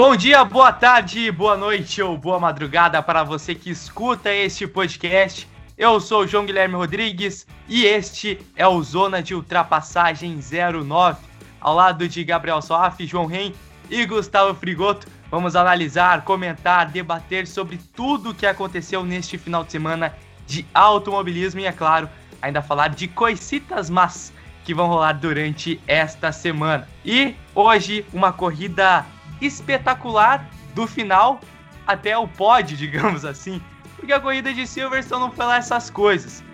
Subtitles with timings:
[0.00, 5.48] Bom dia, boa tarde, boa noite ou boa madrugada para você que escuta este podcast.
[5.76, 11.18] Eu sou o João Guilherme Rodrigues e este é o Zona de Ultrapassagem 09.
[11.60, 13.52] Ao lado de Gabriel Soaf, João Ren
[13.90, 19.72] e Gustavo Frigoto, vamos analisar, comentar, debater sobre tudo o que aconteceu neste final de
[19.72, 20.14] semana
[20.46, 22.08] de automobilismo e, é claro,
[22.40, 24.32] ainda falar de coisitas más
[24.64, 26.86] que vão rolar durante esta semana.
[27.04, 29.04] E hoje, uma corrida
[29.40, 31.40] espetacular do final
[31.86, 33.60] até o pódio, digamos assim,
[33.96, 36.44] porque a corrida de Silverstone não foi lá essas coisas,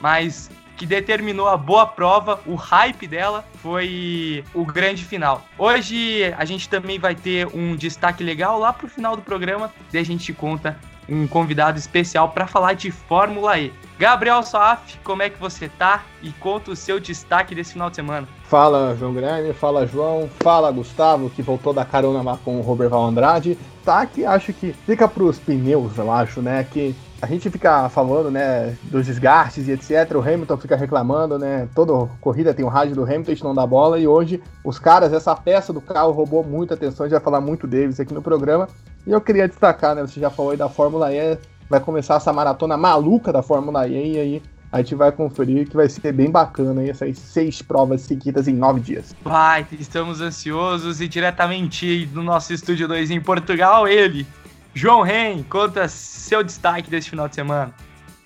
[0.00, 5.44] mas que determinou a boa prova, o hype dela foi o grande final.
[5.58, 9.98] Hoje a gente também vai ter um destaque legal lá pro final do programa, e
[9.98, 13.72] a gente conta um convidado especial para falar de Fórmula E.
[13.98, 16.04] Gabriel Soaf, como é que você tá?
[16.22, 18.26] E conta o seu destaque desse final de semana.
[18.44, 22.88] Fala João Guilherme, fala João, fala Gustavo, que voltou da carona lá com o Robert
[22.88, 23.58] Val Andrade.
[23.84, 26.64] Tá que acho que fica pros pneus, eu acho, né?
[26.64, 30.16] Que a gente fica falando, né, dos desgastes e etc.
[30.16, 31.68] O Hamilton fica reclamando, né?
[31.74, 33.98] Toda corrida tem o rádio do Hamilton, a gente não dá bola.
[33.98, 37.04] E hoje, os caras, essa peça do carro roubou muita atenção.
[37.04, 38.68] A gente vai falar muito deles aqui no programa.
[39.06, 40.02] E eu queria destacar, né?
[40.02, 41.38] Você já falou aí da Fórmula E.
[41.68, 44.14] Vai começar essa maratona maluca da Fórmula E.
[44.14, 48.02] E aí a gente vai conferir que vai ser bem bacana aí, essas seis provas
[48.02, 49.14] seguidas em nove dias.
[49.24, 54.24] Vai, estamos ansiosos e diretamente do nosso estúdio 2 em Portugal, ele,
[54.72, 57.74] João Ren, conta seu destaque desse final de semana.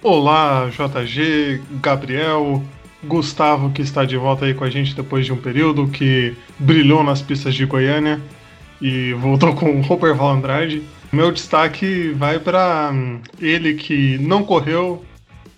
[0.03, 2.63] Olá, JG, Gabriel,
[3.03, 7.03] Gustavo que está de volta aí com a gente depois de um período que brilhou
[7.03, 8.21] nas pistas de Goiânia
[8.81, 10.83] e voltou com o Robert Val Andrade.
[11.13, 12.93] Meu destaque vai para
[13.41, 15.05] ele que não correu,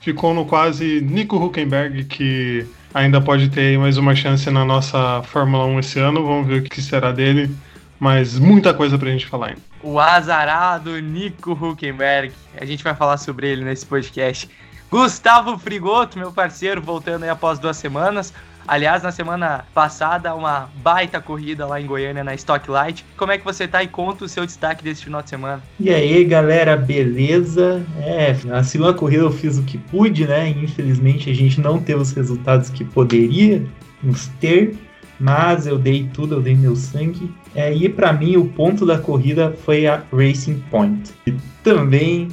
[0.01, 5.65] ficou no quase Nico Huckenberg, que ainda pode ter mais uma chance na nossa Fórmula
[5.67, 6.27] 1 esse ano.
[6.27, 7.51] Vamos ver o que será dele,
[7.99, 9.61] mas muita coisa pra gente falar ainda.
[9.83, 12.33] O azarado Nico Huckenberg.
[12.61, 14.49] A gente vai falar sobre ele nesse podcast.
[14.91, 18.33] Gustavo Frigoto, meu parceiro, voltando aí após duas semanas.
[18.69, 23.05] Aliás, na semana passada, uma baita corrida lá em Goiânia na Stock Light.
[23.17, 25.63] Como é que você tá e conta o seu destaque desse final de semana?
[25.79, 27.85] E aí, galera, beleza?
[28.01, 30.49] É, na segunda corrida eu fiz o que pude, né?
[30.49, 34.77] Infelizmente a gente não teve os resultados que poderíamos ter,
[35.19, 37.33] mas eu dei tudo, eu dei meu sangue.
[37.55, 41.13] É, e para mim o ponto da corrida foi a Racing Point.
[41.27, 41.33] E
[41.63, 42.29] também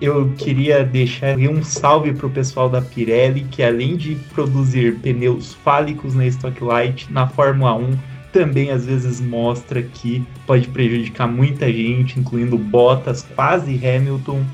[0.00, 6.14] eu queria deixar um salve pro pessoal da Pirelli, que além de produzir pneus fálicos
[6.14, 7.98] na Stock Light, na Fórmula 1,
[8.32, 14.44] também às vezes mostra que pode prejudicar muita gente, incluindo Bottas, quase Hamilton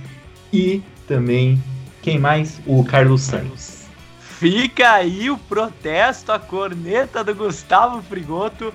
[0.52, 1.62] e também
[2.02, 2.60] quem mais?
[2.66, 3.86] O Carlos Sainz.
[4.20, 8.72] Fica aí o protesto, a corneta do Gustavo Frigoto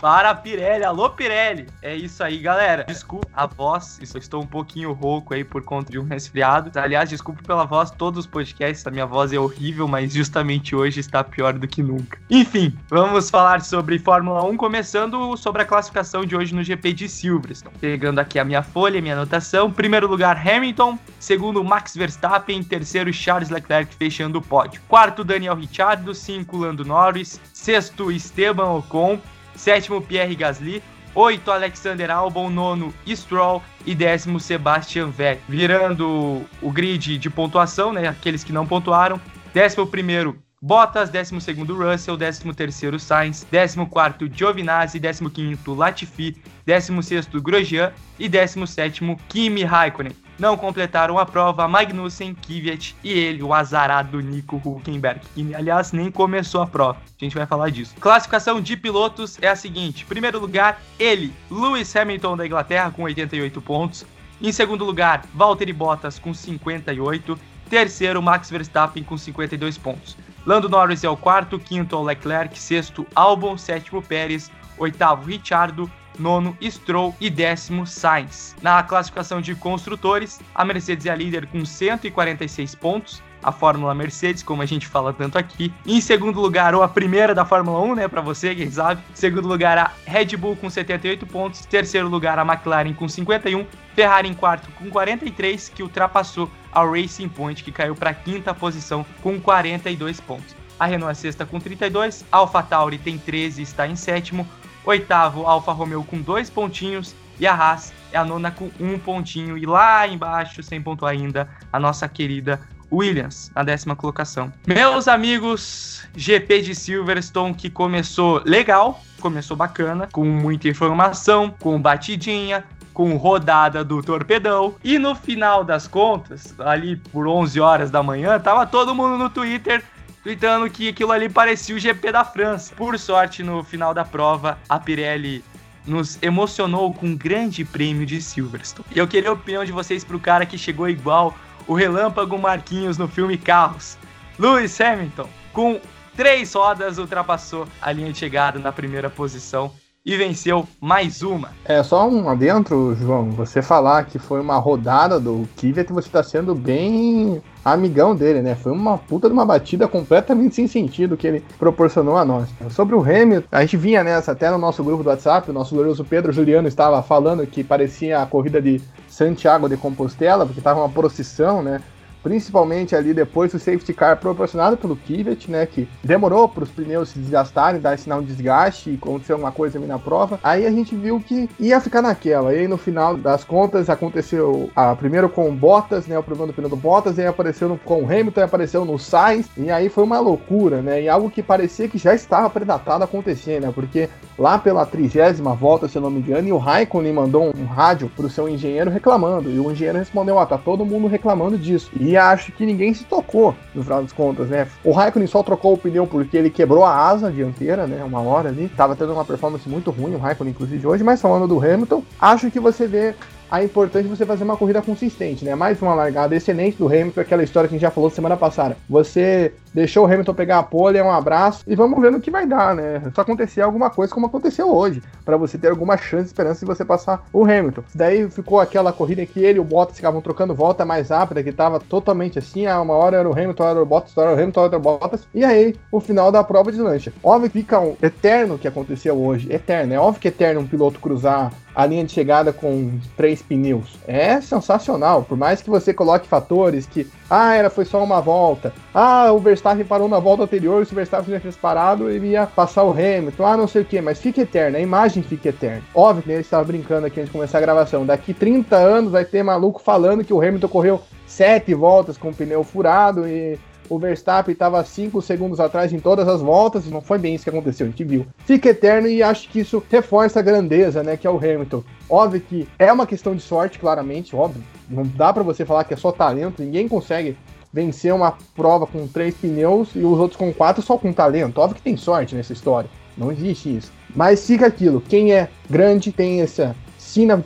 [0.00, 0.84] para a Pirelli.
[0.84, 1.66] Alô, Pirelli!
[1.82, 2.84] É isso aí, galera.
[2.84, 6.70] Desculpa a voz, estou um pouquinho rouco aí por conta de um resfriado.
[6.78, 11.00] Aliás, desculpa pela voz, todos os podcasts, a minha voz é horrível, mas justamente hoje
[11.00, 12.18] está pior do que nunca.
[12.30, 17.08] Enfim, vamos falar sobre Fórmula 1, começando sobre a classificação de hoje no GP de
[17.08, 17.74] Silverstone.
[17.80, 19.70] Pegando aqui a minha folha, minha anotação.
[19.70, 20.98] Primeiro lugar, Hamilton.
[21.18, 22.62] Segundo, Max Verstappen.
[22.62, 24.80] Terceiro, Charles Leclerc fechando o pódio.
[24.88, 26.14] Quarto, Daniel Ricciardo.
[26.14, 27.40] Cinco, Lando Norris.
[27.52, 29.20] Sexto, Esteban Ocon.
[29.58, 30.82] Sétimo, Pierre Gasly.
[31.14, 32.48] Oito, Alexander Albon.
[32.48, 33.62] Nono, Stroll.
[33.84, 35.42] E décimo, Sebastian Vettel.
[35.48, 38.06] Virando o grid de pontuação, né?
[38.06, 39.20] Aqueles que não pontuaram.
[39.52, 41.34] Décimo primeiro, Bottas, 12
[41.72, 46.36] Russell, 13 Sainz, 14 Giovinazzi, 15 Latifi,
[46.66, 50.12] 16 Grosjean e 17 Kimi Raikkonen.
[50.38, 56.12] Não completaram a prova Magnussen, Kvyat e ele, o azarado Nico Huckenberg, que aliás nem
[56.12, 57.00] começou a prova.
[57.20, 57.96] A gente vai falar disso.
[57.98, 63.60] Classificação de pilotos é a seguinte: primeiro lugar, ele, Lewis Hamilton da Inglaterra com 88
[63.60, 64.06] pontos.
[64.40, 67.36] Em segundo lugar, Valtteri Bottas com 58.
[67.68, 70.16] Terceiro, Max Verstappen com 52 pontos.
[70.46, 77.14] Lando Norris é o quarto, quinto Leclerc, sexto Albon, sétimo Pérez, oitavo Richardo, nono Stroll
[77.20, 78.56] e décimo Sainz.
[78.60, 84.42] Na classificação de construtores, a Mercedes é a líder com 146 pontos, a Fórmula Mercedes,
[84.42, 85.72] como a gente fala tanto aqui.
[85.86, 89.00] Em segundo lugar, ou a primeira da Fórmula 1, né, para você, quem sabe.
[89.12, 91.64] Em segundo lugar, a Red Bull com 78 pontos.
[91.64, 93.64] Terceiro lugar, a McLaren com 51.
[93.94, 99.04] Ferrari em quarto com 43, que ultrapassou a Racing Point, que caiu para quinta posição
[99.22, 100.56] com 42 pontos.
[100.78, 104.46] A Renault é sexta com 32, a AlphaTauri tem 13 e está em sétimo.
[104.84, 107.14] Oitavo, Alfa Romeo com dois pontinhos.
[107.40, 109.56] E a Haas é a nona com um pontinho.
[109.56, 112.60] E lá embaixo, sem ponto ainda, a nossa querida
[112.90, 114.52] Williams, na décima colocação.
[114.66, 122.64] Meus amigos, GP de Silverstone que começou legal, começou bacana, com muita informação, com batidinha,
[122.92, 124.74] com rodada do torpedão.
[124.82, 129.30] E no final das contas, ali por 11 horas da manhã, tava todo mundo no
[129.30, 129.84] Twitter
[130.28, 132.74] tweetando que aquilo ali parecia o GP da França.
[132.74, 135.42] Por sorte, no final da prova, a Pirelli
[135.86, 138.86] nos emocionou com um grande prêmio de Silverstone.
[138.94, 141.34] E eu queria a opinião de vocês pro cara que chegou igual
[141.66, 143.96] o relâmpago Marquinhos no filme Carros.
[144.38, 145.80] Lewis Hamilton, com
[146.14, 149.72] três rodas, ultrapassou a linha de chegada na primeira posição
[150.08, 151.50] e venceu mais uma.
[151.66, 153.30] É só um adentro, João.
[153.32, 158.54] Você falar que foi uma rodada do Kvyat, você está sendo bem amigão dele, né?
[158.54, 162.48] Foi uma puta de uma batida completamente sem sentido que ele proporcionou a nós.
[162.70, 165.74] Sobre o Hamilton, a gente vinha nessa até no nosso grupo do WhatsApp, o nosso
[165.74, 168.80] glorioso Pedro Juliano estava falando que parecia a corrida de
[169.10, 171.82] Santiago de Compostela, porque estava uma procissão, né?
[172.22, 177.10] Principalmente ali depois do safety car proporcionado pelo Kvyat, né, que demorou para os pneus
[177.10, 180.38] se desgastarem, dar sinal de desgaste e aconteceu alguma coisa ali na prova.
[180.42, 182.52] Aí a gente viu que ia ficar naquela.
[182.52, 186.54] E aí no final das contas aconteceu a primeiro com Bottas, né, o problema do
[186.54, 189.88] pneu do Bottas, e aí apareceu no, com o Hamilton, apareceu no Sainz, e aí
[189.88, 194.08] foi uma loucura, né, e algo que parecia que já estava predatado acontecer, né, porque
[194.38, 198.10] lá pela trigésima volta, se eu não me engano, e o Raikkonen mandou um, rádio
[198.14, 201.90] pro seu engenheiro reclamando, e o engenheiro respondeu, ó, tá todo mundo reclamando disso.
[201.98, 204.68] E acho que ninguém se tocou, no final das contas, né?
[204.84, 208.04] O Raikkonen só trocou o pneu porque ele quebrou a asa dianteira, né?
[208.04, 208.68] Uma hora ali.
[208.68, 211.02] Tava tendo uma performance muito ruim, o Raikkonen, inclusive, hoje.
[211.02, 213.14] Mas falando do Hamilton, acho que você vê
[213.50, 215.54] a importante você fazer uma corrida consistente, né?
[215.54, 218.76] Mais uma largada excelente do Hamilton, aquela história que a gente já falou semana passada.
[218.88, 222.30] Você deixou o Hamilton pegar a pole, é um abraço e vamos ver no que
[222.30, 223.02] vai dar, né?
[223.14, 226.66] Só acontecer alguma coisa como aconteceu hoje, para você ter alguma chance de esperança de
[226.66, 227.82] você passar o Hamilton.
[227.94, 231.52] Daí ficou aquela corrida que ele e o Bottas ficavam trocando volta mais rápida, que
[231.52, 234.42] tava totalmente assim, a uma hora era o Hamilton, era o Bottas, outra era o
[234.42, 237.12] Hamilton, outra Bottas, e aí o final da prova de lancha.
[237.22, 240.66] Óbvio que fica um eterno que aconteceu hoje, eterno, é óbvio que é eterno um
[240.66, 244.00] piloto cruzar a linha de chegada com três pneus.
[244.04, 248.72] É sensacional, por mais que você coloque fatores que, ah, era foi só uma volta,
[248.92, 252.82] ah, o Verstappen parou na volta anterior, se o Verstappen tivesse parado, ele ia passar
[252.82, 255.84] o Hamilton, ah, não sei o que, mas fica eterno, a imagem fica eterna.
[255.94, 259.24] Óbvio que ele estava brincando aqui antes de começar a gravação, daqui 30 anos vai
[259.24, 263.56] ter maluco falando que o Hamilton correu sete voltas com o pneu furado e
[263.88, 267.44] o Verstappen estava 5 segundos atrás em todas as voltas, e não foi bem isso
[267.44, 268.26] que aconteceu, a gente viu.
[268.38, 271.82] Fica eterno e acho que isso reforça a grandeza, né, que é o Hamilton.
[272.08, 274.62] Óbvio que é uma questão de sorte, claramente, óbvio.
[274.88, 277.36] Não dá para você falar que é só talento, ninguém consegue
[277.72, 281.58] vencer uma prova com três pneus e os outros com quatro só com talento.
[281.58, 283.92] Óbvio que tem sorte nessa história, não existe isso.
[284.14, 286.74] Mas fica aquilo, quem é grande tem essa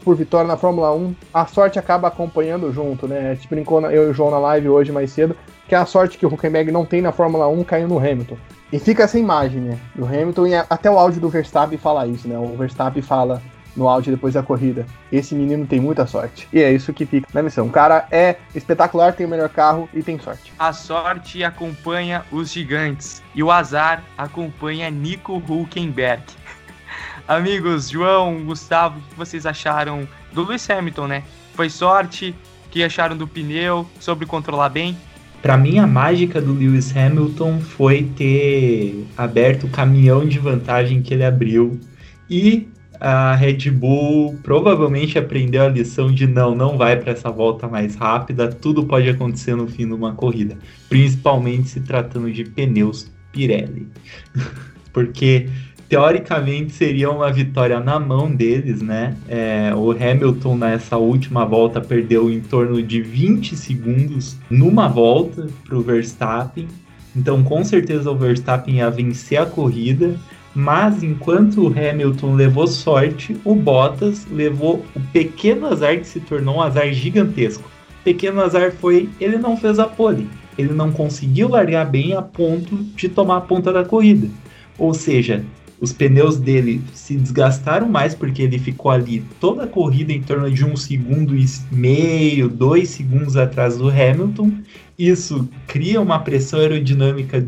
[0.03, 3.31] por vitória na Fórmula 1, a sorte acaba acompanhando junto, né?
[3.31, 5.37] A gente brincou eu e o João na live hoje mais cedo,
[5.69, 8.37] que é a sorte que o Huckenberg não tem na Fórmula 1 caiu no Hamilton.
[8.73, 9.79] E fica essa imagem, né?
[9.95, 12.39] Do Hamilton e até o áudio do Verstappen fala isso, né?
[12.39, 13.41] O Verstappen fala
[13.77, 14.87] no áudio depois da corrida.
[15.11, 16.49] Esse menino tem muita sorte.
[16.53, 17.67] E é isso que fica na missão.
[17.67, 20.53] O cara é espetacular, tem o melhor carro e tem sorte.
[20.58, 26.23] A sorte acompanha os gigantes e o azar acompanha Nico Hulkenberg.
[27.26, 31.24] Amigos, João, Gustavo, o que vocês acharam do Lewis Hamilton, né?
[31.55, 32.34] Foi sorte?
[32.67, 33.86] O que acharam do pneu?
[34.00, 34.96] Sobre controlar bem?
[35.41, 41.14] Para mim, a mágica do Lewis Hamilton foi ter aberto o caminhão de vantagem que
[41.14, 41.81] ele abriu
[42.31, 42.69] e
[43.00, 47.96] a Red Bull provavelmente aprendeu a lição de não, não vai para essa volta mais
[47.96, 50.56] rápida, tudo pode acontecer no fim de uma corrida,
[50.88, 53.88] principalmente se tratando de pneus Pirelli.
[54.93, 55.48] Porque
[55.93, 59.15] teoricamente seria uma vitória na mão deles, né?
[59.29, 65.77] É, o Hamilton nessa última volta perdeu em torno de 20 segundos numa volta para
[65.77, 66.67] o Verstappen.
[67.15, 70.19] Então, com certeza, o Verstappen ia vencer a corrida.
[70.55, 76.56] Mas enquanto o Hamilton levou sorte, o Bottas levou o pequeno azar que se tornou
[76.56, 77.70] um azar gigantesco.
[78.03, 80.27] Pequeno azar foi ele não fez a pole.
[80.56, 84.29] Ele não conseguiu largar bem a ponto de tomar a ponta da corrida.
[84.79, 85.44] Ou seja,
[85.82, 90.48] os pneus dele se desgastaram mais porque ele ficou ali toda a corrida em torno
[90.48, 94.53] de um segundo e meio, dois segundos atrás do Hamilton.
[94.96, 97.44] Isso cria uma pressão aerodinâmica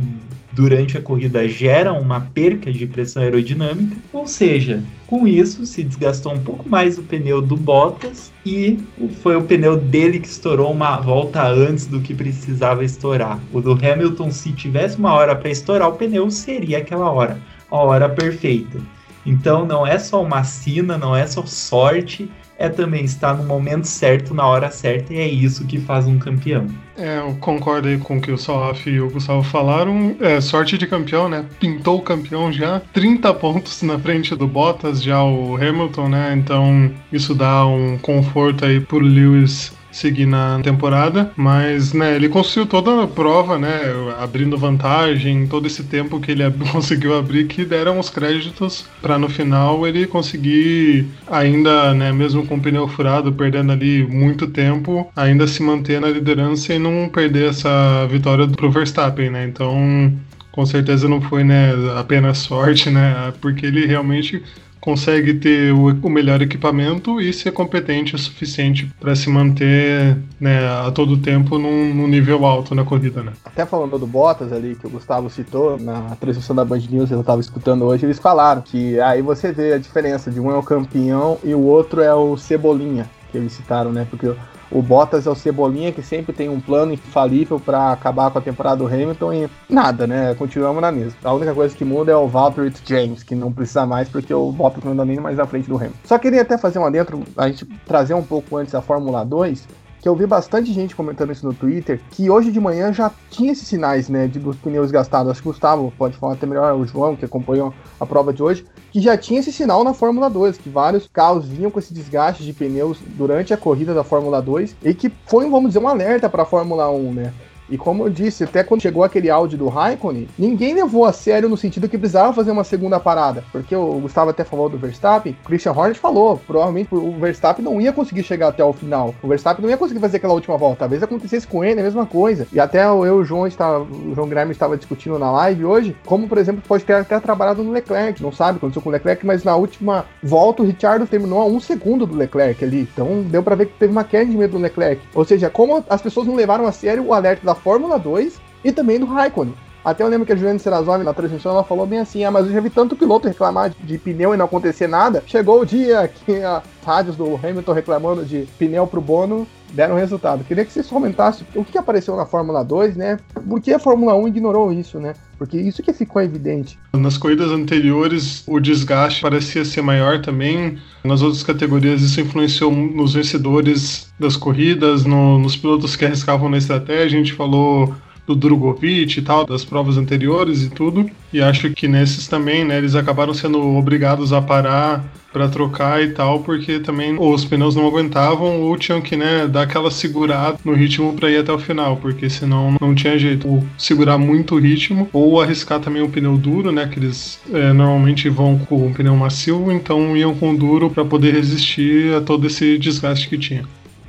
[0.53, 6.33] durante a corrida, gera uma perca de pressão aerodinâmica, ou seja, com isso se desgastou
[6.33, 8.79] um pouco mais o pneu do Bottas e
[9.23, 13.39] foi o pneu dele que estourou uma volta antes do que precisava estourar.
[13.53, 17.41] O do Hamilton, se tivesse uma hora para estourar o pneu, seria aquela hora,
[17.75, 18.79] a hora perfeita.
[19.27, 23.87] Então não é só uma sina, não é só sorte, é também estar no momento
[23.87, 26.69] certo, na hora certa, e é isso que faz um campeão.
[26.97, 30.15] É, eu concordo aí com o que o Salaf e o Gustavo falaram.
[30.21, 31.45] É, sorte de campeão, né?
[31.59, 32.81] Pintou o campeão já.
[32.93, 36.35] 30 pontos na frente do Bottas, já o Hamilton, né?
[36.37, 42.67] Então isso dá um conforto aí pro Lewis seguir na temporada, mas né, ele conseguiu
[42.67, 43.81] toda a prova, né,
[44.19, 49.29] abrindo vantagem, todo esse tempo que ele conseguiu abrir, que deram os créditos para no
[49.29, 55.47] final ele conseguir ainda, né, mesmo com o pneu furado, perdendo ali muito tempo, ainda
[55.47, 59.47] se manter na liderança e não perder essa vitória pro Verstappen, né?
[59.47, 60.13] Então,
[60.51, 63.33] com certeza não foi, né, apenas sorte, né?
[63.41, 64.43] Porque ele realmente
[64.85, 70.59] consegue ter o, o melhor equipamento e ser competente o suficiente para se manter né,
[70.87, 73.23] a todo tempo num, num, nível alto na corrida.
[73.23, 73.33] Né?
[73.47, 77.21] Até falando do Bottas ali, que o Gustavo citou na transmissão da Band News, eu
[77.21, 80.63] estava escutando hoje, eles falaram que aí você vê a diferença de um é o
[80.63, 84.07] campeão e o outro é o Cebolinha, que eles citaram, né?
[84.11, 84.35] Porque
[84.71, 88.43] o Bottas é o Cebolinha que sempre tem um plano infalível para acabar com a
[88.43, 90.35] temporada do Hamilton e nada, né?
[90.35, 91.19] Continuamos na mesma.
[91.25, 94.51] A única coisa que muda é o Valtteri James, que não precisa mais porque o
[94.51, 95.99] Bottas não anda nem mais à frente do Hamilton.
[96.05, 99.67] Só queria até fazer um adentro, a gente trazer um pouco antes a Fórmula 2,
[100.05, 103.53] que eu vi bastante gente comentando isso no Twitter, que hoje de manhã já tinha
[103.53, 105.33] esses sinais, né, de dos pneus gastados.
[105.33, 108.43] Acho que o Gustavo pode falar até melhor, o João, que acompanhou a prova de
[108.43, 111.93] hoje, que já tinha esse sinal na Fórmula 2, que vários carros vinham com esse
[111.93, 115.89] desgaste de pneus durante a corrida da Fórmula 2 e que foi, vamos dizer, um
[115.89, 117.35] alerta para a Fórmula 1, né?
[117.69, 121.49] E como eu disse, até quando chegou aquele áudio do Raikkonen, ninguém levou a sério
[121.49, 123.45] no sentido que precisava fazer uma segunda parada.
[123.51, 127.81] Porque o Gustavo até falou do Verstappen, o Christian Horner falou, provavelmente o Verstappen não
[127.81, 129.15] ia conseguir chegar até o final.
[129.23, 130.81] O Verstappen não ia conseguir fazer aquela última volta.
[130.81, 132.47] Talvez acontecesse com ele, a mesma coisa.
[132.53, 135.97] E até eu e o João, estava, o João Graham estava discutindo na live hoje,
[136.05, 138.23] como, por exemplo, pode ter até trabalhado no Leclerc.
[138.23, 141.61] Não sabe, aconteceu com o Leclerc, mas na última volta o Richard terminou a um
[141.61, 142.89] segundo do Leclerc ali.
[142.93, 145.01] Então deu para ver que teve uma queda de medo do Leclerc.
[145.15, 148.73] Ou seja, como as pessoas não levaram a sério o alerta da Fórmula 2 e
[148.73, 149.55] também do Raikkonen.
[149.85, 152.47] Até eu lembro que a Juliana Serazoni na transmissão ela falou bem assim: ah, mas
[152.47, 155.23] eu já vi tanto piloto reclamar de, de pneu e não acontecer nada.
[155.27, 160.45] Chegou o dia que as rádios do Hamilton reclamando de pneu pro Bono deram resultado.
[160.45, 163.19] Queria que vocês comentassem o que apareceu na Fórmula 2, né?
[163.49, 165.15] Por que a Fórmula 1 ignorou isso, né?
[165.37, 166.79] Porque isso que ficou evidente.
[166.93, 170.79] Nas corridas anteriores, o desgaste parecia ser maior também.
[171.03, 176.57] Nas outras categorias, isso influenciou nos vencedores das corridas, no, nos pilotos que arriscavam na
[176.57, 177.19] estratégia.
[177.19, 177.95] A gente falou
[178.27, 181.09] do Drogovic e tal, das provas anteriores e tudo.
[181.33, 185.05] E acho que nesses também, né, eles acabaram sendo obrigados a parar
[185.35, 189.63] para trocar e tal, porque também os pneus não aguentavam ou tinham que, né, dar
[189.63, 193.49] aquela segurada no ritmo para ir até o final, porque senão não tinha jeito.
[193.49, 197.73] Ou segurar muito o ritmo ou arriscar também o pneu duro, né, que eles é,
[197.73, 202.47] normalmente vão com o pneu macio, então iam com duro para poder resistir a todo
[202.47, 203.65] esse desgaste que tinha.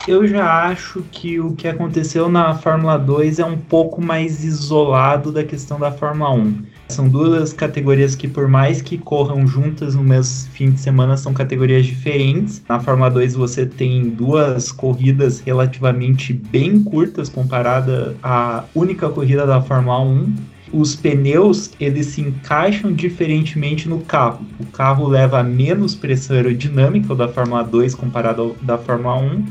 [0.08, 5.32] Eu já acho que o que aconteceu na Fórmula 2 é um pouco mais isolado
[5.32, 6.58] da questão da Fórmula 1.
[6.90, 11.34] São duas categorias que, por mais que corram juntas no mesmo fim de semana, são
[11.34, 12.62] categorias diferentes.
[12.70, 19.60] Na Fórmula 2 você tem duas corridas relativamente bem curtas comparada à única corrida da
[19.60, 24.46] Fórmula 1 os pneus eles se encaixam diferentemente no carro.
[24.60, 29.46] O carro leva menos pressão aerodinâmica da Fórmula 2 comparado ao da Fórmula 1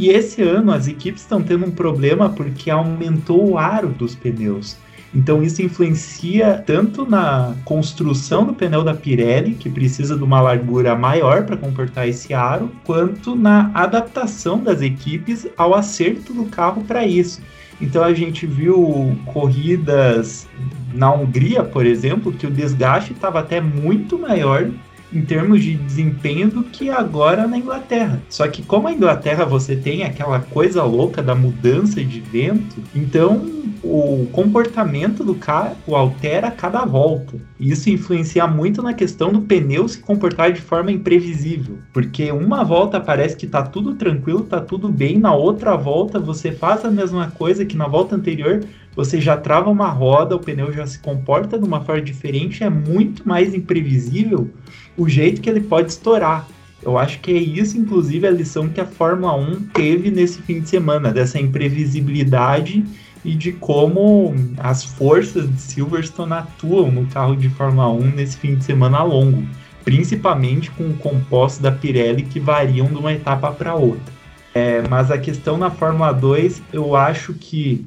[0.00, 4.78] e esse ano as equipes estão tendo um problema porque aumentou o aro dos pneus.
[5.14, 10.96] Então isso influencia tanto na construção do pneu da Pirelli, que precisa de uma largura
[10.96, 17.06] maior para comportar esse aro, quanto na adaptação das equipes ao acerto do carro para
[17.06, 17.42] isso.
[17.78, 20.48] Então a gente viu corridas
[20.94, 24.70] na Hungria, por exemplo, que o desgaste estava até muito maior
[25.12, 28.20] em termos de desempenho do que agora na Inglaterra.
[28.28, 33.60] Só que como a Inglaterra você tem aquela coisa louca da mudança de vento, então
[33.82, 37.36] o comportamento do carro altera a cada volta.
[37.58, 42.62] E isso influencia muito na questão do pneu se comportar de forma imprevisível, porque uma
[42.62, 46.90] volta parece que tá tudo tranquilo, tá tudo bem, na outra volta você faz a
[46.90, 48.60] mesma coisa que na volta anterior,
[49.00, 52.68] você já trava uma roda, o pneu já se comporta de uma forma diferente, é
[52.68, 54.50] muito mais imprevisível
[54.94, 56.46] o jeito que ele pode estourar.
[56.82, 60.60] Eu acho que é isso, inclusive, a lição que a Fórmula 1 teve nesse fim
[60.60, 62.84] de semana, dessa imprevisibilidade
[63.24, 68.54] e de como as forças de Silverstone atuam no carro de Fórmula 1 nesse fim
[68.54, 69.42] de semana longo,
[69.82, 74.12] principalmente com o composto da Pirelli que variam de uma etapa para outra.
[74.52, 77.86] É, mas a questão na Fórmula 2, eu acho que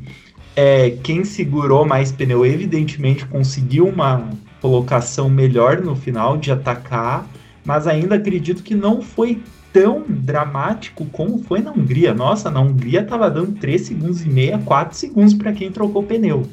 [0.55, 4.29] é, quem segurou mais pneu, evidentemente, conseguiu uma
[4.61, 7.27] colocação melhor no final de atacar,
[7.65, 9.41] mas ainda acredito que não foi
[9.71, 12.13] tão dramático como foi na Hungria.
[12.13, 16.47] Nossa, na Hungria estava dando 3 segundos e meio, 4 segundos para quem trocou pneu.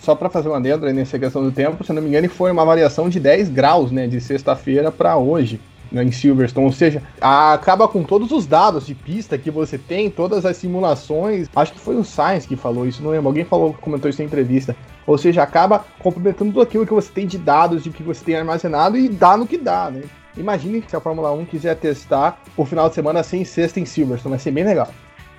[0.00, 2.64] Só para fazer uma adendo nessa questão do tempo, se não me engano, foi uma
[2.64, 5.60] variação de 10 graus, né, de sexta-feira para hoje
[5.92, 10.10] né, em Silverstone, ou seja, acaba com todos os dados de pista que você tem,
[10.10, 11.48] todas as simulações.
[11.54, 13.28] Acho que foi o Sainz que falou isso, não lembro.
[13.28, 14.74] Alguém falou, comentou isso em entrevista.
[15.06, 18.36] Ou seja, acaba complementando tudo aquilo que você tem de dados, de que você tem
[18.36, 20.02] armazenado e dá no que dá, né?
[20.36, 24.30] Imagine se a Fórmula 1 quiser testar o final de semana sem sexta em Silverstone,
[24.30, 24.88] vai ser bem legal.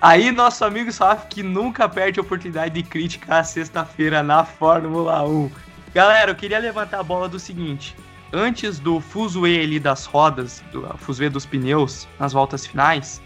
[0.00, 5.26] Aí, nosso amigo Saf, que nunca perde a oportunidade de criticar a sexta-feira na Fórmula
[5.26, 5.50] 1.
[5.94, 7.96] Galera, eu queria levantar a bola do seguinte:
[8.34, 13.22] antes do fuzuê ali das rodas, do fuzuê dos pneus nas voltas finais,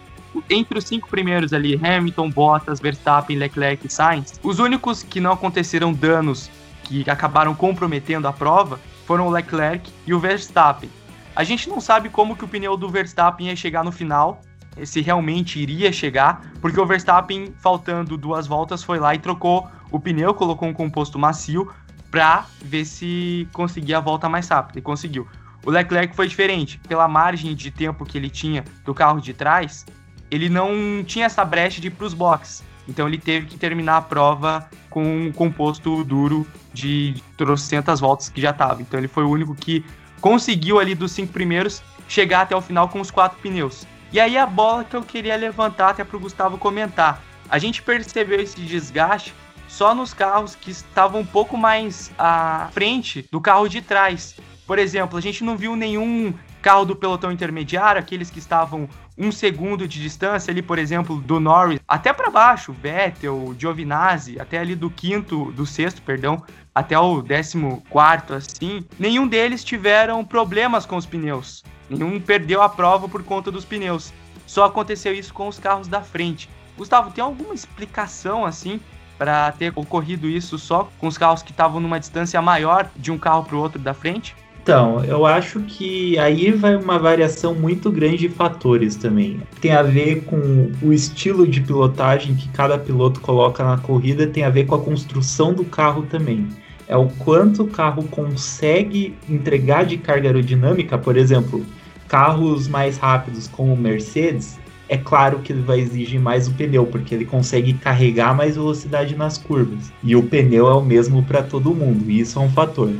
[0.50, 5.32] entre os cinco primeiros ali, Hamilton, Bottas, Verstappen, Leclerc e Sainz, os únicos que não
[5.32, 6.50] aconteceram danos
[6.84, 10.90] que acabaram comprometendo a prova foram o Leclerc e o Verstappen.
[11.34, 14.42] A gente não sabe como que o pneu do Verstappen ia chegar no final,
[14.84, 19.98] se realmente iria chegar, porque o Verstappen, faltando duas voltas, foi lá e trocou o
[19.98, 21.70] pneu, colocou um composto macio,
[22.10, 24.78] para ver se conseguia a volta mais rápida.
[24.78, 25.26] E conseguiu.
[25.64, 26.80] O Leclerc foi diferente.
[26.88, 29.84] Pela margem de tempo que ele tinha do carro de trás,
[30.30, 32.64] ele não tinha essa brecha de ir para os boxes.
[32.88, 38.40] Então ele teve que terminar a prova com um composto duro de trocentas voltas que
[38.40, 38.80] já estava.
[38.80, 39.84] Então ele foi o único que
[40.20, 43.86] conseguiu ali dos cinco primeiros chegar até o final com os quatro pneus.
[44.10, 47.22] E aí a bola que eu queria levantar até para o Gustavo comentar.
[47.50, 49.34] A gente percebeu esse desgaste
[49.68, 54.34] só nos carros que estavam um pouco mais à frente do carro de trás.
[54.66, 59.30] Por exemplo, a gente não viu nenhum carro do pelotão intermediário, aqueles que estavam um
[59.30, 64.74] segundo de distância ali, por exemplo, do Norris, até para baixo, Vettel, Giovinazzi, até ali
[64.74, 66.42] do quinto, do sexto, perdão,
[66.74, 71.64] até o décimo quarto, assim, nenhum deles tiveram problemas com os pneus.
[71.90, 74.12] Nenhum perdeu a prova por conta dos pneus.
[74.46, 76.48] Só aconteceu isso com os carros da frente.
[76.76, 78.80] Gustavo, tem alguma explicação assim
[79.18, 83.18] para ter ocorrido isso só com os carros que estavam numa distância maior de um
[83.18, 84.34] carro para o outro da frente?
[84.62, 89.40] Então, eu acho que aí vai uma variação muito grande de fatores também.
[89.62, 94.44] Tem a ver com o estilo de pilotagem que cada piloto coloca na corrida, tem
[94.44, 96.46] a ver com a construção do carro também.
[96.86, 101.64] É o quanto o carro consegue entregar de carga aerodinâmica, por exemplo,
[102.06, 106.86] carros mais rápidos como o Mercedes, é claro que ele vai exigir mais o pneu,
[106.86, 109.92] porque ele consegue carregar mais velocidade nas curvas.
[110.02, 112.90] E o pneu é o mesmo para todo mundo, e isso é um fator.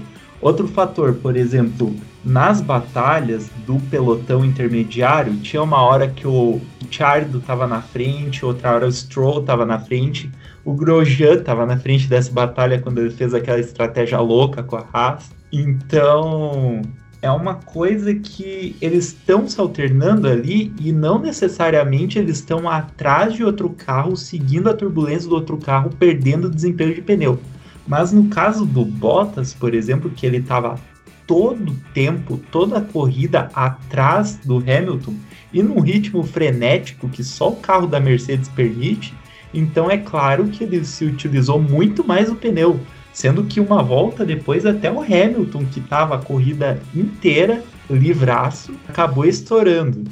[0.41, 7.39] Outro fator, por exemplo, nas batalhas do pelotão intermediário, tinha uma hora que o Chardo
[7.39, 10.31] estava na frente, outra hora o Stroll estava na frente,
[10.65, 14.85] o Grosjean estava na frente dessa batalha quando ele fez aquela estratégia louca com a
[14.93, 15.31] Haas.
[15.53, 16.83] Então,
[17.21, 23.35] é uma coisa que eles estão se alternando ali e não necessariamente eles estão atrás
[23.35, 27.39] de outro carro, seguindo a turbulência do outro carro, perdendo desempenho de pneu.
[27.87, 30.79] Mas no caso do Bottas, por exemplo, que ele estava
[31.27, 35.15] todo tempo, toda a corrida atrás do Hamilton
[35.53, 39.15] e num ritmo frenético que só o carro da Mercedes permite,
[39.53, 42.79] então é claro que ele se utilizou muito mais o pneu.
[43.19, 49.25] Sendo que uma volta depois, até o Hamilton, que estava a corrida inteira livraço, acabou
[49.25, 50.05] estourando.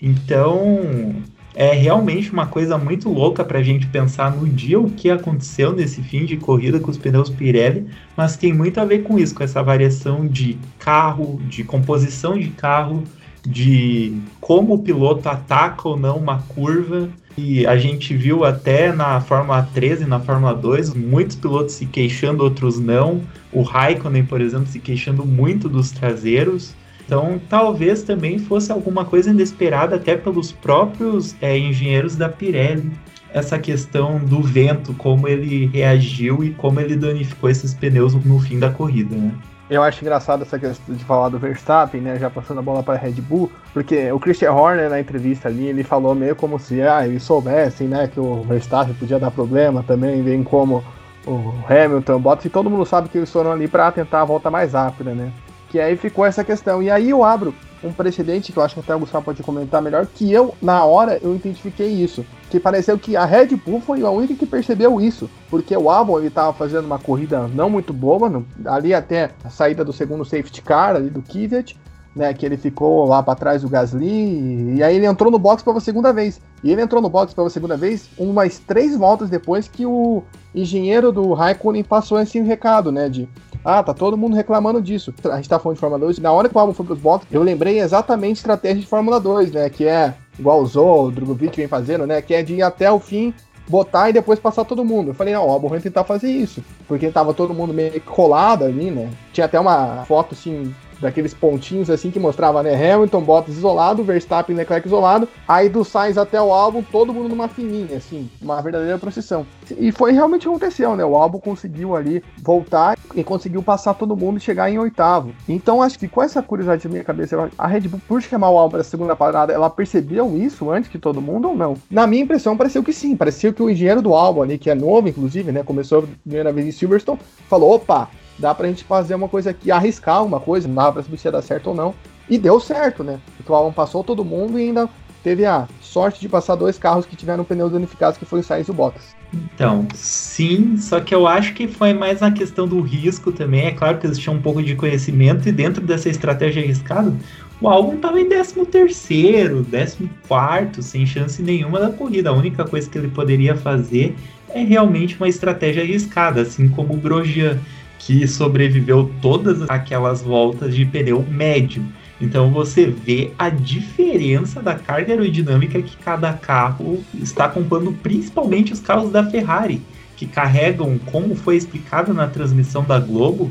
[0.00, 1.16] Então,
[1.52, 5.72] é realmente uma coisa muito louca para a gente pensar no dia o que aconteceu
[5.72, 9.34] nesse fim de corrida com os pneus Pirelli, mas tem muito a ver com isso,
[9.34, 13.02] com essa variação de carro, de composição de carro,
[13.46, 17.08] de como o piloto ataca ou não uma curva.
[17.36, 21.86] E a gente viu até na Fórmula 13 e na Fórmula 2 muitos pilotos se
[21.86, 23.20] queixando, outros não.
[23.52, 26.74] O Raikkonen, por exemplo, se queixando muito dos traseiros.
[27.04, 32.92] Então, talvez também fosse alguma coisa inesperada até pelos próprios é, engenheiros da Pirelli.
[33.32, 38.60] Essa questão do vento, como ele reagiu e como ele danificou esses pneus no fim
[38.60, 39.32] da corrida, né?
[39.68, 42.18] Eu acho engraçado essa questão de falar do Verstappen, né?
[42.18, 45.66] Já passando a bola para a Red Bull, porque o Christian Horner na entrevista ali,
[45.66, 49.82] ele falou meio como se ah, eles soubessem, né, que o Verstappen podia dar problema
[49.82, 50.84] também, bem como
[51.26, 54.50] o Hamilton, Bottas, e todo mundo sabe que eles foram ali para tentar a volta
[54.50, 55.32] mais rápida, né?
[55.70, 56.82] Que aí ficou essa questão.
[56.82, 59.82] E aí eu abro um precedente que eu acho que até o Gustavo pode comentar
[59.82, 62.24] melhor, que eu, na hora, eu identifiquei isso.
[62.50, 65.28] Que pareceu que a Red Bull foi a única que percebeu isso.
[65.50, 69.50] Porque o Albon ele tava fazendo uma corrida não muito boa, no, ali até a
[69.50, 71.76] saída do segundo safety car ali do Kvyat
[72.14, 75.62] né, que ele ficou lá para trás do Gasly, e aí ele entrou no box
[75.62, 76.40] pela segunda vez.
[76.62, 80.22] E ele entrou no box pela segunda vez umas três voltas depois que o
[80.54, 83.28] engenheiro do Raikkonen passou esse recado, né, de
[83.64, 85.14] ah, tá todo mundo reclamando disso.
[85.30, 87.28] A gente tá falando de Fórmula 2, na hora que o álbum foi pros boxes,
[87.32, 91.56] eu lembrei exatamente estratégia de Fórmula 2, né, que é igual o Zou, o Drogovic
[91.56, 93.32] vem fazendo, né, que é de ir até o fim
[93.68, 95.10] botar e depois passar todo mundo.
[95.10, 96.62] Eu falei, não, Albon vai tentar fazer isso.
[96.86, 99.10] Porque tava todo mundo meio colado ali, né?
[99.32, 102.74] Tinha até uma foto, assim, daqueles pontinhos assim que mostrava, né?
[102.74, 107.48] Hamilton, Bottas isolado, Verstappen, Leclerc isolado, aí do Sainz até o álbum, todo mundo numa
[107.48, 109.46] fininha, assim, uma verdadeira procissão.
[109.78, 111.04] E foi realmente aconteceu, né?
[111.04, 115.32] O álbum conseguiu ali voltar e conseguiu passar todo mundo e chegar em oitavo.
[115.48, 118.58] Então acho que com essa curiosidade na minha cabeça, a Red Bull, por chamar o
[118.58, 121.76] álbum da segunda parada, ela percebeu isso antes que todo mundo ou não?
[121.90, 123.16] Na minha impressão, pareceu que sim.
[123.16, 125.62] Pareceu que o engenheiro do álbum ali, que é novo, inclusive, né?
[125.62, 129.70] Começou a primeira vez em Silverstone, falou: opa, dá pra gente fazer uma coisa aqui,
[129.70, 131.94] arriscar uma coisa, não dá pra saber se ia dar certo ou não.
[132.28, 133.18] E deu certo, né?
[133.36, 134.88] Porque o Alan passou todo mundo e ainda
[135.22, 138.68] teve a sorte de passar dois carros que tiveram pneus danificados, que foi o Sainz
[138.68, 139.14] e o Bottas.
[139.32, 143.66] Então, sim, só que eu acho que foi mais na questão do risco também.
[143.66, 147.12] É claro que eles tinham um pouco de conhecimento e dentro dessa estratégia arriscada,
[147.60, 152.30] o álbum estava em 13 terceiro, 14 quarto, sem chance nenhuma da corrida.
[152.30, 154.14] A única coisa que ele poderia fazer
[154.50, 157.58] é realmente uma estratégia arriscada, assim como o Grosjean
[158.06, 161.82] que sobreviveu todas aquelas voltas de pneu médio.
[162.20, 168.80] Então você vê a diferença da carga aerodinâmica que cada carro está comprando, principalmente os
[168.80, 169.80] carros da Ferrari,
[170.16, 173.50] que carregam, como foi explicado na transmissão da Globo,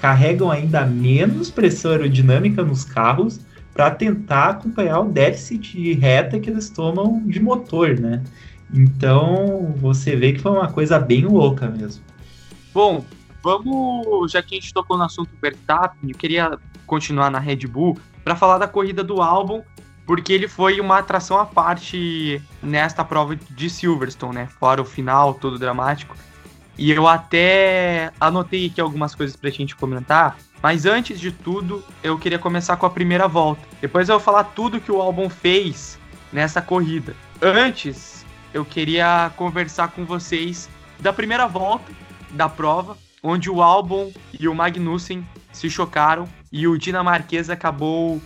[0.00, 3.40] carregam ainda menos pressão aerodinâmica nos carros
[3.72, 8.22] para tentar acompanhar o déficit de reta que eles tomam de motor, né?
[8.72, 12.02] Então você vê que foi uma coisa bem louca mesmo.
[12.72, 13.04] Bom,
[13.44, 17.98] Vamos, já que a gente tocou no assunto Verstappen, eu queria continuar na Red Bull
[18.24, 19.62] para falar da corrida do álbum,
[20.06, 24.46] porque ele foi uma atração à parte nesta prova de Silverstone, né?
[24.58, 26.16] Fora o final, todo dramático.
[26.78, 32.18] E eu até anotei aqui algumas coisas pra gente comentar, mas antes de tudo, eu
[32.18, 33.60] queria começar com a primeira volta.
[33.78, 35.98] Depois eu vou falar tudo que o álbum fez
[36.32, 37.14] nessa corrida.
[37.42, 40.66] Antes, eu queria conversar com vocês
[40.98, 41.92] da primeira volta
[42.30, 48.20] da prova, onde o Albon e o Magnussen se chocaram e o dinamarquês acabou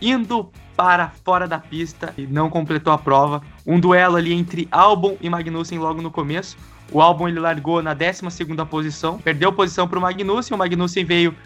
[0.00, 3.42] indo para fora da pista e não completou a prova.
[3.66, 6.56] Um duelo ali entre Albon e Magnussen logo no começo.
[6.90, 8.22] O Albon ele largou na 12
[8.70, 11.36] posição, perdeu posição para o Magnussen, o Magnussen veio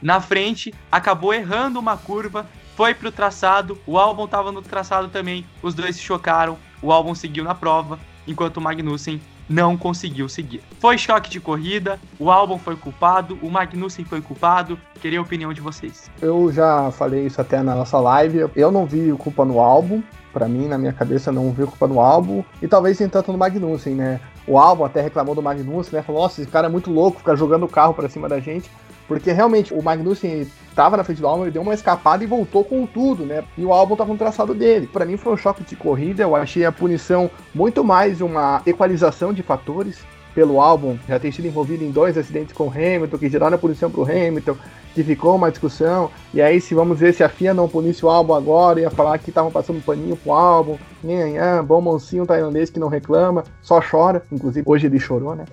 [0.00, 5.08] na frente, acabou errando uma curva, foi para o traçado, o Albon estava no traçado
[5.08, 10.28] também, os dois se chocaram, o Albon seguiu na prova, enquanto o Magnussen não conseguiu
[10.28, 10.62] seguir.
[10.78, 14.78] Foi choque de corrida, o álbum foi culpado, o Magnussen foi culpado.
[15.00, 16.10] Queria a opinião de vocês.
[16.20, 18.46] Eu já falei isso até na nossa live.
[18.56, 20.02] Eu não vi culpa no álbum.
[20.32, 22.42] Para mim, na minha cabeça, não vi culpa no álbum.
[22.60, 24.20] E talvez nem tanto no Magnussen, né?
[24.46, 26.02] O álbum até reclamou do Magnussen, né?
[26.02, 28.68] Falou, nossa, esse cara é muito louco, fica jogando o carro para cima da gente.
[29.06, 32.64] Porque realmente o Magnussen estava na frente do álbum, ele deu uma escapada e voltou
[32.64, 33.44] com tudo, né?
[33.56, 34.86] E o álbum estava no traçado dele.
[34.86, 39.32] Para mim foi um choque de corrida, eu achei a punição muito mais uma equalização
[39.32, 39.98] de fatores
[40.34, 43.58] pelo álbum já ter sido envolvido em dois acidentes com o Hamilton, que geraram a
[43.58, 44.56] punição para o Hamilton,
[44.92, 46.10] que ficou uma discussão.
[46.32, 49.16] E aí, se vamos ver se a FIA não punisse o álbum agora, ia falar
[49.18, 53.80] que estavam passando um paninho pro álbum, nhanhã, bom moncinho tailandês que não reclama, só
[53.80, 54.24] chora.
[54.32, 55.44] Inclusive, hoje ele chorou, né?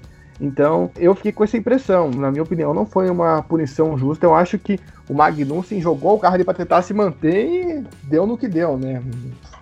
[0.42, 2.10] Então, eu fiquei com essa impressão.
[2.10, 4.26] Na minha opinião, não foi uma punição justa.
[4.26, 8.26] Eu acho que o Magnussen jogou o carro ali para tentar se manter e deu
[8.26, 9.04] no que deu, né?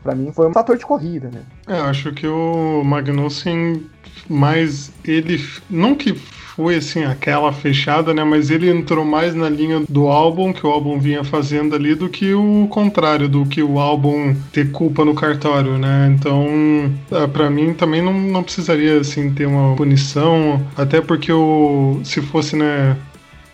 [0.01, 1.41] Para mim foi um fator de corrida, né?
[1.67, 3.85] É, eu acho que o Magnussen,
[4.29, 6.13] mas ele não que
[6.59, 8.21] foi assim aquela fechada, né?
[8.21, 12.09] Mas ele entrou mais na linha do álbum que o álbum vinha fazendo ali do
[12.09, 16.13] que o contrário, do que o álbum ter culpa no cartório, né?
[16.13, 16.45] Então,
[17.13, 22.21] é, para mim também não, não precisaria assim ter uma punição, até porque o se
[22.21, 22.97] fosse, né,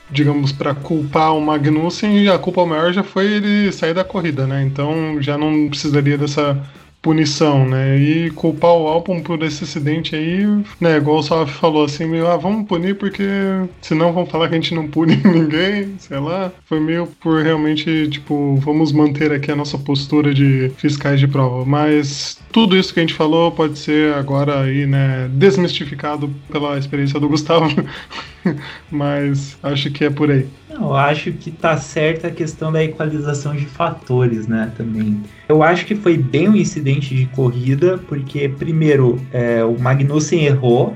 [0.09, 4.63] digamos, para culpar o Magnussen, a culpa maior já foi ele sair da corrida, né?
[4.63, 6.59] Então já não precisaria dessa
[7.05, 7.99] punição, né?
[7.99, 10.43] E culpar o álbum por esse acidente aí,
[10.81, 10.97] né?
[10.97, 13.23] Igual o Salve falou assim, meio, ah, vamos punir porque
[13.79, 16.51] senão vão falar que a gente não pune ninguém, sei lá.
[16.65, 21.63] Foi meio por realmente, tipo, vamos manter aqui a nossa postura de fiscais de prova.
[21.63, 27.19] Mas tudo isso que a gente falou pode ser agora aí, né, desmistificado pela experiência
[27.19, 27.69] do Gustavo.
[28.91, 30.47] Mas acho que é por aí.
[30.69, 35.21] Não, eu acho que tá certa a questão da equalização de fatores, né, também.
[35.47, 40.95] Eu acho que foi bem um incidente de corrida, porque, primeiro, é, o Magnussen errou,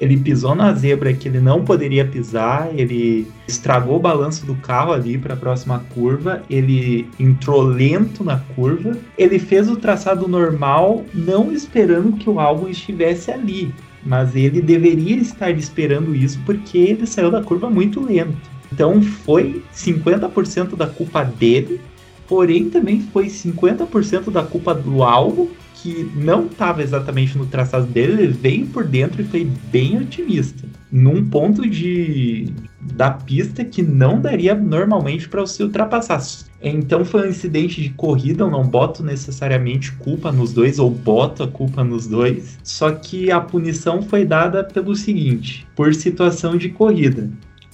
[0.00, 4.92] ele pisou na zebra que ele não poderia pisar, ele estragou o balanço do carro
[4.92, 11.04] ali para a próxima curva, ele entrou lento na curva, ele fez o traçado normal,
[11.12, 17.06] não esperando que o álbum estivesse ali, mas ele deveria estar esperando isso porque ele
[17.06, 18.50] saiu da curva muito lento.
[18.72, 21.80] Então foi 50% da culpa dele,
[22.28, 25.48] porém também foi 50% da culpa do álbum
[25.82, 30.68] que não estava exatamente no traçado dele, ele veio por dentro e foi bem otimista.
[30.92, 36.20] Num ponto de da pista que não daria normalmente para se ultrapassar.
[36.62, 41.42] Então foi um incidente de corrida, eu não boto necessariamente culpa nos dois, ou boto
[41.42, 42.58] a culpa nos dois.
[42.62, 47.30] Só que a punição foi dada pelo seguinte: por situação de corrida.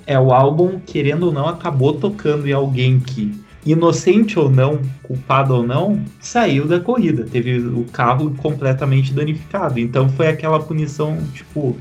[0.07, 3.35] É o álbum, querendo ou não, acabou tocando em alguém que
[3.67, 7.25] inocente ou não, culpado ou não, saiu da corrida.
[7.25, 9.81] Teve o carro completamente danificado.
[9.81, 11.77] Então foi aquela punição, tipo,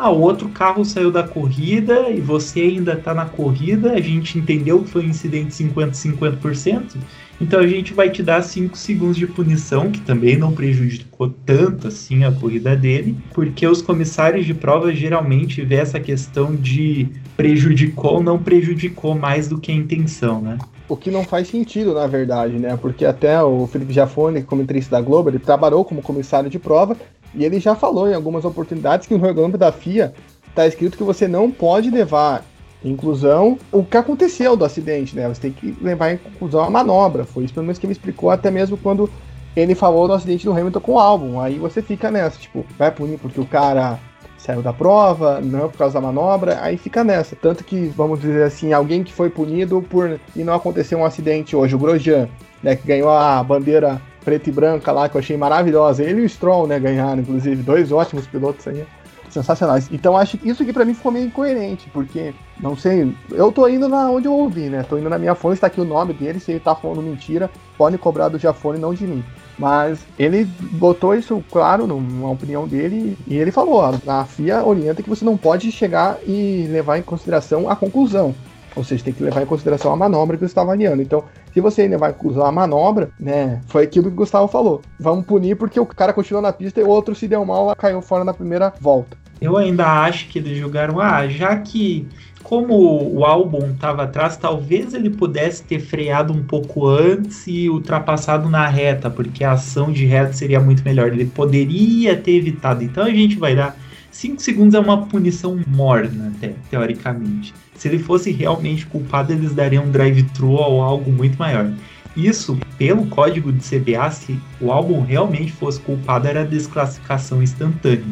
[0.00, 4.38] ah, o outro carro saiu da corrida e você ainda tá na corrida, a gente
[4.38, 6.96] entendeu que foi um incidente 50-50%,
[7.38, 11.88] então a gente vai te dar 5 segundos de punição, que também não prejudicou tanto
[11.88, 18.14] assim a corrida dele, porque os comissários de prova geralmente vê essa questão de prejudicou
[18.14, 20.56] ou não prejudicou mais do que a intenção, né?
[20.88, 22.76] O que não faz sentido, na verdade, né?
[22.76, 26.96] Porque até o Felipe Jafone, comentarista da Globo, ele trabalhou como comissário de prova
[27.34, 30.12] e ele já falou em algumas oportunidades que no regulamento da FIA
[30.48, 32.44] está escrito que você não pode levar
[32.84, 35.28] em inclusão o que aconteceu do acidente, né?
[35.28, 37.24] Você tem que levar em conclusão a manobra.
[37.24, 39.08] Foi isso pelo menos que ele explicou até mesmo quando
[39.54, 41.40] ele falou do acidente do Hamilton com o álbum.
[41.40, 43.98] Aí você fica nessa, tipo, vai punir porque o cara
[44.38, 47.36] saiu da prova, não por causa da manobra, aí fica nessa.
[47.36, 51.54] Tanto que, vamos dizer assim, alguém que foi punido por e não aconteceu um acidente
[51.54, 52.28] hoje, o Grosjean,
[52.62, 56.02] né, que ganhou a bandeira preta e branca lá, que eu achei maravilhosa.
[56.02, 58.84] Ele e o Stroll, né, ganharam, inclusive, dois ótimos pilotos aí.
[59.28, 59.88] Sensacionais.
[59.92, 63.68] Então acho que isso aqui para mim ficou meio incoerente, porque, não sei, eu tô
[63.68, 64.82] indo na onde eu ouvi, né?
[64.82, 67.48] Tô indo na minha fonte, está aqui o nome dele, se ele tá falando mentira,
[67.78, 69.24] pode cobrar do Jafone, não de mim.
[69.56, 75.08] Mas ele botou isso claro numa opinião dele e ele falou: a FIA orienta que
[75.08, 78.34] você não pode chegar e levar em consideração a conclusão.
[78.76, 81.02] Ou seja, tem que levar em consideração a manobra que você está avaliando.
[81.02, 83.60] Então, se você ainda vai usar a manobra, né?
[83.66, 84.80] Foi aquilo que o Gustavo falou.
[84.98, 88.00] Vamos punir porque o cara continuou na pista e o outro se deu mal, caiu
[88.00, 89.16] fora na primeira volta.
[89.40, 92.06] Eu ainda acho que eles jogaram, ah, já que
[92.42, 92.74] como
[93.14, 98.66] o álbum estava atrás, talvez ele pudesse ter freado um pouco antes e ultrapassado na
[98.66, 101.08] reta, porque a ação de reta seria muito melhor.
[101.08, 102.82] Ele poderia ter evitado.
[102.82, 103.76] Então a gente vai dar
[104.10, 107.54] 5 segundos é uma punição morna, até, teoricamente.
[107.80, 111.72] Se ele fosse realmente culpado, eles dariam um drive-thru ou algo muito maior.
[112.14, 118.04] Isso, pelo código de CBA, se o álbum realmente fosse culpado, era desclassificação instantânea.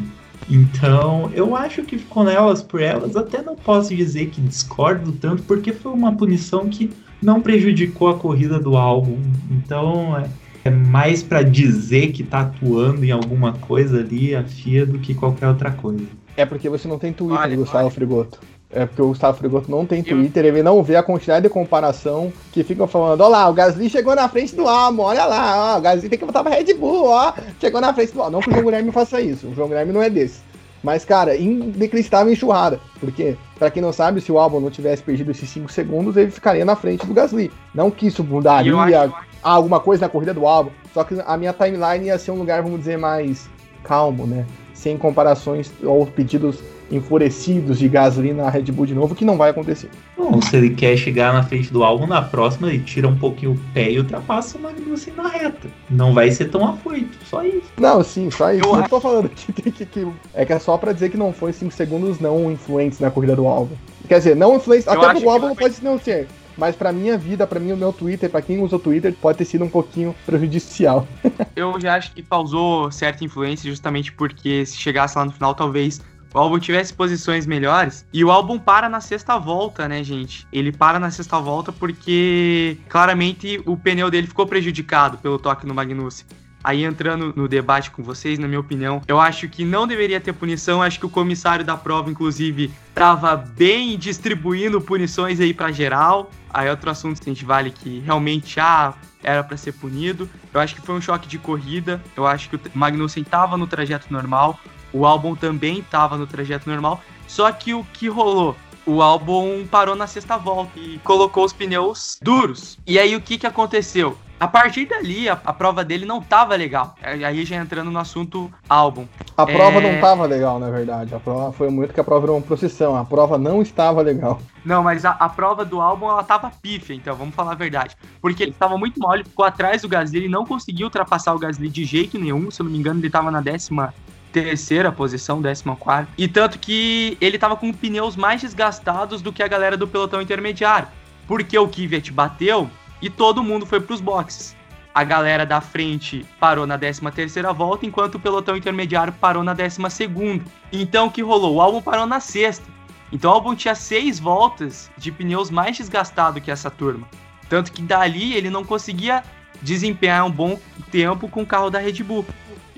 [0.49, 3.15] Então, eu acho que ficou nelas por elas.
[3.15, 8.15] Até não posso dizer que discordo tanto, porque foi uma punição que não prejudicou a
[8.15, 9.19] corrida do álbum.
[9.51, 10.31] Então, é,
[10.65, 15.13] é mais para dizer que tá atuando em alguma coisa ali a FIA do que
[15.13, 16.07] qualquer outra coisa.
[16.39, 17.95] É porque você não tem Twitter, vale, Gustavo vale.
[17.95, 18.41] Frigoto.
[18.71, 22.31] É porque o Gustavo Frigoto não tem Twitter, ele não vê a quantidade de comparação
[22.53, 25.79] que ficam falando, olha lá, o Gasly chegou na frente do Almo, olha lá, ó,
[25.79, 28.33] o Gasly tem que botar pra Red Bull, ó, chegou na frente do Almo.
[28.33, 30.41] Não que o João Guilherme faça isso, o João Guilherme não é desse.
[30.83, 32.79] Mas, cara, inacreditável enxurrada.
[33.01, 36.31] Porque, para quem não sabe, se o álbum não tivesse perdido esses 5 segundos, ele
[36.31, 37.51] ficaria na frente do Gasly.
[37.75, 40.71] Não que isso mudaria acho, alguma coisa na corrida do álbum.
[40.95, 43.49] Só que a minha timeline ia ser um lugar, vamos dizer, mais
[43.83, 44.47] calmo, né?
[44.73, 49.51] Sem comparações ou pedidos enfurecidos de gasolina na Red Bull de novo, que não vai
[49.51, 49.91] acontecer.
[50.17, 53.53] Bom, se ele quer chegar na frente do álbum, na próxima ele tira um pouquinho
[53.53, 55.69] o pé e ultrapassa o Magnussen na reta.
[55.91, 57.67] Não vai ser tão afoito, só isso.
[57.79, 58.65] Não, sim, só isso.
[58.65, 60.07] Eu não tô falando que tem que, que.
[60.35, 63.37] É que é só pra dizer que não foi 5 segundos não influentes na corrida
[63.37, 63.75] do álbum.
[64.07, 64.89] Quer dizer, não influentes.
[64.89, 66.27] Até pro álbum pode não ser.
[66.59, 69.39] Mas pra minha vida, pra mim, o meu Twitter, pra quem usa o Twitter, pode
[69.39, 71.07] ter sido um pouquinho prejudicial.
[71.55, 76.03] eu já acho que causou certa influência justamente porque se chegasse lá no final, talvez
[76.33, 78.07] o álbum tivesse posições melhores.
[78.13, 80.47] E o álbum para na sexta volta, né, gente?
[80.53, 85.75] Ele para na sexta volta porque claramente o pneu dele ficou prejudicado pelo toque no
[85.75, 86.27] Magnussen.
[86.63, 90.33] Aí entrando no debate com vocês, na minha opinião, eu acho que não deveria ter
[90.33, 90.83] punição.
[90.83, 96.31] Acho que o comissário da prova, inclusive, estava bem distribuindo punições aí para geral.
[96.51, 100.29] Aí outro assunto que a gente vale que realmente ah, era para ser punido.
[100.53, 102.03] Eu acho que foi um choque de corrida.
[102.17, 104.59] Eu acho que o Magnussen estava no trajeto normal.
[104.93, 107.01] O álbum também estava no trajeto normal.
[107.27, 108.57] Só que o que rolou?
[108.89, 112.79] o álbum parou na sexta volta e colocou os pneus duros.
[112.87, 114.17] E aí o que que aconteceu?
[114.41, 116.95] A partir dali, a, a prova dele não tava legal.
[117.03, 119.05] Aí já entrando no assunto álbum.
[119.37, 119.93] A prova É.
[119.93, 121.15] não tava legal, na verdade.
[121.15, 122.97] A prova foi muito que a prova era uma procissão.
[122.97, 124.41] A prova não estava legal.
[124.65, 127.95] Não, mas a, a prova do álbum ela tava pífia, então vamos falar a verdade.
[128.23, 131.39] Porque ele tava muito mal, ele ficou atrás do Gasly, ele não conseguiu ultrapassar o
[131.39, 132.51] Gasly de jeito nenhum.
[132.51, 133.93] Se eu não me engano, ele tava na décima
[134.33, 136.11] terceira posição, décima quarta.
[136.17, 140.21] E tanto que ele tava com pneus mais desgastados do que a galera do pelotão
[140.21, 140.89] intermediário.
[141.27, 144.57] Porque o Kvyat bateu e todo mundo foi pros boxes.
[144.95, 149.55] A galera da frente parou na 13 terceira volta, enquanto o pelotão intermediário parou na
[149.55, 150.45] 12 segunda.
[150.73, 151.57] Então o que rolou?
[151.57, 152.67] O álbum parou na sexta.
[153.13, 157.09] Então o álbum tinha seis voltas de pneus mais desgastado que essa turma.
[157.49, 159.23] Tanto que dali ele não conseguia
[159.63, 160.59] desempenhar um bom
[160.91, 162.27] tempo com o carro da Red Bull.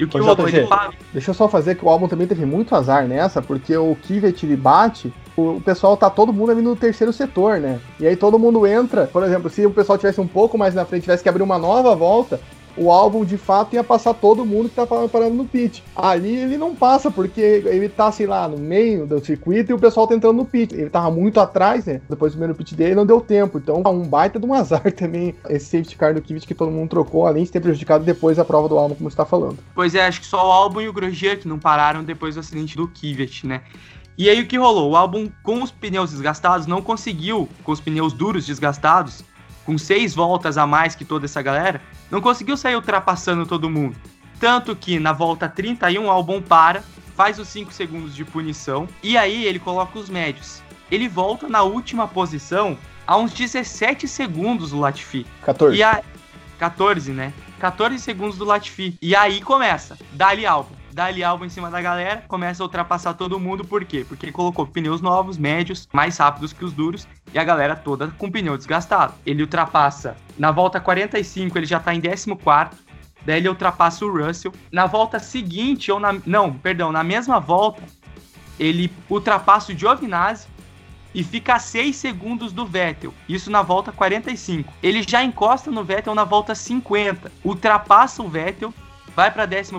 [0.01, 0.35] E o que rolou?
[0.47, 0.67] JG.
[1.13, 4.43] Deixa eu só fazer que o álbum também teve muito azar nessa, porque o Kivet
[4.47, 7.79] ele bate, o, o pessoal tá todo mundo ali no terceiro setor, né?
[8.01, 10.87] E aí todo mundo entra, por exemplo, se o pessoal tivesse um pouco mais na
[10.87, 12.41] frente, tivesse que abrir uma nova volta,
[12.77, 15.83] o álbum de fato ia passar todo mundo que tá parando no pit.
[15.95, 19.79] Ali ele não passa, porque ele tá, sei lá, no meio do circuito e o
[19.79, 20.75] pessoal tá entrando no pit.
[20.75, 22.01] Ele tava muito atrás, né?
[22.09, 23.59] Depois do primeiro pit dele não deu tempo.
[23.59, 26.91] Então, um baita de um azar também esse safety car do Kivet que todo mundo
[26.91, 29.59] trocou, além de ter prejudicado depois a prova do álbum, como você tá falando.
[29.75, 32.41] Pois é, acho que só o álbum e o Grosjean que não pararam depois do
[32.41, 33.63] acidente do Kvyat, né?
[34.17, 34.91] E aí o que rolou?
[34.91, 39.25] O álbum com os pneus desgastados não conseguiu, com os pneus duros desgastados,
[39.65, 43.97] com seis voltas a mais que toda essa galera, não conseguiu sair ultrapassando todo mundo.
[44.39, 46.83] Tanto que na volta 31 o álbum para,
[47.15, 50.63] faz os 5 segundos de punição e aí ele coloca os médios.
[50.91, 55.27] Ele volta na última posição a uns 17 segundos do Latifi.
[55.43, 55.77] 14.
[55.77, 56.03] E a
[56.59, 57.33] 14, né?
[57.59, 58.97] 14 segundos do Latifi.
[59.03, 60.47] E aí começa, dali
[61.01, 61.11] álbum.
[61.11, 64.05] Dali álbum em cima da galera, começa a ultrapassar todo mundo, por quê?
[64.07, 68.09] Porque ele colocou pneus novos, médios, mais rápidos que os duros, e a galera toda
[68.19, 69.15] com pneu desgastado.
[69.25, 72.91] Ele ultrapassa, na volta 45 ele já tá em 14
[73.25, 74.53] daí ele ultrapassa o Russell.
[74.73, 76.17] Na volta seguinte, ou na...
[76.27, 77.83] Não, perdão, na mesma volta,
[78.59, 80.49] ele ultrapassa o Giovinazzi,
[81.15, 83.13] e fica a 6 segundos do Vettel.
[83.29, 84.73] Isso na volta 45.
[84.83, 88.73] Ele já encosta no Vettel na volta 50, ultrapassa o Vettel,
[89.15, 89.73] vai para 11.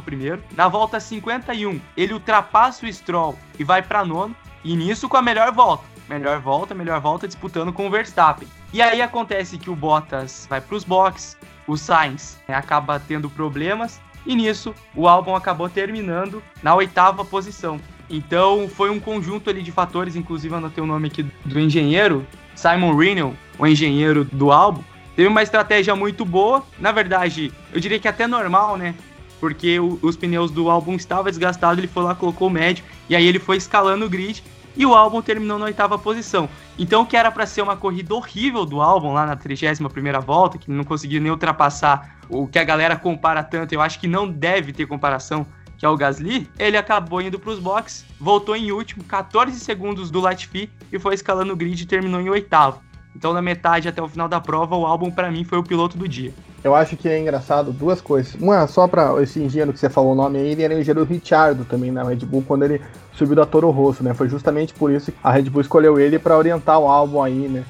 [0.55, 4.35] Na volta 51, ele ultrapassa o Stroll e vai para nono.
[4.63, 5.83] E nisso com a melhor volta.
[6.07, 8.47] Melhor volta, melhor volta disputando com o Verstappen.
[8.73, 13.29] E aí acontece que o Bottas vai para os boxes, o Sainz né, acaba tendo
[13.29, 13.99] problemas.
[14.25, 17.79] E nisso o álbum acabou terminando na oitava posição.
[18.09, 22.95] Então foi um conjunto ali de fatores, inclusive anotei o nome aqui do engenheiro, Simon
[22.95, 24.83] Rinnell, o engenheiro do álbum.
[25.15, 28.95] Teve uma estratégia muito boa, na verdade, eu diria que até normal, né?
[29.41, 33.15] Porque o- os pneus do álbum estavam desgastados, ele foi lá, colocou o médio, e
[33.15, 34.43] aí ele foi escalando o grid,
[34.77, 36.47] e o álbum terminou na oitava posição.
[36.79, 40.57] Então, o que era para ser uma corrida horrível do álbum lá na 31ª volta,
[40.57, 44.29] que não conseguiu nem ultrapassar o que a galera compara tanto, eu acho que não
[44.29, 45.45] deve ter comparação,
[45.77, 50.11] que é o Gasly, ele acabou indo para os boxes, voltou em último, 14 segundos
[50.11, 52.79] do Latifi e foi escalando o grid e terminou em oitavo.
[53.15, 55.97] Então, na metade até o final da prova, o álbum para mim foi o piloto
[55.97, 56.33] do dia.
[56.63, 58.35] Eu acho que é engraçado duas coisas.
[58.35, 61.03] Uma, só pra esse engenheiro que você falou o nome aí, ele era o engenheiro
[61.03, 62.79] Richardo também na Red Bull quando ele
[63.13, 64.13] subiu da Toro Rosso, né?
[64.13, 67.47] Foi justamente por isso que a Red Bull escolheu ele pra orientar o álbum aí,
[67.47, 67.63] né?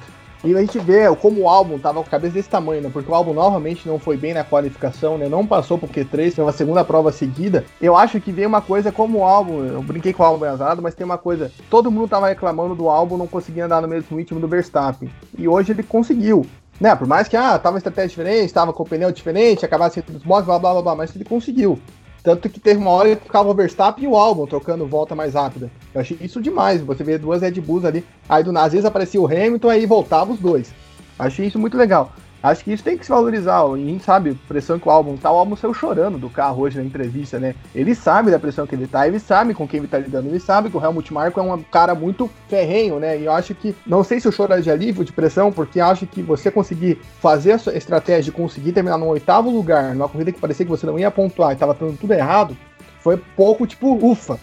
[0.44, 2.90] E a gente vê como o álbum tava com a cabeça desse tamanho, né?
[2.92, 5.28] Porque o álbum novamente não foi bem na qualificação, né?
[5.28, 7.64] Não passou pro Q3, foi uma segunda prova seguida.
[7.80, 10.82] Eu acho que veio uma coisa como o álbum, eu brinquei com o álbum azarado,
[10.82, 11.52] mas tem uma coisa.
[11.70, 15.08] Todo mundo tava reclamando do álbum não conseguia andar no mesmo ritmo do Verstappen.
[15.38, 16.44] E hoje ele conseguiu.
[16.80, 20.22] Né, por mais que ah, tava estratégia diferente, tava com pneu diferente, acabasse entre os
[20.24, 21.78] blá blá blá blá, mas ele conseguiu.
[22.22, 25.34] Tanto que teve uma hora que ficava o Verstappen e o álbum trocando volta mais
[25.34, 25.70] rápida.
[25.92, 26.80] Eu achei isso demais.
[26.80, 30.38] Você vê duas Red Bulls ali, aí do vezes aparecia o Hamilton, aí voltava os
[30.38, 30.72] dois.
[31.18, 32.12] Achei isso muito legal.
[32.42, 33.62] Acho que isso tem que se valorizar.
[33.62, 35.30] a gente sabe a pressão que o álbum tá.
[35.30, 37.54] O álbum saiu chorando do carro hoje na entrevista, né?
[37.72, 40.40] Ele sabe da pressão que ele tá, ele sabe com quem ele tá lidando, ele
[40.40, 43.16] sabe que o Helmut Marko é um cara muito ferrenho, né?
[43.16, 45.78] E eu acho que, não sei se o choro é de alívio, de pressão, porque
[45.78, 50.08] acho que você conseguir fazer a sua estratégia de conseguir terminar no oitavo lugar, numa
[50.08, 52.56] corrida que parecia que você não ia pontuar e tava dando tudo errado,
[53.00, 54.38] foi pouco tipo, ufa.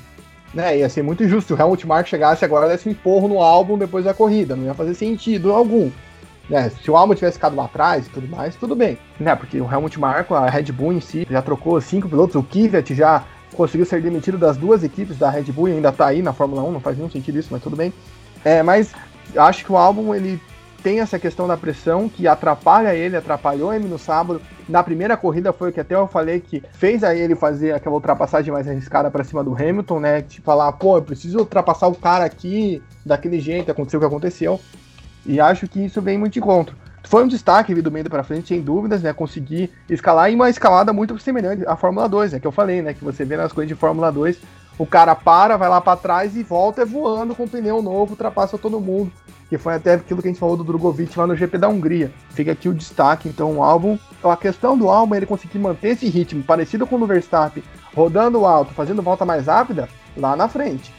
[0.52, 3.28] Né, ia ser muito injusto se o Helmut Marko chegasse agora e desse um esporro
[3.28, 5.92] no álbum depois da corrida, não ia fazer sentido algum.
[6.50, 8.98] Né, se o álbum tivesse ficado lá atrás e tudo mais, tudo bem.
[9.20, 12.44] Né, porque o Helmut Marko, a Red Bull em si, já trocou cinco pilotos, o
[12.44, 13.24] Kvyat já
[13.54, 16.64] conseguiu ser demitido das duas equipes da Red Bull e ainda tá aí na Fórmula
[16.64, 17.94] 1, não faz nenhum sentido isso, mas tudo bem.
[18.44, 18.94] É, mas
[19.36, 20.42] acho que o álbum, ele
[20.82, 24.42] tem essa questão da pressão que atrapalha ele, atrapalhou ele no sábado.
[24.68, 27.96] Na primeira corrida foi o que até eu falei que fez a ele fazer aquela
[27.96, 30.22] ultrapassagem mais arriscada para cima do Hamilton, né?
[30.22, 34.60] Tipo, falar, pô, eu preciso ultrapassar o cara aqui daquele jeito, aconteceu o que aconteceu.
[35.26, 36.76] E acho que isso vem muito de encontro.
[37.04, 39.14] Foi um destaque do meio para frente, sem dúvidas, né?
[39.14, 42.40] Conseguir escalar em uma escalada muito semelhante à Fórmula 2, né?
[42.40, 42.94] Que eu falei, né?
[42.94, 44.38] Que você vê nas coisas de Fórmula 2,
[44.78, 48.80] o cara para, vai lá para trás e volta voando com pneu novo, ultrapassa todo
[48.80, 49.12] mundo.
[49.50, 52.12] Que foi até aquilo que a gente falou do Drogovic lá no GP da Hungria.
[52.30, 53.98] Fica aqui o destaque, então, o álbum.
[54.24, 57.64] A questão do álbum é ele conseguir manter esse ritmo parecido com o do Verstappen,
[57.96, 60.99] rodando alto, fazendo volta mais rápida, lá na frente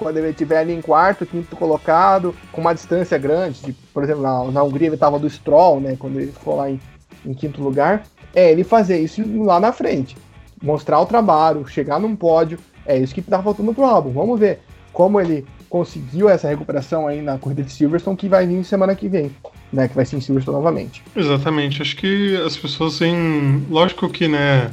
[0.00, 4.22] quando ele estiver ali em quarto, quinto colocado, com uma distância grande, de, por exemplo,
[4.22, 6.80] na, na Hungria ele estava do Stroll, né, quando ele ficou lá em,
[7.24, 8.02] em quinto lugar,
[8.34, 10.16] é ele fazer isso lá na frente,
[10.62, 14.10] mostrar o trabalho, chegar num pódio, é isso que está faltando pro álbum.
[14.10, 18.64] Vamos ver como ele conseguiu essa recuperação aí na corrida de Silverstone que vai vir
[18.64, 19.30] semana que vem,
[19.70, 21.02] né, que vai ser em Silverstone novamente.
[21.14, 24.70] Exatamente, acho que as pessoas têm, lógico que, né,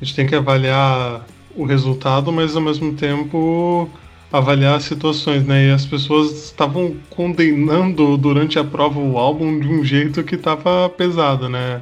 [0.00, 1.26] a gente tem que avaliar
[1.56, 3.90] o resultado, mas ao mesmo tempo
[4.32, 5.68] avaliar as situações, né?
[5.68, 10.88] E as pessoas estavam condenando durante a prova o álbum de um jeito que estava
[10.88, 11.80] pesado, né?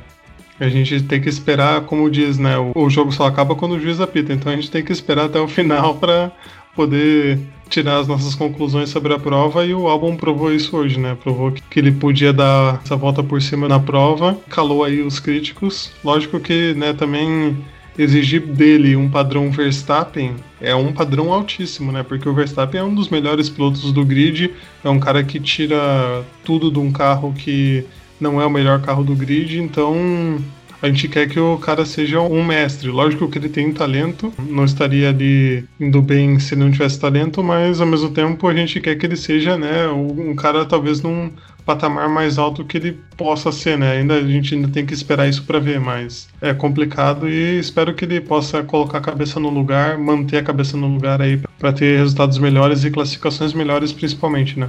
[0.58, 2.54] A gente tem que esperar, como diz, né?
[2.74, 5.38] O jogo só acaba quando o juiz apita, então a gente tem que esperar até
[5.40, 6.32] o final para
[6.74, 7.38] poder
[7.68, 11.16] tirar as nossas conclusões sobre a prova e o álbum provou isso hoje, né?
[11.20, 15.92] Provou que ele podia dar essa volta por cima na prova, calou aí os críticos.
[16.04, 17.56] Lógico que, né, também
[17.98, 22.02] exigir dele um padrão Verstappen é um padrão altíssimo, né?
[22.02, 24.50] Porque o Verstappen é um dos melhores pilotos do grid,
[24.84, 27.84] é um cara que tira tudo de um carro que
[28.20, 30.38] não é o melhor carro do grid, então
[30.80, 32.88] a gente quer que o cara seja um mestre.
[32.90, 37.42] Lógico que ele tem talento, não estaria ali indo bem se ele não tivesse talento,
[37.42, 41.30] mas ao mesmo tempo a gente quer que ele seja, né, um cara talvez num
[41.66, 43.98] patamar mais alto que ele possa ser, né?
[43.98, 47.92] Ainda a gente ainda tem que esperar isso para ver, mas é complicado e espero
[47.92, 51.72] que ele possa colocar a cabeça no lugar, manter a cabeça no lugar aí para
[51.72, 54.68] ter resultados melhores e classificações melhores principalmente, né?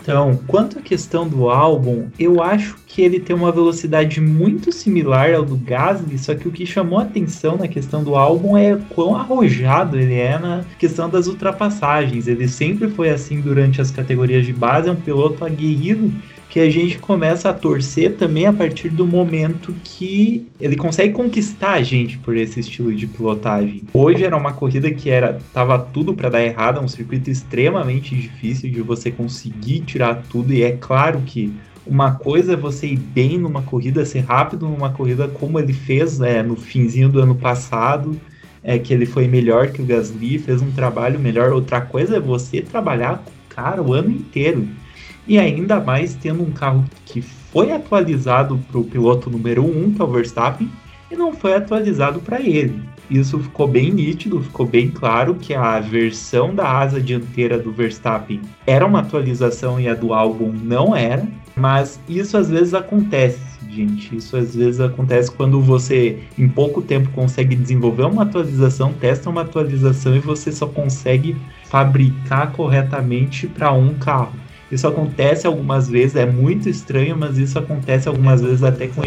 [0.00, 5.34] Então, quanto à questão do álbum, eu acho que ele tem uma velocidade muito similar
[5.34, 8.76] ao do Gasly, só que o que chamou a atenção na questão do álbum é
[8.90, 12.26] quão arrojado ele é na questão das ultrapassagens.
[12.26, 16.12] Ele sempre foi assim durante as categorias de base, é um piloto aguerrido
[16.54, 21.72] que a gente começa a torcer também a partir do momento que ele consegue conquistar
[21.72, 23.82] a gente por esse estilo de pilotagem.
[23.92, 28.70] Hoje era uma corrida que era tava tudo para dar errado, um circuito extremamente difícil
[28.70, 31.52] de você conseguir tirar tudo e é claro que
[31.84, 36.20] uma coisa é você ir bem numa corrida, ser rápido numa corrida como ele fez
[36.20, 38.16] é, no finzinho do ano passado,
[38.62, 41.52] é que ele foi melhor que o Gasly, fez um trabalho melhor.
[41.52, 44.68] Outra coisa é você trabalhar com o cara o ano inteiro.
[45.26, 49.92] E ainda mais tendo um carro que foi atualizado para o piloto número 1, um,
[49.92, 50.70] que é o Verstappen,
[51.10, 52.82] e não foi atualizado para ele.
[53.10, 58.40] Isso ficou bem nítido, ficou bem claro que a versão da asa dianteira do Verstappen
[58.66, 61.26] era uma atualização e a do álbum não era.
[61.56, 63.38] Mas isso às vezes acontece,
[63.70, 64.16] gente.
[64.16, 69.42] Isso às vezes acontece quando você, em pouco tempo, consegue desenvolver uma atualização, testa uma
[69.42, 74.32] atualização e você só consegue fabricar corretamente para um carro.
[74.70, 79.02] Isso acontece algumas vezes, é muito estranho, mas isso acontece algumas vezes até com,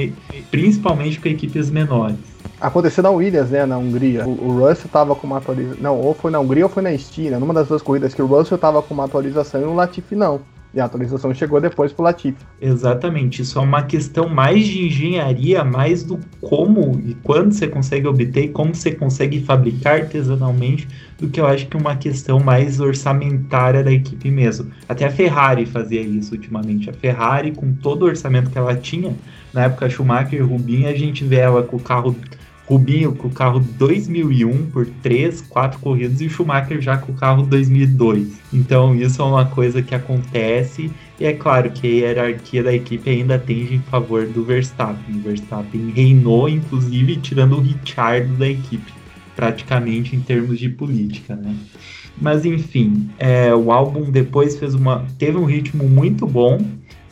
[0.52, 2.18] principalmente com equipes menores.
[2.60, 4.26] Aconteceu na Williams, né, na Hungria.
[4.26, 5.82] O, o Russell tava com uma atualização.
[5.82, 8.26] Não, ou foi na Hungria ou foi na Estina, numa das duas corridas que o
[8.26, 10.42] Russell tava com uma atualização e o Latifi não.
[10.74, 12.38] E a atualização chegou depois pro Latifi.
[12.62, 18.08] Exatamente, isso é uma questão mais de engenharia, mais do como e quando você consegue
[18.08, 20.88] obter e como você consegue fabricar artesanalmente,
[21.18, 24.72] do que eu acho que uma questão mais orçamentária da equipe mesmo.
[24.88, 26.90] Até a Ferrari fazia isso ultimamente.
[26.90, 29.16] A Ferrari, com todo o orçamento que ela tinha,
[29.54, 32.16] na época Schumacher e Rubinho, a gente vê ela com o carro
[32.68, 37.16] Rubinho com o carro 2001 por 3, 4 corridas e o Schumacher já com o
[37.16, 38.40] carro 2002.
[38.54, 43.10] Então isso é uma coisa que acontece e é claro que a hierarquia da equipe
[43.10, 45.16] ainda tende em favor do Verstappen.
[45.16, 48.94] O Verstappen reinou, inclusive, tirando o Richard da equipe,
[49.34, 51.56] praticamente em termos de política, né?
[52.20, 56.60] Mas enfim, é, o álbum depois fez uma, teve um ritmo muito bom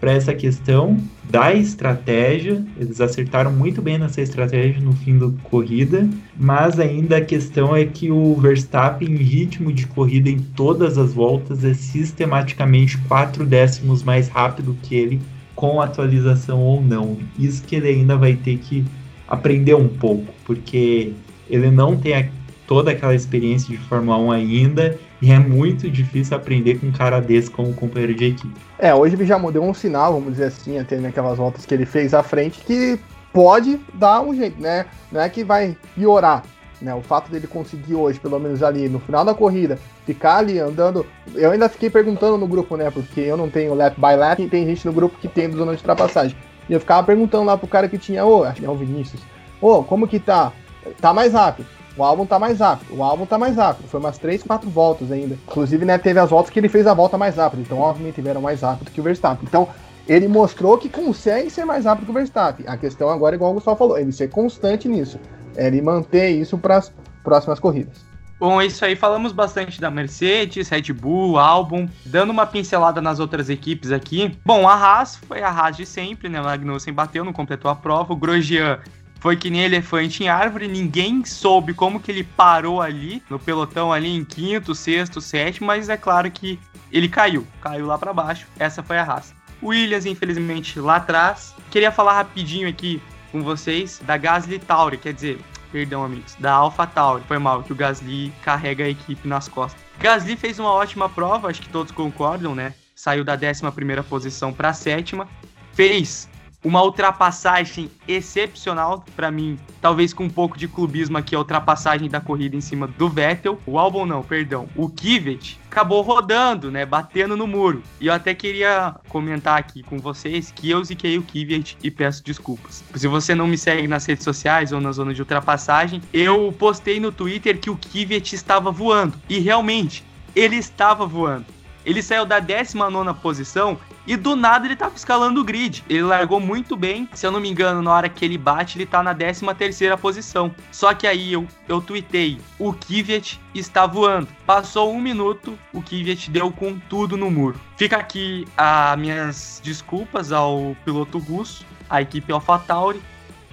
[0.01, 0.97] para essa questão
[1.29, 2.63] da estratégia.
[2.79, 6.07] Eles acertaram muito bem nessa estratégia no fim da corrida,
[6.37, 11.13] mas ainda a questão é que o Verstappen, em ritmo de corrida em todas as
[11.13, 15.21] voltas, é sistematicamente quatro décimos mais rápido que ele,
[15.55, 17.17] com atualização ou não.
[17.37, 18.85] Isso que ele ainda vai ter que
[19.27, 21.13] aprender um pouco, porque
[21.49, 22.25] ele não tem a
[22.67, 27.19] toda aquela experiência de Fórmula 1 ainda, e é muito difícil aprender com um cara
[27.19, 28.53] desse como companheiro de equipe.
[28.77, 31.83] É, hoje ele já deu um sinal, vamos dizer assim, até naquelas voltas que ele
[31.83, 32.99] fez à frente, que
[33.33, 34.85] pode dar um jeito, né?
[35.11, 36.43] Não é que vai piorar,
[36.79, 36.93] né?
[36.93, 41.03] O fato dele conseguir hoje, pelo menos ali no final da corrida, ficar ali andando.
[41.33, 42.91] Eu ainda fiquei perguntando no grupo, né?
[42.91, 45.71] Porque eu não tenho lap by lap e tem gente no grupo que tem zona
[45.71, 46.37] de ultrapassagem.
[46.69, 49.23] E eu ficava perguntando lá pro cara que tinha, ô, acho que é o Vinícius,
[49.59, 50.53] ô, como que tá?
[51.01, 51.67] Tá mais rápido.
[51.97, 53.87] O álbum tá mais rápido, o álbum tá mais rápido.
[53.87, 55.35] Foi umas 3, 4 voltas ainda.
[55.47, 57.61] Inclusive, né, teve as voltas que ele fez a volta mais rápida.
[57.61, 59.47] Então, obviamente, tiveram mais rápido que o Verstappen.
[59.47, 59.69] Então,
[60.07, 62.65] ele mostrou que consegue ser mais rápido que o Verstappen.
[62.67, 65.17] A questão agora, igual o Gustavo falou, ele ser constante nisso.
[65.55, 66.91] Ele manter isso para as
[67.23, 68.03] próximas corridas.
[68.37, 68.97] Bom, é isso aí.
[68.97, 74.37] Falamos bastante da Mercedes, Red Bull, Albon, dando uma pincelada nas outras equipes aqui.
[74.45, 76.41] Bom, a Haas foi a Haas de sempre, né?
[76.41, 78.11] O Magnussen bateu, não completou a prova.
[78.11, 78.79] O Grosjean
[79.25, 83.91] foi que nem elefante em árvore, ninguém soube como que ele parou ali, no pelotão
[83.91, 86.59] ali em quinto, sexto, sétimo, mas é claro que
[86.91, 88.45] ele caiu, caiu lá para baixo.
[88.59, 89.33] Essa foi a raça.
[89.63, 91.55] Williams, infelizmente, lá atrás.
[91.71, 93.01] Queria falar rapidinho aqui
[93.31, 95.39] com vocês da Gasly Tauri, quer dizer,
[95.71, 97.23] perdão, amigos, da Alpha Tauri.
[97.27, 99.81] Foi mal que o Gasly carrega a equipe nas costas.
[99.99, 102.75] Gasly fez uma ótima prova, acho que todos concordam, né?
[102.93, 105.27] Saiu da 11 primeira posição para a sétima.
[105.73, 106.29] Fez
[106.65, 112.19] uma ultrapassagem excepcional para mim, talvez com um pouco de clubismo aqui, a ultrapassagem da
[112.19, 113.59] corrida em cima do Vettel.
[113.67, 117.83] O Albon não, perdão, o Kivet acabou rodando, né, batendo no muro.
[118.01, 122.23] E eu até queria comentar aqui com vocês que eu ziquei o Kivet e peço
[122.23, 122.83] desculpas.
[122.95, 126.99] Se você não me segue nas redes sociais ou na zona de ultrapassagem, eu postei
[126.99, 129.13] no Twitter que o Kivet estava voando.
[129.29, 130.03] E realmente,
[130.35, 131.45] ele estava voando.
[131.85, 133.77] Ele saiu da 19 posição
[134.07, 135.83] e do nada ele tava escalando o grid.
[135.89, 137.09] Ele largou muito bem.
[137.13, 140.53] Se eu não me engano, na hora que ele bate, ele tá na 13 posição.
[140.71, 144.27] Só que aí eu, eu tuitei: o Kvyat está voando.
[144.45, 147.59] Passou um minuto, o Kvyat deu com tudo no muro.
[147.77, 153.01] Fica aqui as minhas desculpas ao piloto russo, à equipe AlphaTauri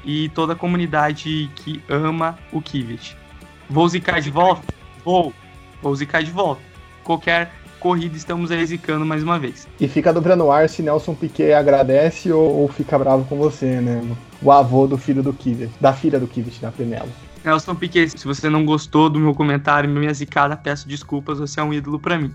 [0.04, 3.16] e toda a comunidade que ama o Kvyat.
[3.70, 4.62] Vou zicar de volta?
[5.04, 5.32] Vou.
[5.80, 6.62] Vou zicar de volta.
[7.02, 7.50] Qualquer
[7.82, 9.66] corrida estamos aí zicando mais uma vez.
[9.80, 14.00] E fica dobrando ar se Nelson Piquet agradece ou, ou, fica bravo com você, né?
[14.40, 17.08] O avô do filho do Kivet, da filha do Kivet, da Penela.
[17.44, 21.62] Nelson Piquet, se você não gostou do meu comentário, minha zicada, peço desculpas, você é
[21.64, 22.32] um ídolo para mim.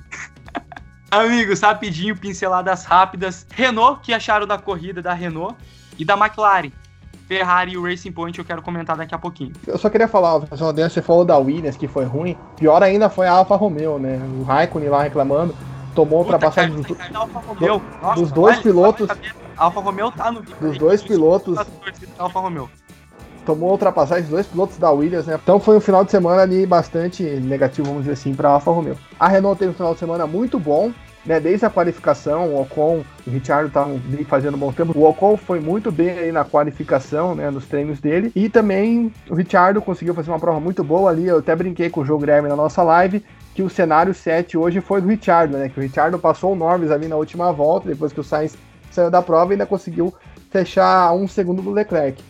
[1.09, 3.47] Amigos, rapidinho, pinceladas rápidas.
[3.53, 5.55] Renault, que acharam da corrida da Renault
[5.97, 6.71] e da McLaren.
[7.27, 9.51] Ferrari e o Racing Point eu quero comentar daqui a pouquinho.
[9.65, 12.37] Eu só queria falar, você falou da Williams que foi ruim.
[12.55, 14.19] Pior ainda foi a Alfa Romeo, né?
[14.39, 15.53] O Raikkonen lá reclamando.
[15.93, 19.09] Tomou ultrapassagem dos, do, dos dois pilotos.
[19.57, 21.57] Alfa Romeo tá no Dos dois pilotos.
[22.17, 22.69] Alfa Romeo
[23.45, 25.39] tomou ultrapassagem dos dois pilotos da Williams, né?
[25.41, 28.71] Então foi um final de semana ali bastante negativo, vamos dizer assim, para a Alfa
[28.71, 28.97] Romeo.
[29.17, 30.91] A Renault teve um final de semana muito bom,
[31.27, 34.97] né, desde a qualificação, o Ocon o Richard estavam fazendo um bom tempo.
[34.97, 38.31] O Ocon foi muito bem aí na qualificação, né, nos treinos dele.
[38.33, 41.27] E também o Richard conseguiu fazer uma prova muito boa ali.
[41.27, 43.23] Eu até brinquei com o João Guilherme na nossa live
[43.53, 45.67] que o cenário 7 hoje foi do Richard, né?
[45.67, 48.55] Que o Richard passou o Norris ali na última volta, depois que o Sainz
[48.91, 50.13] saiu da prova e ainda conseguiu
[50.49, 52.23] fechar um segundo do Leclerc.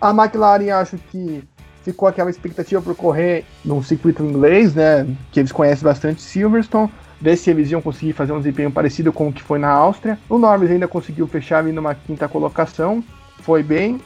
[0.00, 1.42] A McLaren acho que
[1.82, 5.06] ficou aquela expectativa por correr num circuito inglês, né?
[5.32, 6.90] Que eles conhecem bastante Silverstone
[7.24, 10.18] ver se eles iam conseguir fazer um desempenho parecido com o que foi na Áustria.
[10.28, 13.02] O Norris ainda conseguiu fechar ali numa quinta colocação,
[13.40, 13.98] foi bem.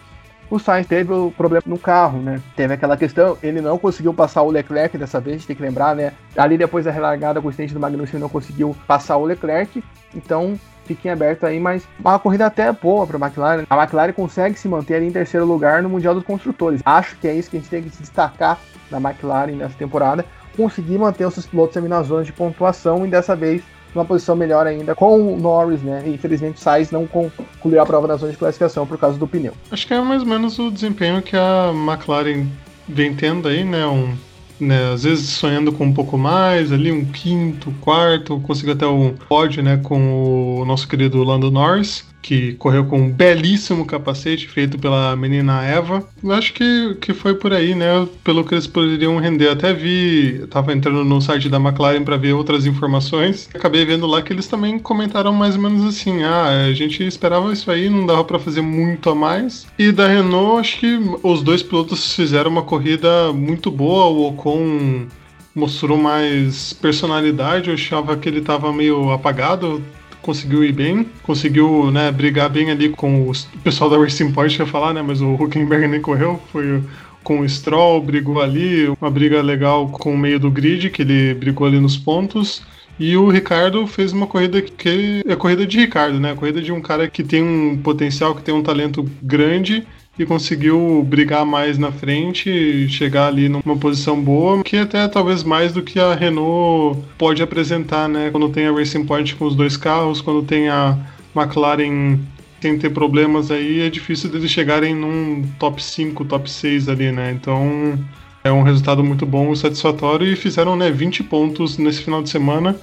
[0.48, 2.40] O Sainz teve o problema no carro, né?
[2.54, 6.12] Teve aquela questão, ele não conseguiu passar o Leclerc dessa vez, tem que lembrar, né?
[6.36, 9.82] Ali depois da relargada com o do Magnussen não conseguiu passar o Leclerc,
[10.14, 10.56] então
[10.86, 13.64] fiquem aberto aí, mas uma corrida até boa para a McLaren.
[13.68, 16.80] A McLaren consegue se manter ali em terceiro lugar no Mundial dos Construtores.
[16.86, 18.58] Acho que é isso que a gente tem que se destacar
[18.88, 20.24] da McLaren nessa temporada
[20.58, 23.62] conseguir manter os seus pilotos ali nas zonas de pontuação e dessa vez
[23.94, 26.02] numa posição melhor ainda com o Norris, né?
[26.04, 29.26] E infelizmente o Sainz não concluiu a prova na zona de classificação por causa do
[29.26, 29.54] pneu.
[29.70, 32.46] Acho que é mais ou menos o desempenho que a McLaren
[32.88, 33.86] vem tendo aí, né?
[33.86, 34.14] Um,
[34.60, 34.92] né?
[34.92, 39.62] Às vezes sonhando com um pouco mais, ali um quinto, quarto, conseguiu até um pódio,
[39.62, 39.78] né?
[39.82, 45.64] Com o nosso querido Lando Norris que correu com um belíssimo capacete feito pela menina
[45.64, 46.06] Eva.
[46.22, 48.06] Eu acho que, que foi por aí, né?
[48.24, 49.48] Pelo que eles poderiam render.
[49.48, 53.48] Até vi, tava entrando no site da McLaren para ver outras informações.
[53.54, 57.52] Acabei vendo lá que eles também comentaram mais ou menos assim: ah, a gente esperava
[57.52, 59.66] isso aí, não dava para fazer muito a mais.
[59.78, 64.06] E da Renault, acho que os dois pilotos fizeram uma corrida muito boa.
[64.06, 65.06] O Ocon
[65.54, 67.68] mostrou mais personalidade.
[67.68, 69.82] Eu achava que ele estava meio apagado
[70.22, 74.66] conseguiu ir bem, conseguiu né, brigar bem ali com o pessoal da Racing Point, ia
[74.66, 75.02] falar, né?
[75.02, 76.82] Mas o Huckenberg nem correu, foi
[77.22, 81.34] com o Stroll, brigou ali, uma briga legal com o meio do grid, que ele
[81.34, 82.62] brigou ali nos pontos.
[82.98, 86.32] E o Ricardo fez uma corrida que é a corrida de Ricardo, né?
[86.32, 89.86] A corrida de um cara que tem um potencial, que tem um talento grande
[90.18, 95.72] e conseguiu brigar mais na frente, chegar ali numa posição boa, que até talvez mais
[95.72, 98.30] do que a Renault pode apresentar, né?
[98.30, 100.98] Quando tem a Racing Point com os dois carros, quando tem a
[101.36, 102.18] McLaren
[102.60, 107.30] sem ter problemas aí, é difícil deles chegarem num top 5, top 6 ali, né?
[107.30, 107.96] Então
[108.42, 112.30] é um resultado muito bom e satisfatório e fizeram né, 20 pontos nesse final de
[112.30, 112.74] semana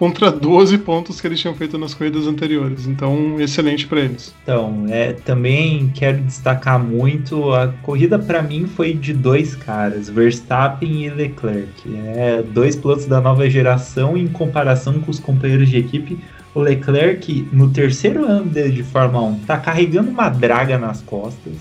[0.00, 2.86] contra 12 pontos que eles tinham feito nas corridas anteriores.
[2.86, 4.34] Então, excelente para eles.
[4.42, 11.04] Então, é, também quero destacar muito, a corrida para mim foi de dois caras, Verstappen
[11.04, 11.94] e Leclerc.
[11.94, 16.18] É, dois pilotos da nova geração em comparação com os companheiros de equipe.
[16.54, 21.52] O Leclerc, no terceiro ano dele de Fórmula 1, tá carregando uma draga nas costas.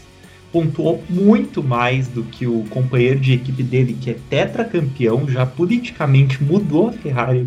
[0.52, 6.44] Pontuou muito mais do que o companheiro de equipe dele, que é tetracampeão, já politicamente
[6.44, 7.46] mudou a Ferrari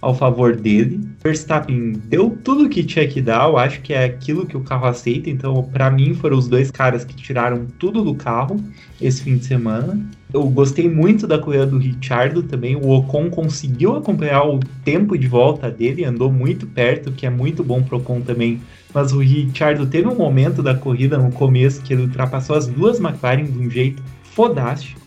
[0.00, 1.00] ao favor dele.
[1.22, 4.60] Verstappen deu tudo o que tinha que dar, eu acho que é aquilo que o
[4.60, 8.62] carro aceita, então para mim foram os dois caras que tiraram tudo do carro
[9.00, 10.00] esse fim de semana.
[10.32, 15.26] Eu gostei muito da corrida do Richardo também, o Ocon conseguiu acompanhar o tempo de
[15.26, 18.60] volta dele, andou muito perto, que é muito bom pro Ocon também.
[18.94, 23.00] Mas o Richardo teve um momento da corrida no começo que ele ultrapassou as duas
[23.00, 25.00] McLaren de um jeito fodástico.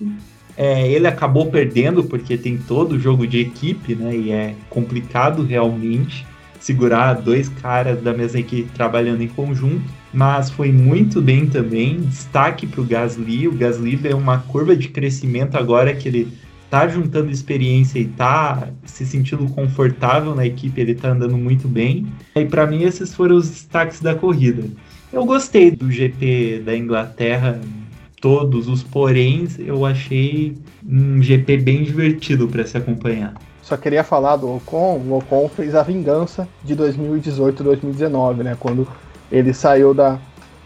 [0.58, 4.16] É, ele acabou perdendo porque tem todo o jogo de equipe, né?
[4.16, 6.26] E é complicado realmente
[6.60, 9.84] segurar dois caras da mesma equipe trabalhando em conjunto.
[10.14, 12.02] Mas foi muito bem também.
[12.02, 13.48] Destaque para o Gasly.
[13.48, 16.32] O Gasly é uma curva de crescimento agora que ele
[16.72, 22.08] tá juntando experiência e tá se sentindo confortável na equipe, ele tá andando muito bem.
[22.34, 24.64] E para mim esses foram os destaques da corrida.
[25.12, 27.60] Eu gostei do GP da Inglaterra
[28.22, 30.56] todos os poréns, eu achei
[30.88, 33.34] um GP bem divertido para se acompanhar.
[33.64, 38.88] Só queria falar do Ocon, o Ocon fez a vingança de 2018 2019, né, quando
[39.32, 40.20] ele saiu da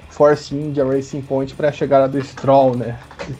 [0.09, 2.97] Force India Racing Point para a chegada do Stroll, né?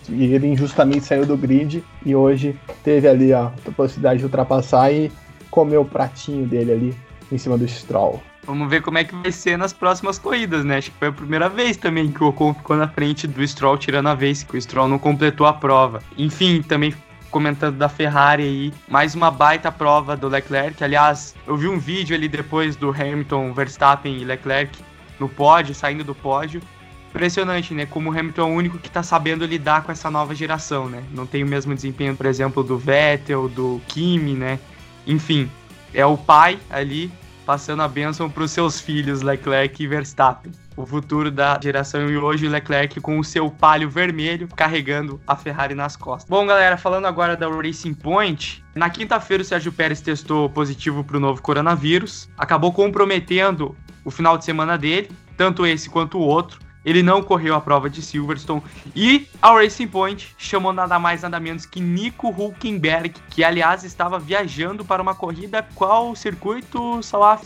[0.09, 5.09] E ele injustamente saiu do grid e hoje teve ali a possibilidade de ultrapassar e
[5.49, 6.95] comer o pratinho dele ali
[7.31, 8.21] em cima do Stroll.
[8.45, 10.77] Vamos ver como é que vai ser nas próximas corridas, né?
[10.77, 13.77] Acho que foi a primeira vez também que o Ocon ficou na frente do Stroll,
[13.77, 16.03] tirando a vez que o Stroll não completou a prova.
[16.15, 16.93] Enfim, também
[17.31, 20.83] comentando da Ferrari aí, mais uma baita prova do Leclerc.
[20.83, 24.77] Aliás, eu vi um vídeo ali depois do Hamilton, Verstappen e Leclerc
[25.19, 26.61] no pódio, saindo do pódio.
[27.09, 27.85] Impressionante, né?
[27.85, 31.03] Como o Hamilton é o único que tá sabendo lidar com essa nova geração, né?
[31.11, 34.59] Não tem o mesmo desempenho, por exemplo, do Vettel, do Kimi, né?
[35.07, 35.49] Enfim,
[35.93, 37.11] é o pai ali
[37.45, 40.51] passando a bênção para os seus filhos, Leclerc e Verstappen.
[40.75, 45.35] O futuro da geração e hoje o Leclerc com o seu palio vermelho carregando a
[45.35, 46.29] Ferrari nas costas.
[46.29, 51.15] Bom, galera, falando agora da Racing Point, na quinta-feira o Sérgio Pérez testou positivo para
[51.15, 56.64] o novo coronavírus, acabou comprometendo o final de semana dele, tanto esse quanto o outro.
[56.85, 58.61] Ele não correu a prova de Silverstone.
[58.95, 64.19] E a Racing Point chamou nada mais nada menos que Nico Hulkenberg, que aliás estava
[64.19, 67.43] viajando para uma corrida qual circuito, Salaf?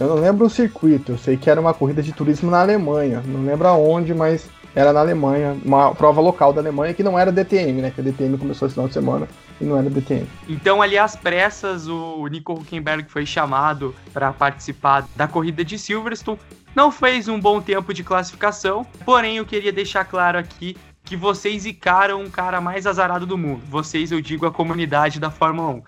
[0.00, 3.22] Eu não lembro o circuito, eu sei que era uma corrida de turismo na Alemanha.
[3.24, 7.30] Não lembro aonde, mas era na Alemanha, uma prova local da Alemanha que não era
[7.30, 7.92] DTM, né?
[7.94, 9.28] Que a DTM começou esse final de semana
[9.60, 10.26] e não era DTM.
[10.48, 16.38] Então, ali às pressas, o Nico Huckenberg foi chamado para participar da corrida de Silverstone
[16.74, 21.62] não fez um bom tempo de classificação, porém eu queria deixar claro aqui que vocês
[21.62, 23.62] zicaram o cara mais azarado do mundo.
[23.68, 25.82] Vocês, eu digo, a comunidade da Fórmula 1.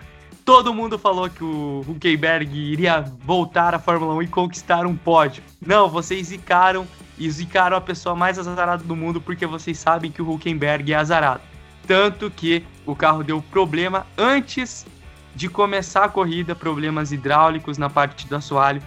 [0.44, 5.42] Todo mundo falou que o Huckenberg iria voltar à Fórmula 1 e conquistar um pódio.
[5.60, 6.86] Não, vocês zicaram
[7.18, 10.96] e zicaram a pessoa mais azarada do mundo porque vocês sabem que o Huckenberg é
[10.96, 11.40] azarado.
[11.86, 14.86] Tanto que o carro deu problema antes
[15.34, 18.82] de começar a corrida, problemas hidráulicos na parte do assoalho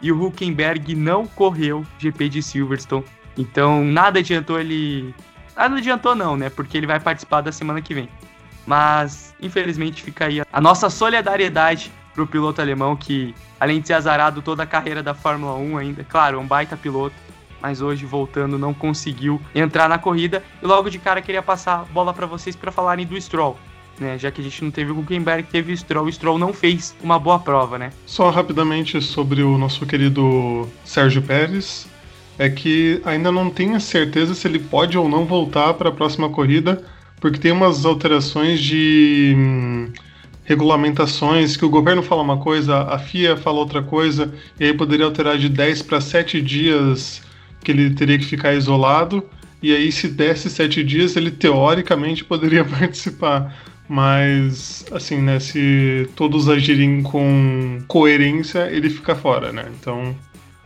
[0.00, 3.04] e o Huckenberg não correu GP de Silverstone.
[3.36, 5.14] Então nada adiantou ele.
[5.56, 6.50] Nada adiantou não, né?
[6.50, 8.08] Porque ele vai participar da semana que vem.
[8.66, 14.42] Mas infelizmente fica aí a nossa solidariedade pro piloto alemão que, além de ser azarado
[14.42, 17.14] toda a carreira da Fórmula 1 ainda, claro, é um baita piloto,
[17.62, 20.42] mas hoje voltando não conseguiu entrar na corrida.
[20.60, 23.56] E logo de cara queria passar a bola para vocês para falarem do Stroll
[24.00, 24.18] né?
[24.18, 26.06] Já que a gente não teve o Huckenberg, teve o Stroll.
[26.06, 27.90] O Stroll não fez uma boa prova, né?
[28.06, 31.86] Só rapidamente sobre o nosso querido Sérgio Pérez.
[32.38, 36.28] É que ainda não tenho certeza se ele pode ou não voltar para a próxima
[36.28, 36.84] corrida,
[37.20, 39.92] porque tem umas alterações de hum,
[40.44, 45.04] regulamentações que o governo fala uma coisa, a FIA fala outra coisa, e aí poderia
[45.04, 47.22] alterar de 10 para 7 dias
[47.62, 49.22] que ele teria que ficar isolado.
[49.62, 53.54] E aí, se desse sete dias, ele teoricamente poderia participar.
[53.88, 59.64] Mas, assim, né, se todos agirem com coerência, ele fica fora, né?
[59.80, 60.14] Então,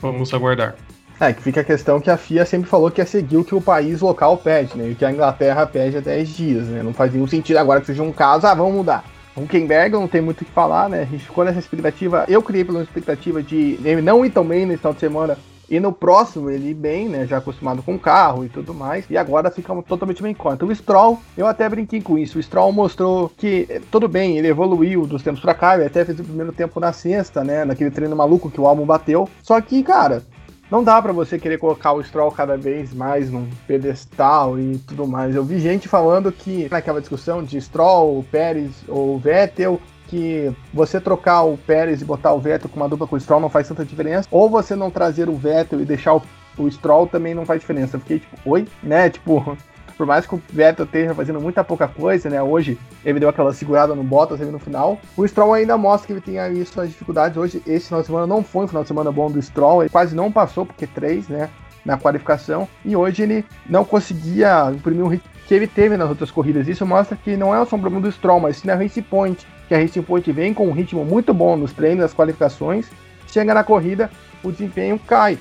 [0.00, 0.74] vamos aguardar.
[1.20, 3.54] É, que fica a questão que a FIA sempre falou que ia seguir o que
[3.54, 4.88] o país local pede, né?
[4.88, 6.82] E que a Inglaterra pede há 10 dias, né?
[6.82, 9.04] Não faz nenhum sentido agora que seja um caso, ah, vamos mudar.
[9.36, 11.02] Huckenberg não tem muito o que falar, né?
[11.02, 14.66] A gente ficou nessa expectativa, eu criei pela expectativa de ele não ir tão bem
[14.66, 15.38] nesse final de semana
[15.72, 17.26] e no próximo ele bem, né?
[17.26, 19.06] Já acostumado com carro e tudo mais.
[19.08, 20.66] E agora fica totalmente bem conta.
[20.66, 22.38] O Stroll, eu até brinquei com isso.
[22.38, 25.74] O Stroll mostrou que eh, tudo bem, ele evoluiu dos tempos pra cá.
[25.74, 27.64] Ele até fez o primeiro tempo na sexta, né?
[27.64, 29.26] Naquele treino maluco que o álbum bateu.
[29.42, 30.22] Só que, cara,
[30.70, 35.06] não dá para você querer colocar o Stroll cada vez mais num pedestal e tudo
[35.06, 35.34] mais.
[35.34, 39.80] Eu vi gente falando que naquela discussão de Stroll, Pérez ou Vettel,
[40.12, 43.40] que você trocar o Pérez e botar o Vettel com uma dupla com o Stroll
[43.40, 46.22] não faz tanta diferença, ou você não trazer o Vettel e deixar o,
[46.58, 47.96] o Stroll também não faz diferença.
[47.96, 48.68] Eu fiquei tipo, oi?
[48.82, 49.08] Né?
[49.22, 49.56] Tipo,
[49.96, 52.42] por mais que o Vettel esteja fazendo muita pouca coisa, né?
[52.42, 54.98] Hoje ele deu aquela segurada no Bottas ali no final.
[55.16, 57.38] O Stroll ainda mostra que ele tem aí suas dificuldades.
[57.38, 59.90] Hoje, esse final de semana não foi um final de semana bom do Stroll, ele
[59.90, 61.48] quase não passou, porque três, né?
[61.84, 66.30] Na qualificação, e hoje ele não conseguia imprimir um ritmo que ele teve nas outras
[66.30, 66.68] corridas.
[66.68, 69.46] Isso mostra que não é só um problema do Stroll, mas sim na Race Point,
[69.72, 72.88] que a Racing Point vem com um ritmo muito bom nos treinos, nas qualificações,
[73.26, 74.10] chega na corrida,
[74.44, 75.38] o desempenho cai.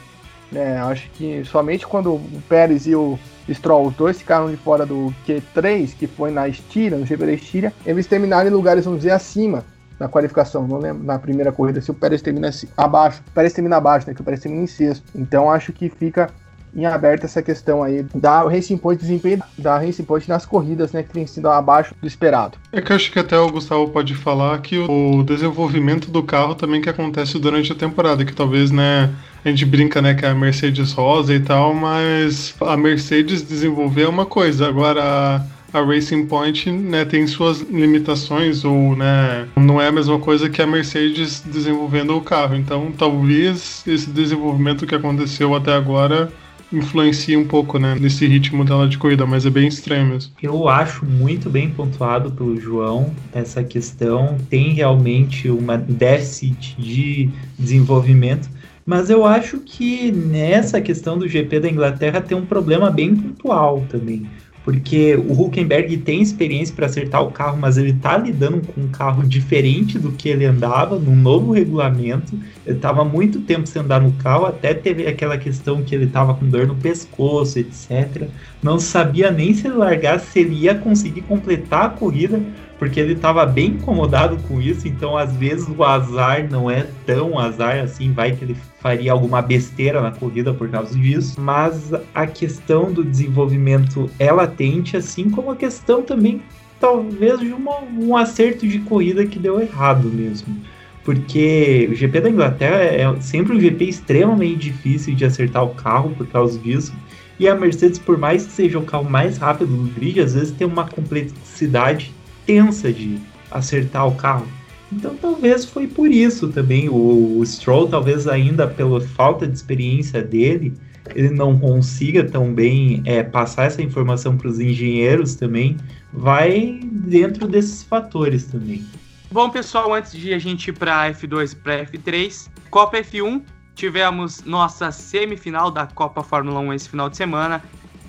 [0.56, 3.20] É, acho que somente quando o Pérez e o
[3.50, 7.34] Stroll, os dois ficaram de fora do Q3, que foi na Estíria, no GP da
[7.34, 9.66] Estíria, eles terminaram em lugares, vamos dizer, acima
[10.00, 10.66] na qualificação.
[10.66, 13.22] Não lembro na primeira corrida se o Pérez termina abaixo.
[13.28, 14.14] O Pérez termina abaixo, né?
[14.14, 15.04] Que o Pérez termina em sexto.
[15.14, 16.30] Então acho que fica
[16.76, 21.04] em aberto essa questão aí da Racing Point, desempenho da Racing Point nas corridas, né,
[21.04, 22.58] que tem sido abaixo do esperado.
[22.72, 26.56] É que eu acho que até o Gustavo pode falar que o desenvolvimento do carro
[26.56, 29.14] também que acontece durante a temporada, que talvez, né,
[29.44, 34.04] a gente brinca, né, que é a Mercedes rosa e tal, mas a Mercedes desenvolver
[34.04, 39.88] é uma coisa, agora a Racing Point né, tem suas limitações ou né, não é
[39.88, 42.56] a mesma coisa que a Mercedes desenvolvendo o carro.
[42.56, 46.32] Então talvez esse desenvolvimento que aconteceu até agora
[46.72, 50.32] influencia um pouco, né, nesse ritmo dela de corrida, mas é bem estranho mesmo.
[50.42, 54.38] Eu acho muito bem pontuado pelo João essa questão.
[54.50, 58.50] Tem realmente uma déficit de desenvolvimento,
[58.86, 63.86] mas eu acho que nessa questão do GP da Inglaterra tem um problema bem pontual
[63.90, 64.28] também
[64.64, 68.88] porque o Huckenberg tem experiência para acertar o carro, mas ele está lidando com um
[68.88, 72.38] carro diferente do que ele andava, num novo regulamento.
[72.66, 76.34] Ele estava muito tempo sem andar no carro, até teve aquela questão que ele estava
[76.36, 78.28] com dor no pescoço, etc.
[78.62, 82.40] Não sabia nem se ele largasse, se ele ia conseguir completar a corrida,
[82.82, 87.38] porque ele estava bem incomodado com isso, então às vezes o azar não é tão
[87.38, 92.26] azar assim, vai que ele faria alguma besteira na corrida por causa disso, mas a
[92.26, 96.42] questão do desenvolvimento é latente, assim como a questão também
[96.80, 100.58] talvez de uma, um acerto de corrida que deu errado mesmo.
[101.04, 106.16] Porque o GP da Inglaterra é sempre um GP extremamente difícil de acertar o carro
[106.18, 106.92] por causa disso.
[107.40, 110.50] E a Mercedes, por mais que seja o carro mais rápido do grid, às vezes
[110.50, 112.12] tem uma complexidade
[112.46, 113.20] tensa de
[113.50, 114.48] acertar o carro.
[114.92, 116.90] Então talvez foi por isso também.
[116.90, 120.74] O, o Stroll, talvez ainda pela falta de experiência dele,
[121.16, 125.78] ele não consiga tão bem é, passar essa informação para os engenheiros também.
[126.14, 128.86] Vai dentro desses fatores também.
[129.32, 133.42] Bom, pessoal, antes de a gente ir para F2 para F3, Copa F1,
[133.74, 137.64] tivemos nossa semifinal da Copa Fórmula 1 esse final de semana.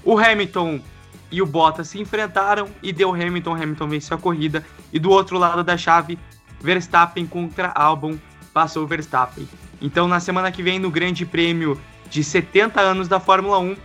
[0.05, 0.81] O Hamilton
[1.33, 3.55] e o Bottas se enfrentaram e deu Hamilton.
[3.55, 4.65] Hamilton venceu a corrida.
[4.93, 6.19] E do outro lado da chave,
[6.61, 8.19] Verstappen contra Albon
[8.53, 9.49] passou Verstappen.
[9.81, 13.77] Então, na semana que vem, no Grande Prêmio de 70 anos da Fórmula 1,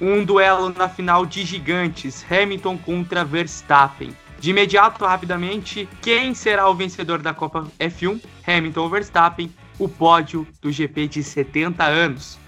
[0.00, 4.14] um duelo na final de gigantes, Hamilton contra Verstappen.
[4.38, 8.22] De imediato, rapidamente, quem será o vencedor da Copa F1?
[8.46, 9.52] Hamilton ou Verstappen?
[9.78, 12.38] O pódio do GP de 70 anos.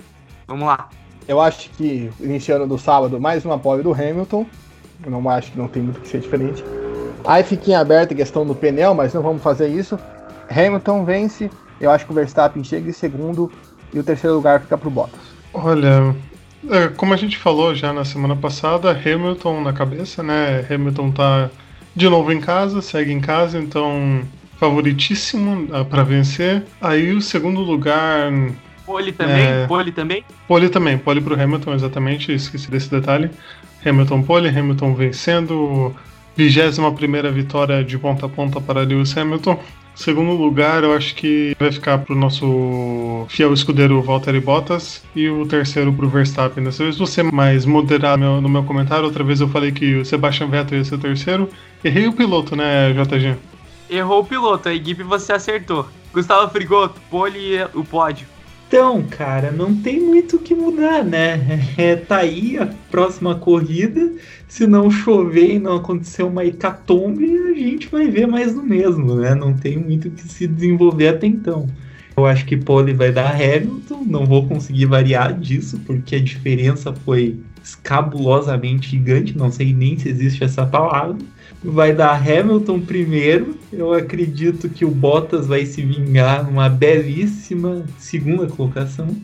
[0.46, 0.88] Vamos lá.
[1.26, 4.46] Eu acho que iniciando no sábado, mais uma pole do Hamilton.
[5.04, 6.64] Eu não acho que não tem muito que ser diferente.
[7.24, 9.98] Aí fica em aberto a questão do pneu, mas não vamos fazer isso.
[10.50, 11.50] Hamilton vence.
[11.80, 13.50] Eu acho que o Verstappen chega em segundo
[13.92, 15.20] e o terceiro lugar fica para o Bottas.
[15.52, 16.14] Olha,
[16.70, 20.64] é, como a gente falou já na semana passada, Hamilton na cabeça, né?
[20.70, 21.50] Hamilton tá
[21.94, 24.22] de novo em casa, segue em casa, então
[24.58, 26.62] favoritíssimo uh, para vencer.
[26.80, 28.30] Aí o segundo lugar
[28.92, 29.46] Pole também?
[29.46, 29.66] É...
[29.66, 30.24] Pole também?
[30.46, 33.30] Pole também, pole pro Hamilton, exatamente, esqueci desse detalhe.
[33.84, 35.94] Hamilton pole, Hamilton vencendo,
[36.36, 39.58] 21 primeira vitória de ponta a ponta para Lewis Hamilton.
[39.94, 45.46] Segundo lugar, eu acho que vai ficar pro nosso fiel escudeiro Valtteri Bottas e o
[45.46, 46.62] terceiro pro Verstappen.
[46.62, 49.04] Dessa vez você mais moderado no meu, no meu comentário.
[49.04, 51.48] Outra vez eu falei que o Sebastian Vettel ia ser o terceiro.
[51.82, 53.36] Errei o piloto, né, JG?
[53.90, 55.88] Errou o piloto, a equipe você acertou.
[56.12, 58.26] Gustavo Frigoto, pole o pódio.
[58.72, 61.60] Então, cara, não tem muito o que mudar, né?
[61.76, 64.14] É, tá aí a próxima corrida.
[64.48, 69.16] Se não chover e não acontecer uma hecatombe, a gente vai ver mais do mesmo,
[69.16, 69.34] né?
[69.34, 71.68] Não tem muito o que se desenvolver até então.
[72.16, 76.94] Eu acho que pole vai dar Hamilton, não vou conseguir variar disso, porque a diferença
[76.94, 81.18] foi escabulosamente gigante, não sei nem se existe essa palavra
[81.62, 83.56] vai dar Hamilton primeiro.
[83.72, 89.16] Eu acredito que o Bottas vai se vingar numa belíssima segunda colocação.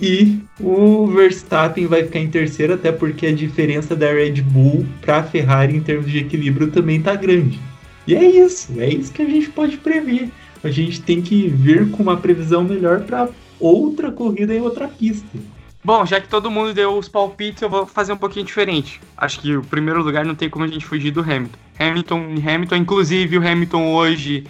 [0.00, 5.18] E o Verstappen vai ficar em terceiro, até porque a diferença da Red Bull para
[5.18, 7.58] a Ferrari em termos de equilíbrio também tá grande.
[8.06, 10.30] E é isso, é isso que a gente pode prever.
[10.62, 13.28] A gente tem que vir com uma previsão melhor para
[13.58, 15.26] outra corrida em outra pista.
[15.82, 19.00] Bom, já que todo mundo deu os palpites, eu vou fazer um pouquinho diferente.
[19.16, 21.58] Acho que o primeiro lugar não tem como a gente fugir do Hamilton.
[21.78, 24.44] Hamilton, Hamilton, inclusive o Hamilton hoje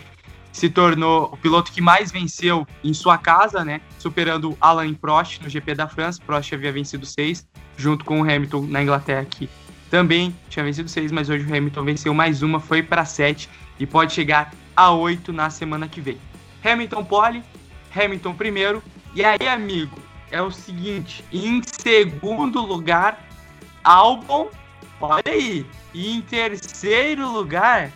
[0.50, 3.80] se tornou o piloto que mais venceu em sua casa, né?
[3.98, 6.20] Superando Alain Prost no GP da França.
[6.26, 9.48] Prost havia vencido seis, junto com o Hamilton na Inglaterra aqui.
[9.90, 13.48] Também tinha vencido seis, mas hoje o Hamilton venceu mais uma, foi para sete
[13.78, 16.18] e pode chegar a oito na semana que vem.
[16.64, 17.42] Hamilton pole,
[17.94, 18.82] Hamilton primeiro.
[19.14, 19.98] E aí, amigo,
[20.30, 23.26] é o seguinte: em segundo lugar,
[23.82, 24.48] Albon,
[25.00, 25.66] olha aí.
[25.94, 27.90] E em terceiro lugar,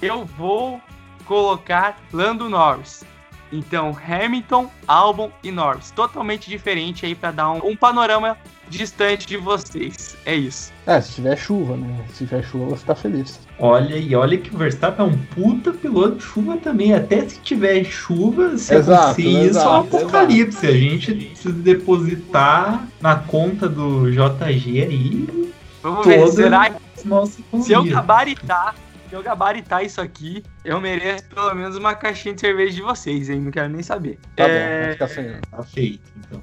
[0.00, 0.80] eu vou
[1.24, 3.04] colocar Lando Norris.
[3.52, 5.90] Então, Hamilton, Albon e Norris.
[5.90, 8.38] Totalmente diferente aí para dar um, um, panorama
[8.70, 10.16] distante de vocês.
[10.24, 10.72] É isso.
[10.86, 12.04] É, se tiver chuva, né?
[12.12, 13.40] Se tiver chuva, você tá feliz.
[13.58, 16.94] Olha, e olha que o Verstappen é um puta piloto de chuva também.
[16.94, 20.66] Até se tiver chuva, se exato, acontecer isso, é um apocalipse.
[20.66, 20.66] Exato.
[20.66, 25.50] A gente precisa depositar na conta do JG aí.
[25.82, 28.74] Vamos ver, será que se eu gabaritar
[29.10, 33.28] se eu gabaritar isso aqui, eu mereço pelo menos uma caixinha de cerveja de vocês,
[33.28, 33.40] hein?
[33.40, 34.20] Não quero nem saber.
[34.36, 34.78] Tá é...
[34.78, 35.40] bom, vai ficar sem.
[35.50, 36.40] Tá feito, então.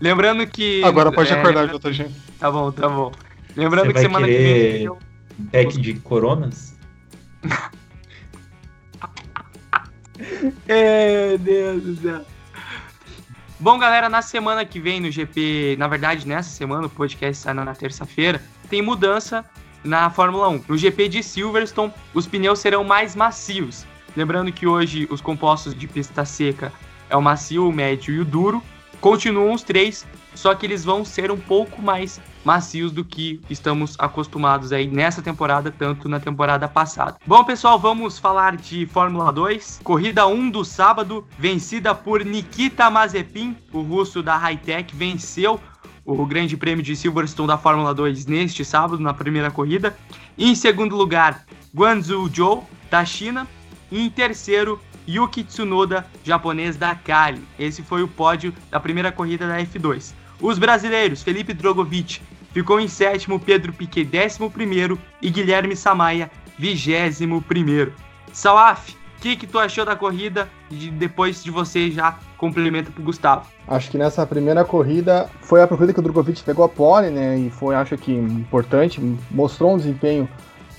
[0.00, 0.82] Lembrando que.
[0.82, 1.38] Agora pode é...
[1.38, 2.08] acordar, JG.
[2.38, 3.12] Tá bom, tá bom.
[3.54, 4.82] Lembrando Você que semana que vem.
[4.84, 4.98] Eu...
[5.52, 6.76] Pack de coronas?
[10.68, 12.24] é, Deus do céu.
[13.58, 17.52] Bom, galera, na semana que vem no GP, na verdade, nessa semana, o podcast sai
[17.52, 18.40] na terça-feira,
[18.70, 19.44] tem mudança
[19.84, 20.64] na Fórmula 1.
[20.66, 23.84] No GP de Silverstone, os pneus serão mais macios.
[24.16, 26.72] Lembrando que hoje os compostos de pista seca
[27.10, 28.62] é o macio, o médio e o duro.
[29.00, 33.96] Continuam os três, só que eles vão ser um pouco mais macios do que estamos
[33.98, 37.16] acostumados aí nessa temporada, tanto na temporada passada.
[37.26, 39.80] Bom, pessoal, vamos falar de Fórmula 2.
[39.82, 45.58] Corrida 1 do sábado, vencida por Nikita Mazepin, o russo da Hightech, venceu
[46.04, 49.96] o Grande Prêmio de Silverstone da Fórmula 2 neste sábado, na primeira corrida.
[50.36, 51.44] Em segundo lugar,
[51.74, 53.46] Guangzhou Zhou, da China.
[53.90, 54.80] E em terceiro,
[55.10, 57.42] Yuki Tsunoda, japonês da Kali.
[57.58, 60.14] Esse foi o pódio da primeira corrida da F2.
[60.40, 67.42] Os brasileiros, Felipe Drogovic ficou em sétimo, Pedro Piquet décimo primeiro e Guilherme Samaia vigésimo
[67.42, 67.92] primeiro.
[68.32, 73.02] Salaf, o que, que tu achou da corrida e depois de você já complementa pro
[73.02, 73.46] Gustavo?
[73.66, 77.38] Acho que nessa primeira corrida foi a corrida que o Drogovic pegou a pole, né?
[77.38, 79.00] E foi, acho que, importante,
[79.30, 80.28] mostrou um desempenho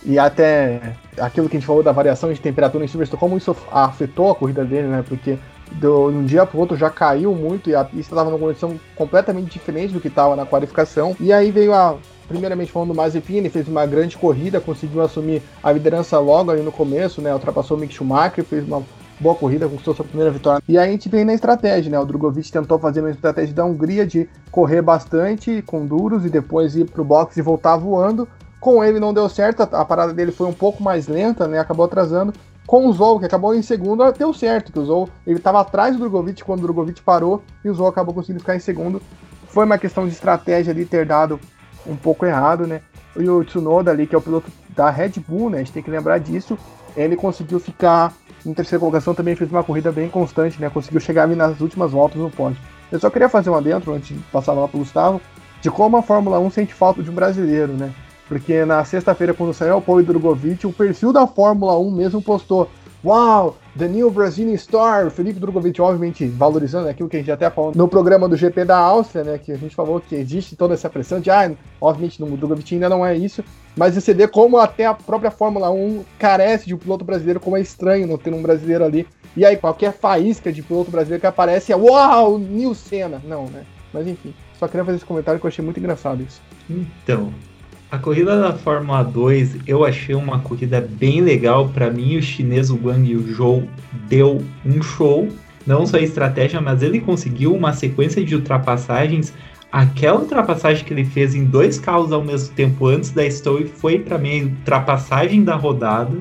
[0.03, 3.55] e até aquilo que a gente falou da variação de temperatura em Silverstone, como isso
[3.71, 5.03] afetou a corrida dele, né?
[5.07, 5.37] Porque
[5.71, 9.51] de um dia pro outro já caiu muito e a pista estava numa condição completamente
[9.51, 11.15] diferente do que estava na qualificação.
[11.19, 11.97] E aí veio a
[12.27, 16.61] primeiramente falando do Mazepin, ele fez uma grande corrida, conseguiu assumir a liderança logo ali
[16.61, 17.33] no começo, né?
[17.33, 18.81] Ultrapassou o Mick Schumacher, fez uma
[19.19, 20.63] boa corrida, conquistou sua primeira vitória.
[20.67, 21.99] E aí a gente vem na estratégia, né?
[21.99, 26.75] O Drogovic tentou fazer uma estratégia da Hungria de correr bastante com duros e depois
[26.75, 28.27] ir pro box e voltar voando.
[28.61, 31.57] Com ele não deu certo, a parada dele foi um pouco mais lenta, né?
[31.57, 32.31] Acabou atrasando.
[32.67, 35.95] Com o Zou, que acabou em segundo, deu certo, que o Zou ele estava atrás
[35.95, 39.01] do Drogovic quando o Drogovic parou e o Zou acabou conseguindo ficar em segundo.
[39.47, 41.39] Foi uma questão de estratégia ali ter dado
[41.87, 42.81] um pouco errado, né?
[43.17, 45.57] E o Tsunoda ali, que é o piloto da Red Bull, né?
[45.57, 46.55] A gente tem que lembrar disso.
[46.95, 48.13] Ele conseguiu ficar
[48.45, 50.69] em terceira colocação, também fez uma corrida bem constante, né?
[50.69, 52.61] Conseguiu chegar ali nas últimas voltas no pódio.
[52.91, 55.19] Eu só queria fazer um adentro, antes de passar lá pro Gustavo,
[55.61, 57.91] de como a Fórmula 1 sente falta de um brasileiro, né?
[58.31, 62.21] Porque na sexta-feira, quando saiu o apoio do Drogovic, o perfil da Fórmula 1 mesmo
[62.21, 62.69] postou
[63.03, 67.73] Uau, the new Brazilian star, Felipe Drogovic, obviamente valorizando aquilo que a gente até falou
[67.75, 70.89] no programa do GP da Áustria, né, que a gente falou que existe toda essa
[70.89, 71.51] pressão de, ah,
[71.81, 73.43] obviamente no Drogovic ainda não é isso,
[73.75, 77.57] mas você vê como até a própria Fórmula 1 carece de um piloto brasileiro, como
[77.57, 79.05] é estranho não ter um brasileiro ali.
[79.35, 83.21] E aí, qualquer faísca de piloto brasileiro que aparece é, uau, Nil Senna.
[83.25, 83.65] Não, né?
[83.93, 86.41] Mas enfim, só queria fazer esse comentário que eu achei muito engraçado isso.
[86.69, 87.33] Então,
[87.91, 91.67] a corrida da Fórmula 2 eu achei uma corrida bem legal.
[91.67, 93.67] Para mim, o chinês o Guang Zhou
[94.07, 95.27] deu um show.
[95.67, 99.33] Não só a estratégia, mas ele conseguiu uma sequência de ultrapassagens.
[99.69, 103.99] Aquela ultrapassagem que ele fez em dois carros ao mesmo tempo antes da Stowe foi
[103.99, 106.17] para mim a ultrapassagem da rodada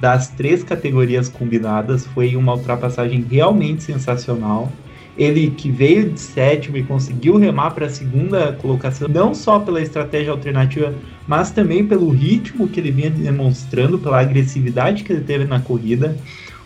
[0.00, 2.04] das três categorias combinadas.
[2.04, 4.72] Foi uma ultrapassagem realmente sensacional
[5.16, 9.80] ele que veio de sétimo e conseguiu remar para a segunda colocação, não só pela
[9.80, 10.94] estratégia alternativa,
[11.26, 16.16] mas também pelo ritmo que ele vinha demonstrando, pela agressividade que ele teve na corrida.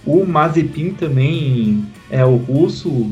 [0.04, 3.10] O Mazepin também, é o russo,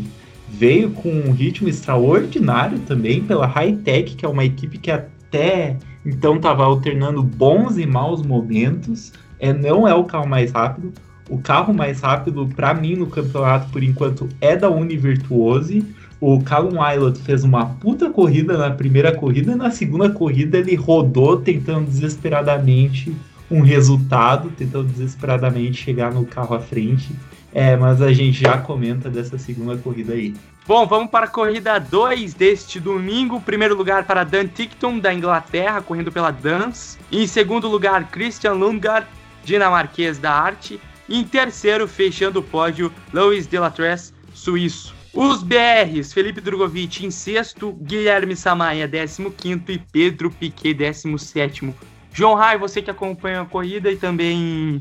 [0.49, 5.77] veio com um ritmo extraordinário também pela High Tech, que é uma equipe que até
[6.07, 9.13] então estava alternando bons e maus momentos.
[9.41, 10.93] É, não é o carro mais rápido,
[11.29, 15.85] o carro mais rápido, para mim, no campeonato, por enquanto, é da Univirtuose.
[16.21, 21.39] O Callum Aylott fez uma puta corrida na primeira corrida, na segunda corrida ele rodou
[21.39, 23.15] tentando desesperadamente
[23.51, 27.15] um resultado, tentando desesperadamente chegar no carro à frente.
[27.53, 30.35] É, mas a gente já comenta dessa segunda corrida aí.
[30.67, 33.41] Bom, vamos para a corrida 2 deste domingo.
[33.41, 36.99] Primeiro lugar para Dan Tickton, da Inglaterra, correndo pela Dance.
[37.13, 39.07] Em segundo lugar, Christian Lundgaard,
[39.45, 40.81] dinamarquês da arte.
[41.09, 44.95] Em terceiro, fechando o pódio, Luiz Delatress, suíço.
[45.13, 51.73] Os BRs, Felipe Drogovic em sexto, Guilherme Samaia, 15 e Pedro Piquet, 17.
[52.13, 54.81] João Rai, você que acompanha a corrida e também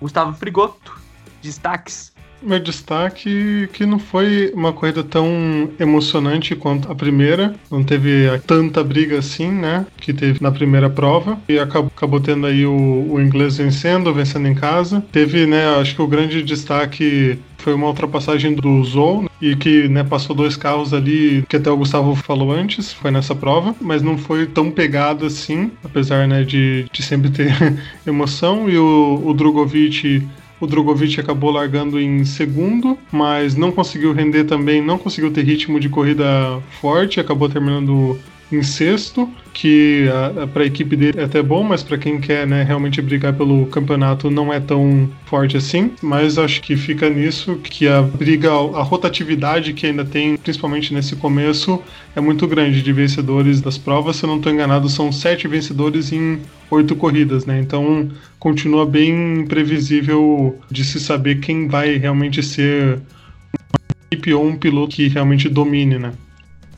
[0.00, 0.98] Gustavo Frigoto,
[1.42, 7.54] destaques meu destaque que não foi uma corrida tão emocionante quanto a primeira.
[7.70, 9.86] Não teve tanta briga assim, né?
[9.98, 11.38] Que teve na primeira prova.
[11.48, 15.04] E acabou, acabou tendo aí o, o inglês vencendo, vencendo em casa.
[15.12, 15.66] Teve, né?
[15.76, 20.36] Acho que o grande destaque foi uma ultrapassagem do Zou né, e que né, passou
[20.36, 24.46] dois carros ali, que até o Gustavo falou antes, foi nessa prova, mas não foi
[24.46, 27.52] tão pegado assim, apesar né, de, de sempre ter
[28.06, 28.68] emoção.
[28.70, 30.24] E o, o Drogovic
[30.60, 35.78] o Drogovic acabou largando em segundo, mas não conseguiu render também, não conseguiu ter ritmo
[35.78, 38.18] de corrida forte, acabou terminando
[38.50, 40.06] em sexto, que
[40.52, 43.66] para a equipe dele é até bom, mas para quem quer né, realmente brigar pelo
[43.66, 45.92] campeonato não é tão forte assim.
[46.02, 51.16] Mas acho que fica nisso que a briga, a rotatividade que ainda tem, principalmente nesse
[51.16, 51.82] começo,
[52.14, 54.16] é muito grande de vencedores das provas.
[54.16, 56.38] Se eu não estou enganado, são sete vencedores em
[56.70, 57.58] oito corridas, né?
[57.58, 64.56] Então continua bem imprevisível de se saber quem vai realmente ser uma equipe ou um
[64.56, 66.12] piloto que realmente domine, né?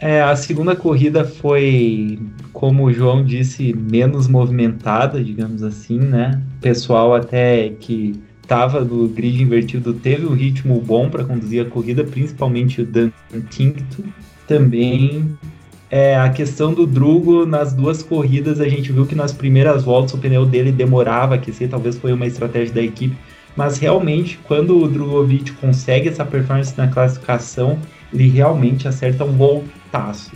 [0.01, 2.18] É, a segunda corrida foi,
[2.53, 6.40] como o João disse, menos movimentada, digamos assim, né?
[6.59, 11.68] O pessoal até que estava no grid invertido teve um ritmo bom para conduzir a
[11.68, 13.11] corrida, principalmente o Dan
[13.51, 14.05] Tinkton.
[14.46, 15.36] Também
[15.90, 20.14] é, a questão do Drugo nas duas corridas, a gente viu que nas primeiras voltas
[20.14, 23.16] o pneu dele demorava a aquecer, talvez foi uma estratégia da equipe,
[23.57, 27.78] mas realmente quando o Drogovic consegue essa performance na classificação,
[28.12, 30.32] ele realmente acerta um gol taço.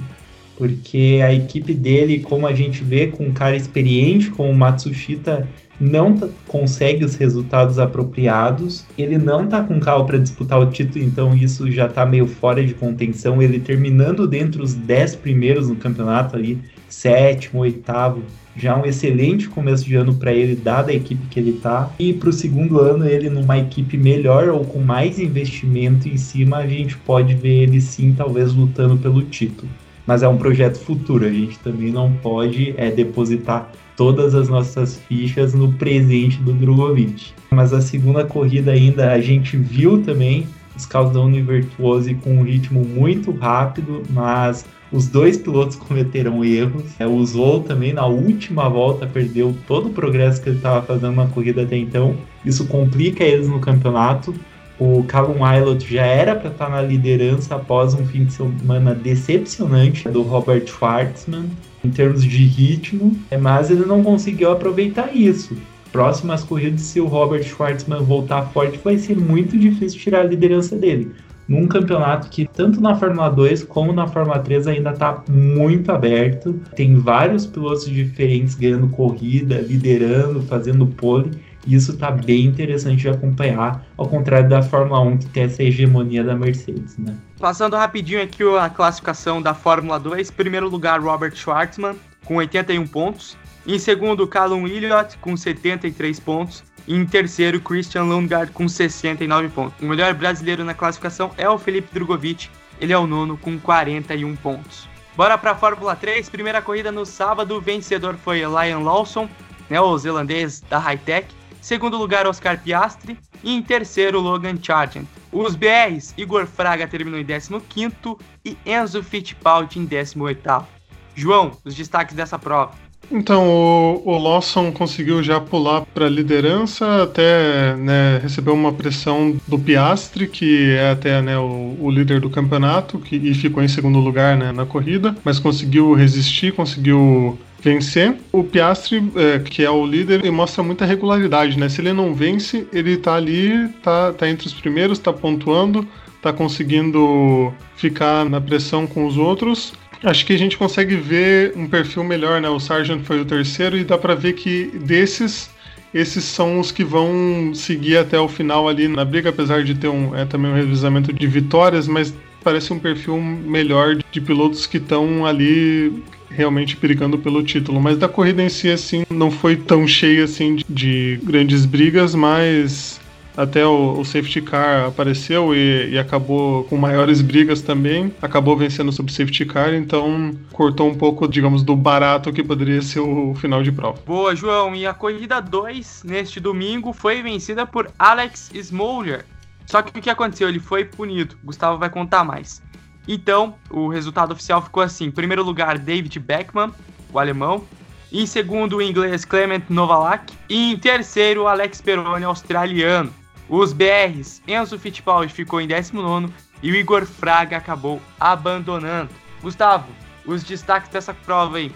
[0.56, 5.48] Porque a equipe dele, como a gente vê com um cara experiente como o Matsushita,
[5.80, 6.16] não
[6.46, 8.86] consegue os resultados apropriados.
[8.96, 12.64] Ele não tá com carro para disputar o título, então isso já tá meio fora
[12.64, 13.42] de contenção.
[13.42, 18.22] Ele terminando dentro os 10 primeiros no campeonato ali, sétimo, oitavo,
[18.56, 21.90] já um excelente começo de ano para ele, dada a equipe que ele tá.
[21.98, 26.58] E para o segundo ano, ele numa equipe melhor ou com mais investimento em cima,
[26.58, 29.70] a gente pode ver ele sim, talvez lutando pelo título.
[30.06, 34.98] Mas é um projeto futuro, a gente também não pode é, depositar todas as nossas
[35.08, 37.32] fichas no presente do Drogovic.
[37.50, 40.46] Mas a segunda corrida ainda a gente viu também
[40.76, 46.84] os carros da Univirtuose com um ritmo muito rápido, mas os dois pilotos cometeram erros.
[46.98, 51.16] É, o Zou também na última volta perdeu todo o progresso que ele estava fazendo
[51.16, 52.14] na corrida até então.
[52.44, 54.34] Isso complica eles no campeonato.
[54.78, 58.94] O Callum Aylott já era para estar tá na liderança após um fim de semana
[58.94, 61.46] decepcionante do Robert Schwartzman
[61.84, 65.56] em termos de ritmo, mas ele não conseguiu aproveitar isso.
[65.90, 70.76] Próximas corridas, se o Robert Schwartzman voltar forte, vai ser muito difícil tirar a liderança
[70.76, 71.12] dele
[71.52, 76.58] num campeonato que tanto na Fórmula 2 como na Fórmula 3 ainda está muito aberto.
[76.74, 81.30] Tem vários pilotos diferentes ganhando corrida, liderando, fazendo pole.
[81.66, 85.62] E isso tá bem interessante de acompanhar, ao contrário da Fórmula 1 que tem essa
[85.62, 87.14] hegemonia da Mercedes, né?
[87.38, 90.30] Passando rapidinho aqui a classificação da Fórmula 2.
[90.30, 91.94] Primeiro lugar, Robert Schwartzman,
[92.24, 93.36] com 81 pontos.
[93.64, 96.64] Em segundo, Callum Elliott, com 73 pontos.
[96.86, 99.80] E em terceiro, Christian Lundgaard, com 69 pontos.
[99.80, 102.48] O melhor brasileiro na classificação é o Felipe Drogovic.
[102.80, 104.88] Ele é o nono, com 41 pontos.
[105.16, 106.28] Bora para a Fórmula 3.
[106.28, 107.56] Primeira corrida no sábado.
[107.56, 109.28] O vencedor foi Lion Lawson,
[109.70, 111.28] né, o zelandês da Hightech.
[111.60, 113.18] Segundo lugar, Oscar Piastri.
[113.42, 115.06] E em terceiro, Logan Sargent.
[115.30, 120.66] Os BRs, Igor Fraga terminou em 15 e Enzo Fittipaldi em 18.
[121.14, 122.81] João, os destaques dessa prova.
[123.12, 129.36] Então, o, o Lawson conseguiu já pular para a liderança, até né, recebeu uma pressão
[129.46, 133.68] do Piastri, que é até né, o, o líder do campeonato, que, e ficou em
[133.68, 138.16] segundo lugar né, na corrida, mas conseguiu resistir, conseguiu vencer.
[138.32, 141.68] O Piastri, é, que é o líder, mostra muita regularidade, né?
[141.68, 145.86] Se ele não vence, ele tá ali, tá, tá entre os primeiros, tá pontuando,
[146.20, 149.72] tá conseguindo ficar na pressão com os outros.
[150.02, 152.48] Acho que a gente consegue ver um perfil melhor, né?
[152.48, 155.50] O Sargent foi o terceiro e dá para ver que desses
[155.94, 159.88] esses são os que vão seguir até o final ali na briga, apesar de ter
[159.88, 164.78] um, é, também um revisamento de vitórias, mas parece um perfil melhor de pilotos que
[164.78, 167.80] estão ali realmente brigando pelo título.
[167.80, 172.14] Mas da corrida em si, assim, não foi tão cheia assim de, de grandes brigas,
[172.14, 172.98] mas
[173.36, 178.14] até o, o, safety car apareceu e, e, acabou com maiores brigas também.
[178.20, 183.00] Acabou vencendo sobre safety car, então cortou um pouco, digamos, do barato que poderia ser
[183.00, 183.98] o final de prova.
[184.06, 184.74] Boa, João.
[184.74, 189.24] E a corrida 2 neste domingo foi vencida por Alex Smolder.
[189.66, 190.48] Só que o que aconteceu?
[190.48, 191.36] Ele foi punido.
[191.42, 192.62] Gustavo vai contar mais.
[193.08, 196.70] Então, o resultado oficial ficou assim: em primeiro lugar, David Beckman,
[197.12, 197.64] o alemão.
[198.12, 200.34] Em segundo, o inglês Clement Novalak.
[200.48, 203.21] E em terceiro, Alex Peroni, australiano.
[203.54, 206.32] Os BRs, Enzo Fittipaldi ficou em 19
[206.62, 209.10] e o Igor Fraga acabou abandonando.
[209.42, 209.86] Gustavo,
[210.24, 211.70] os destaques dessa prova aí.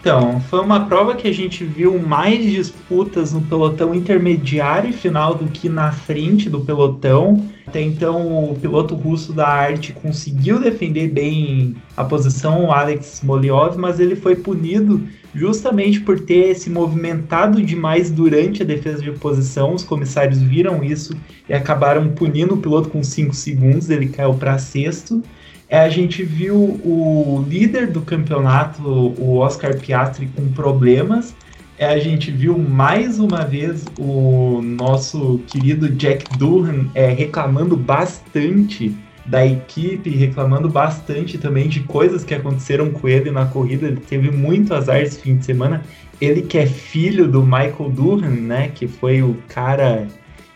[0.00, 5.34] Então, foi uma prova que a gente viu mais disputas no pelotão intermediário e final
[5.34, 7.46] do que na frente do pelotão.
[7.66, 13.76] Até então, o piloto russo da arte conseguiu defender bem a posição, o Alex Moliov,
[13.76, 19.74] mas ele foi punido justamente por ter se movimentado demais durante a defesa de posição.
[19.74, 21.14] Os comissários viram isso
[21.46, 25.22] e acabaram punindo o piloto com 5 segundos, ele caiu para sexto.
[25.70, 31.32] É, a gente viu o líder do campeonato, o Oscar Piastri, com problemas.
[31.78, 38.92] É, a gente viu mais uma vez o nosso querido Jack Durham é, reclamando bastante
[39.24, 43.86] da equipe, reclamando bastante também de coisas que aconteceram com ele na corrida.
[43.86, 45.84] Ele teve muito azar esse fim de semana.
[46.20, 50.08] Ele que é filho do Michael Durham, né, que foi o cara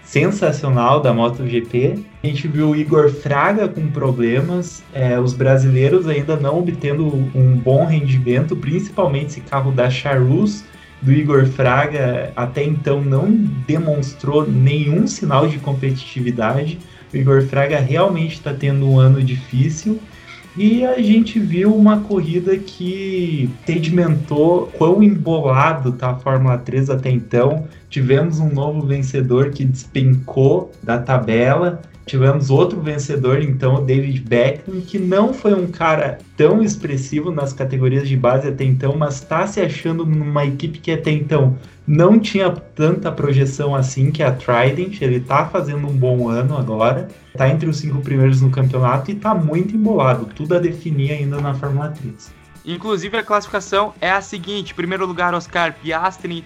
[0.05, 2.05] sensacional da MotoGP.
[2.23, 7.57] A gente viu o Igor Fraga com problemas, é, os brasileiros ainda não obtendo um
[7.57, 10.65] bom rendimento, principalmente esse carro da Charus
[11.05, 13.31] do Igor Fraga até então não
[13.67, 16.79] demonstrou nenhum sinal de competitividade.
[17.13, 20.01] O Igor Fraga realmente está tendo um ano difícil.
[20.57, 27.11] E a gente viu uma corrida que sedimentou quão embolado tá a Fórmula 3 até
[27.11, 27.67] então.
[27.91, 31.83] Tivemos um novo vencedor que despencou da tabela.
[32.07, 37.53] Tivemos outro vencedor, então, o David Beckham, que não foi um cara tão expressivo nas
[37.53, 42.19] categorias de base até então, mas está se achando numa equipe que até então não
[42.19, 45.01] tinha tanta projeção assim, que é a Trident.
[45.01, 49.15] Ele está fazendo um bom ano agora, está entre os cinco primeiros no campeonato e
[49.15, 50.27] está muito embolado.
[50.35, 52.33] Tudo a definir ainda na Fórmula 3.
[52.67, 56.45] Inclusive, a classificação é a seguinte: primeiro lugar, Oscar Piastri,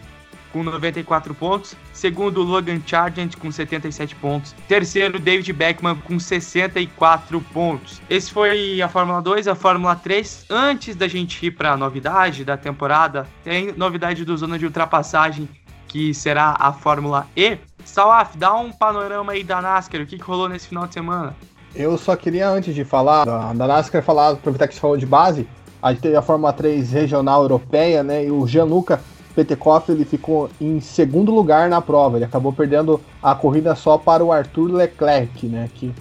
[0.52, 1.74] com 94 pontos.
[1.92, 4.54] Segundo, Logan Sargent com 77 pontos.
[4.66, 8.00] Terceiro, David Beckman com 64 pontos.
[8.08, 10.46] Esse foi a Fórmula 2, a Fórmula 3.
[10.50, 15.48] Antes da gente ir para a novidade da temporada, tem novidade do Zona de Ultrapassagem,
[15.86, 17.58] que será a Fórmula E.
[17.84, 21.34] Salaf, dá um panorama aí da NASCAR, o que, que rolou nesse final de semana?
[21.74, 25.06] Eu só queria, antes de falar da, da NASCAR, falar, aproveitar que você falou de
[25.06, 25.48] base,
[25.82, 28.24] a gente teve a Fórmula 3 regional europeia, né?
[28.24, 29.00] E o Gianluca
[29.38, 32.18] Petekoff ele ficou em segundo lugar na prova.
[32.18, 35.70] Ele acabou perdendo a corrida só para o Arthur Leclerc, né?
[35.72, 35.94] Que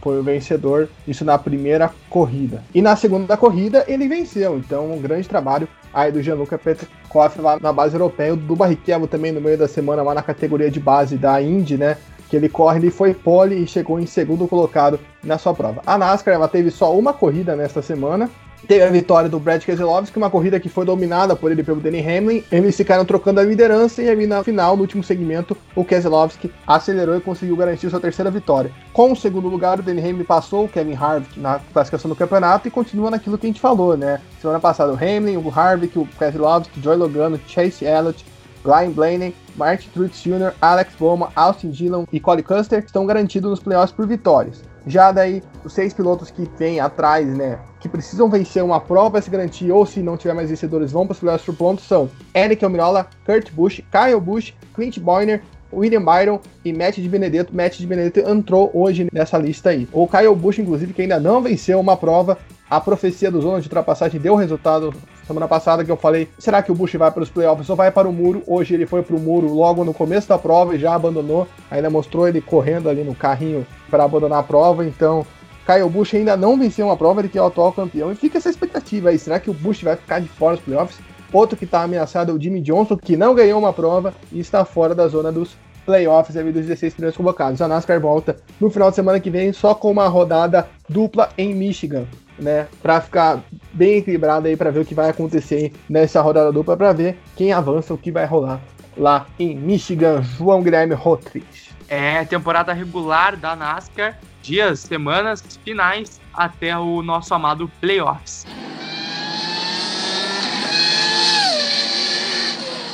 [0.00, 2.62] foi o vencedor, isso na primeira corrida.
[2.74, 7.58] E na segunda corrida ele venceu, então um grande trabalho aí do Gianluca Petekoff lá
[7.60, 11.18] na base europeia, do Barrichello também no meio da semana lá na categoria de base
[11.18, 11.98] da Indy, né?
[12.30, 15.82] Que ele corre, ele foi pole e chegou em segundo colocado na sua prova.
[15.84, 18.30] A NASCAR ela teve só uma corrida nesta semana,
[18.66, 22.00] Teve a vitória do Brad Keselowski, uma corrida que foi dominada por ele pelo Danny
[22.00, 22.44] Hamlin.
[22.50, 27.16] Eles ficaram trocando a liderança e aí na final, no último segmento, o Keselowski acelerou
[27.16, 28.70] e conseguiu garantir sua terceira vitória.
[28.92, 32.68] Com o segundo lugar, o Danny Hamlin passou o Kevin Harvick na classificação do campeonato
[32.68, 34.20] e continua naquilo que a gente falou, né?
[34.40, 38.24] Semana passada o Hamlin, o Harvick, o Keselowski, Joy Logano, Chase Elliott,
[38.64, 43.60] Ryan Blaney, Martin Truex Jr., Alex Bowman, Austin Dillon e Cole Custer estão garantidos nos
[43.60, 44.62] playoffs por vitórias.
[44.88, 49.30] Já daí, os seis pilotos que vêm atrás, né, que precisam vencer uma prova se
[49.30, 52.64] garantir, ou se não tiver mais vencedores, vão para os playoffs por pontos, são Eric
[52.64, 55.42] Almirola, Kurt Busch, Kyle Busch, Clint Boyner,
[55.72, 57.54] William Byron e Matt de Benedetto.
[57.54, 59.86] Matt de Benedetto entrou hoje nessa lista aí.
[59.92, 62.38] O Kyle Busch, inclusive, que ainda não venceu uma prova,
[62.70, 64.92] a profecia do zona de ultrapassagem deu resultado
[65.26, 67.90] semana passada que eu falei, será que o Bush vai para os playoffs ou vai
[67.90, 68.42] para o muro?
[68.46, 71.46] Hoje ele foi para o muro logo no começo da prova e já abandonou.
[71.70, 74.86] Ainda mostrou ele correndo ali no carrinho para abandonar a prova.
[74.86, 75.26] Então,
[75.66, 78.10] Kyle Bush ainda não venceu uma prova, ele que é o atual campeão.
[78.10, 80.98] E fica essa expectativa aí, será que o Bush vai ficar de fora dos playoffs?
[81.30, 84.64] Outro que está ameaçado é o Jimmy Johnson, que não ganhou uma prova e está
[84.64, 87.60] fora da zona dos playoffs aí dos 16 primeiros convocados.
[87.60, 91.54] A NASCAR volta no final de semana que vem só com uma rodada dupla em
[91.54, 92.06] Michigan
[92.38, 93.42] né, para ficar
[93.72, 97.52] bem equilibrado aí para ver o que vai acontecer nessa rodada dupla para ver quem
[97.52, 98.60] avança, o que vai rolar
[98.98, 101.72] lá em Michigan, João Guilherme Rotrich.
[101.88, 108.44] É temporada regular da NASCAR, dias, semanas finais até o nosso amado playoffs.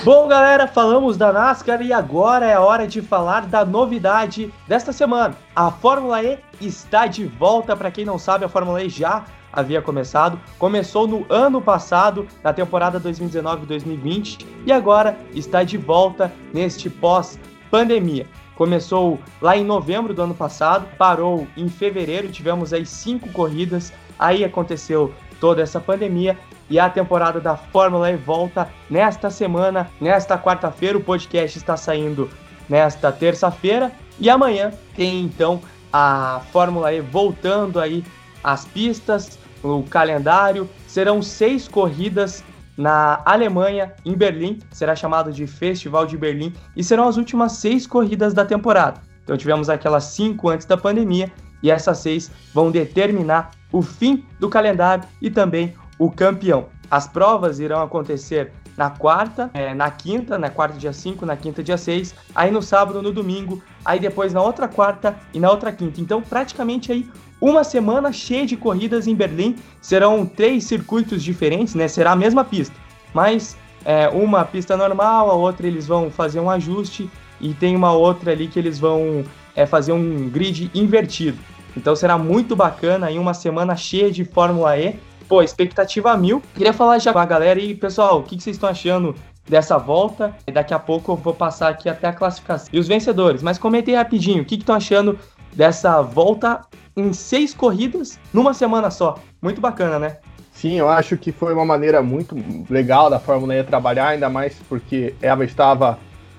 [0.05, 5.35] Bom, galera, falamos da NASCAR e agora é hora de falar da novidade desta semana.
[5.56, 7.74] A Fórmula E está de volta.
[7.74, 10.39] Para quem não sabe, a Fórmula E já havia começado.
[10.59, 18.26] Começou no ano passado, na temporada 2019-2020, e agora está de volta neste pós-pandemia.
[18.56, 24.44] Começou lá em novembro do ano passado, parou em fevereiro, tivemos aí cinco corridas, aí
[24.44, 30.98] aconteceu toda essa pandemia e a temporada da Fórmula E volta nesta semana, nesta quarta-feira.
[30.98, 32.30] O podcast está saindo
[32.68, 35.60] nesta terça-feira e amanhã tem então
[35.92, 38.04] a Fórmula E voltando aí
[38.42, 40.68] às pistas, o calendário.
[40.86, 42.44] Serão seis corridas
[42.76, 47.86] na Alemanha, em Berlim, será chamado de Festival de Berlim, e serão as últimas seis
[47.86, 49.00] corridas da temporada.
[49.22, 51.32] Então tivemos aquelas cinco antes da pandemia,
[51.62, 56.66] e essas seis vão determinar o fim do calendário e também o campeão.
[56.90, 61.62] As provas irão acontecer na quarta, é, na quinta, na quarta dia 5, na quinta
[61.62, 65.72] dia 6, aí no sábado, no domingo, aí depois na outra quarta e na outra
[65.72, 66.00] quinta.
[66.00, 67.08] Então, praticamente aí
[67.40, 69.56] uma semana cheia de corridas em Berlim.
[69.80, 71.88] Serão três circuitos diferentes, né?
[71.88, 72.74] Será a mesma pista,
[73.12, 77.10] mas é, uma pista normal, a outra eles vão fazer um ajuste
[77.40, 81.38] e tem uma outra ali que eles vão é, fazer um grid invertido.
[81.76, 84.98] Então será muito bacana aí uma semana cheia de Fórmula E
[85.28, 86.42] pô, expectativa mil.
[86.55, 89.14] Queria falar já com a galera e, pessoal, o que, que vocês estão achando
[89.48, 90.34] dessa volta?
[90.52, 92.68] Daqui a pouco eu vou passar aqui até a classificação.
[92.72, 95.18] E os vencedores, mas comentei rapidinho, o que estão achando
[95.52, 96.60] dessa volta
[96.96, 99.18] em seis corridas numa semana só?
[99.42, 100.18] Muito bacana, né?
[100.52, 102.36] Sim, eu acho que foi uma maneira muito
[102.70, 105.98] legal da Fórmula E trabalhar, ainda mais porque ela estava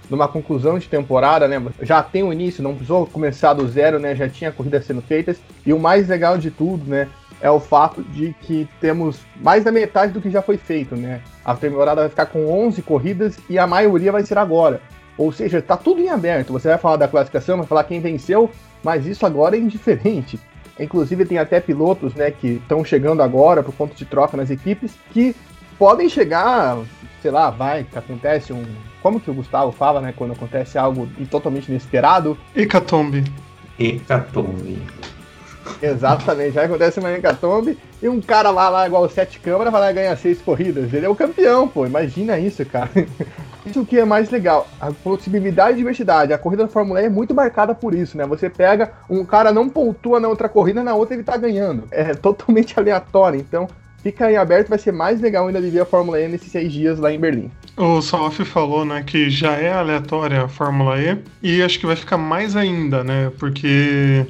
[0.09, 1.61] numa conclusão de temporada, né?
[1.81, 4.15] Já tem o início, não precisou começar do zero, né?
[4.15, 5.37] Já tinha corridas sendo feitas.
[5.65, 7.09] E o mais legal de tudo, né?
[7.45, 11.21] É o fato de que temos mais da metade do que já foi feito, né?
[11.43, 14.81] A temporada vai ficar com 11 corridas e a maioria vai ser agora.
[15.15, 16.51] Ou seja, está tudo em aberto.
[16.53, 18.49] Você vai falar da classificação, vai falar quem venceu,
[18.83, 20.39] mas isso agora é indiferente.
[20.79, 24.95] Inclusive tem até pilotos, né, que estão chegando agora por ponto de troca nas equipes,
[25.11, 25.35] que
[25.77, 26.79] podem chegar,
[27.21, 28.65] sei lá, vai, que acontece um,
[29.03, 32.35] como que o Gustavo fala, né, quando acontece algo totalmente inesperado?
[32.55, 33.23] Hecatombe.
[33.77, 34.81] Hecatombe.
[35.81, 39.91] Exatamente, já acontece uma hecatombe e um cara lá, lá igual sete câmeras, vai lá
[39.91, 40.93] e ganha seis corridas.
[40.93, 41.85] Ele é o campeão, pô.
[41.85, 42.89] Imagina isso, cara.
[43.65, 46.31] Isso que é mais legal, a possibilidade de diversidade.
[46.31, 48.23] A corrida da Fórmula E é muito marcada por isso, né?
[48.27, 51.87] Você pega, um cara não pontua na outra corrida, na outra ele tá ganhando.
[51.89, 53.67] É totalmente aleatório, então
[54.05, 56.99] fica aí aberto, vai ser mais legal ainda viver a Fórmula E nesses seis dias
[56.99, 57.49] lá em Berlim.
[57.75, 61.95] O Salaf falou, né, que já é aleatória a Fórmula E e acho que vai
[61.95, 64.23] ficar mais ainda, né, porque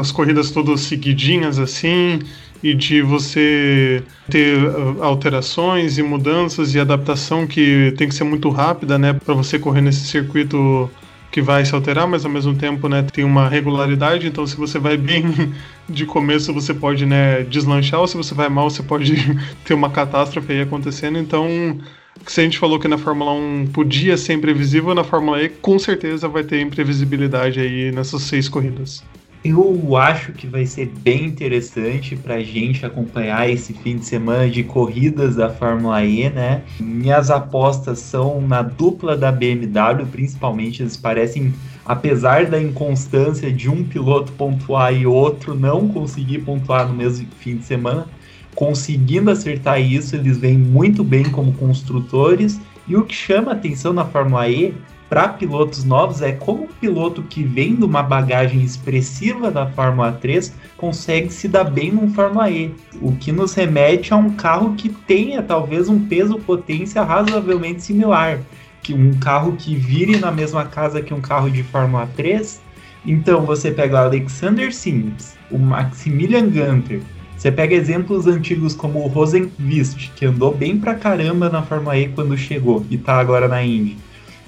[0.00, 2.20] as corridas todas seguidinhas assim
[2.62, 8.48] e de você ter uh, alterações e mudanças e adaptação que tem que ser muito
[8.48, 10.90] rápida, né, para você correr nesse circuito
[11.30, 14.78] que vai se alterar, mas ao mesmo tempo, né, tem uma regularidade, então se você
[14.78, 15.24] vai bem
[15.88, 19.14] de começo, você pode, né, deslanchar, ou se você vai mal, você pode
[19.64, 21.78] ter uma catástrofe aí acontecendo, então
[22.26, 25.78] se a gente falou que na Fórmula 1 podia ser imprevisível, na Fórmula E com
[25.78, 29.04] certeza vai ter imprevisibilidade aí nessas seis corridas.
[29.44, 34.50] Eu acho que vai ser bem interessante para a gente acompanhar esse fim de semana
[34.50, 36.62] de corridas da Fórmula E, né?
[36.80, 40.82] Minhas apostas são na dupla da BMW, principalmente.
[40.82, 41.54] Eles parecem,
[41.86, 47.58] apesar da inconstância de um piloto pontuar e outro não conseguir pontuar no mesmo fim
[47.58, 48.08] de semana,
[48.56, 52.60] conseguindo acertar isso, eles vêm muito bem como construtores.
[52.88, 54.74] E o que chama atenção na Fórmula E
[55.08, 60.12] para pilotos novos é como um piloto que vem de uma bagagem expressiva da Fórmula
[60.12, 64.74] 3 consegue se dar bem no Fórmula E, o que nos remete a um carro
[64.74, 68.40] que tenha talvez um peso potência razoavelmente similar,
[68.82, 72.60] que um carro que vire na mesma casa que um carro de Fórmula 3.
[73.06, 77.00] Então você pega o Alexander Sims, o Maximilian Gunter,
[77.38, 82.08] você pega exemplos antigos como o Rosenqvist, que andou bem pra caramba na Fórmula E
[82.08, 83.96] quando chegou e tá agora na Indy.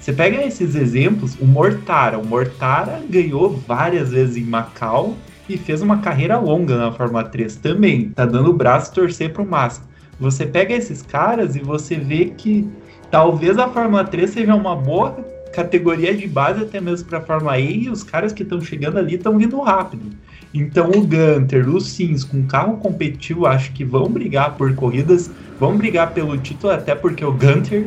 [0.01, 2.17] Você pega esses exemplos, o Mortara.
[2.17, 5.15] O Mortara ganhou várias vezes em Macau
[5.47, 8.09] e fez uma carreira longa na Fórmula 3 também.
[8.09, 9.83] Tá dando o braço torcer pro Massa.
[10.19, 12.67] Você pega esses caras e você vê que
[13.11, 15.23] talvez a Fórmula 3 seja uma boa
[15.53, 18.97] categoria de base até mesmo para a Fórmula E e os caras que estão chegando
[18.97, 20.09] ali estão vindo rápido.
[20.51, 25.29] Então o Gunter, o Sims com carro competitivo, acho que vão brigar por corridas,
[25.59, 27.85] vão brigar pelo título, até porque o Gunter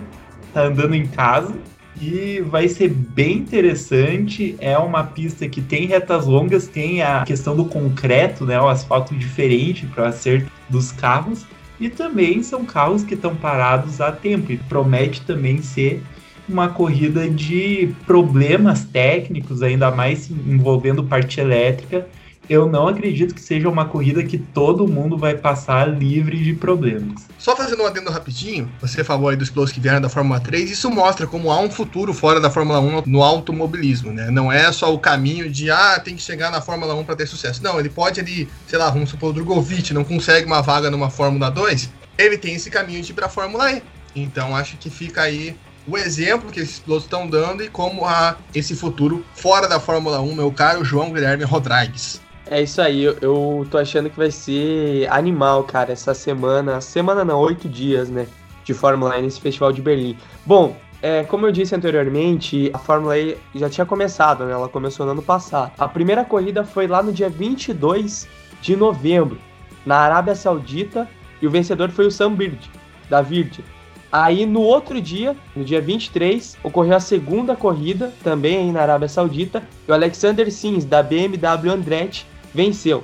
[0.52, 1.52] tá andando em casa
[2.00, 4.56] e vai ser bem interessante.
[4.58, 9.14] É uma pista que tem retas longas, tem a questão do concreto, né, o asfalto
[9.14, 11.46] diferente para o acerto dos carros.
[11.78, 16.02] E também são carros que estão parados há tempo e promete também ser
[16.48, 22.06] uma corrida de problemas técnicos, ainda mais envolvendo parte elétrica
[22.48, 27.26] eu não acredito que seja uma corrida que todo mundo vai passar livre de problemas.
[27.38, 30.70] Só fazendo um adendo rapidinho, você falou aí dos pilotos que vieram da Fórmula 3,
[30.70, 34.30] isso mostra como há um futuro fora da Fórmula 1 no automobilismo, né?
[34.30, 37.26] Não é só o caminho de, ah, tem que chegar na Fórmula 1 para ter
[37.26, 37.62] sucesso.
[37.62, 41.10] Não, ele pode ali, sei lá, vamos supor, o Drogovic não consegue uma vaga numa
[41.10, 43.82] Fórmula 2, ele tem esse caminho de ir para a Fórmula E.
[44.14, 45.56] Então acho que fica aí
[45.86, 50.20] o exemplo que esses pilotos estão dando e como há esse futuro fora da Fórmula
[50.20, 52.20] 1, meu caro João Guilherme Rodrigues.
[52.46, 56.80] É isso aí, eu, eu tô achando que vai ser animal, cara, essa semana.
[56.80, 58.26] Semana não, oito dias, né?
[58.64, 60.16] De Fórmula E nesse Festival de Berlim.
[60.44, 64.52] Bom, é, como eu disse anteriormente, a Fórmula E já tinha começado, né?
[64.52, 65.72] Ela começou no ano passado.
[65.78, 68.28] A primeira corrida foi lá no dia 22
[68.60, 69.38] de novembro,
[69.84, 71.08] na Arábia Saudita,
[71.40, 72.70] e o vencedor foi o Sam Bird,
[73.08, 73.62] da Virgin.
[74.10, 79.08] Aí no outro dia, no dia 23, ocorreu a segunda corrida, também aí na Arábia
[79.08, 83.02] Saudita, e o Alexander Sims, da BMW Andretti, venceu.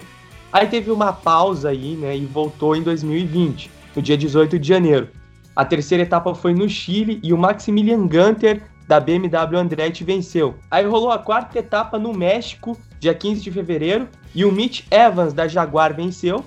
[0.53, 5.09] Aí teve uma pausa aí, né, e voltou em 2020, no dia 18 de janeiro.
[5.55, 10.57] A terceira etapa foi no Chile e o Maximilian Gunter da BMW Andretti venceu.
[10.71, 15.33] Aí rolou a quarta etapa no México, dia 15 de fevereiro, e o Mitch Evans
[15.33, 16.45] da Jaguar venceu.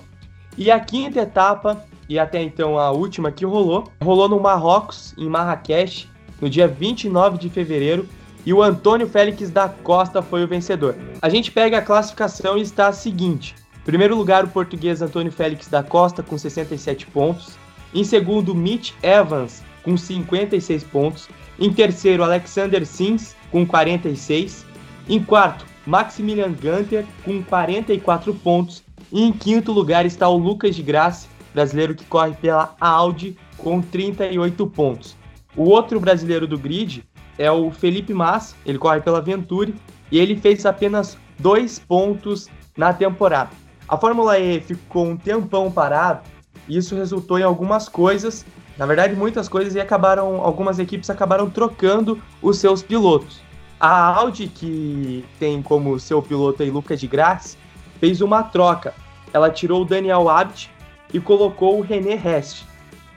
[0.56, 5.28] E a quinta etapa, e até então a última que rolou, rolou no Marrocos, em
[5.28, 6.08] Marrakech,
[6.40, 8.06] no dia 29 de fevereiro,
[8.46, 10.96] e o Antônio Félix da Costa foi o vencedor.
[11.22, 13.54] A gente pega a classificação e está a seguinte:
[13.84, 17.58] primeiro lugar, o português Antônio Félix da Costa com 67 pontos.
[17.94, 21.28] Em segundo, Mitch Evans com 56 pontos.
[21.58, 24.66] Em terceiro, Alexander Sims com 46.
[25.08, 28.82] Em quarto, Maximilian Gunter com 44 pontos.
[29.12, 33.80] E em quinto lugar está o Lucas de Graça, brasileiro que corre pela Audi com
[33.80, 35.16] 38 pontos.
[35.56, 37.04] O outro brasileiro do grid
[37.38, 39.74] é o Felipe Massa, ele corre pela Venturi
[40.10, 43.50] e ele fez apenas dois pontos na temporada.
[43.88, 46.20] A Fórmula E ficou um tempão parado
[46.68, 48.46] e isso resultou em algumas coisas,
[48.78, 53.42] na verdade muitas coisas, e acabaram algumas equipes acabaram trocando os seus pilotos.
[53.78, 57.58] A Audi, que tem como seu piloto aí Lucas de Graça,
[58.00, 58.94] fez uma troca.
[59.32, 60.70] Ela tirou o Daniel Abt
[61.12, 62.64] e colocou o René Rest.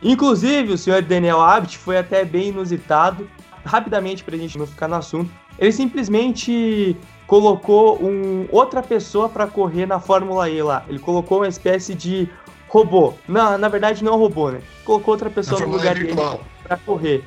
[0.01, 3.29] Inclusive, o senhor Daniel Abt foi até bem inusitado
[3.67, 5.29] rapidamente para a gente não ficar no assunto,
[5.59, 6.95] ele simplesmente
[7.27, 10.83] colocou um, outra pessoa para correr na Fórmula E lá.
[10.87, 12.29] Ele colocou uma espécie de
[12.69, 13.13] robô.
[13.27, 14.61] Na, na verdade, não é um robô, né?
[14.85, 16.15] Colocou outra pessoa no lugar dele
[16.63, 17.23] para correr,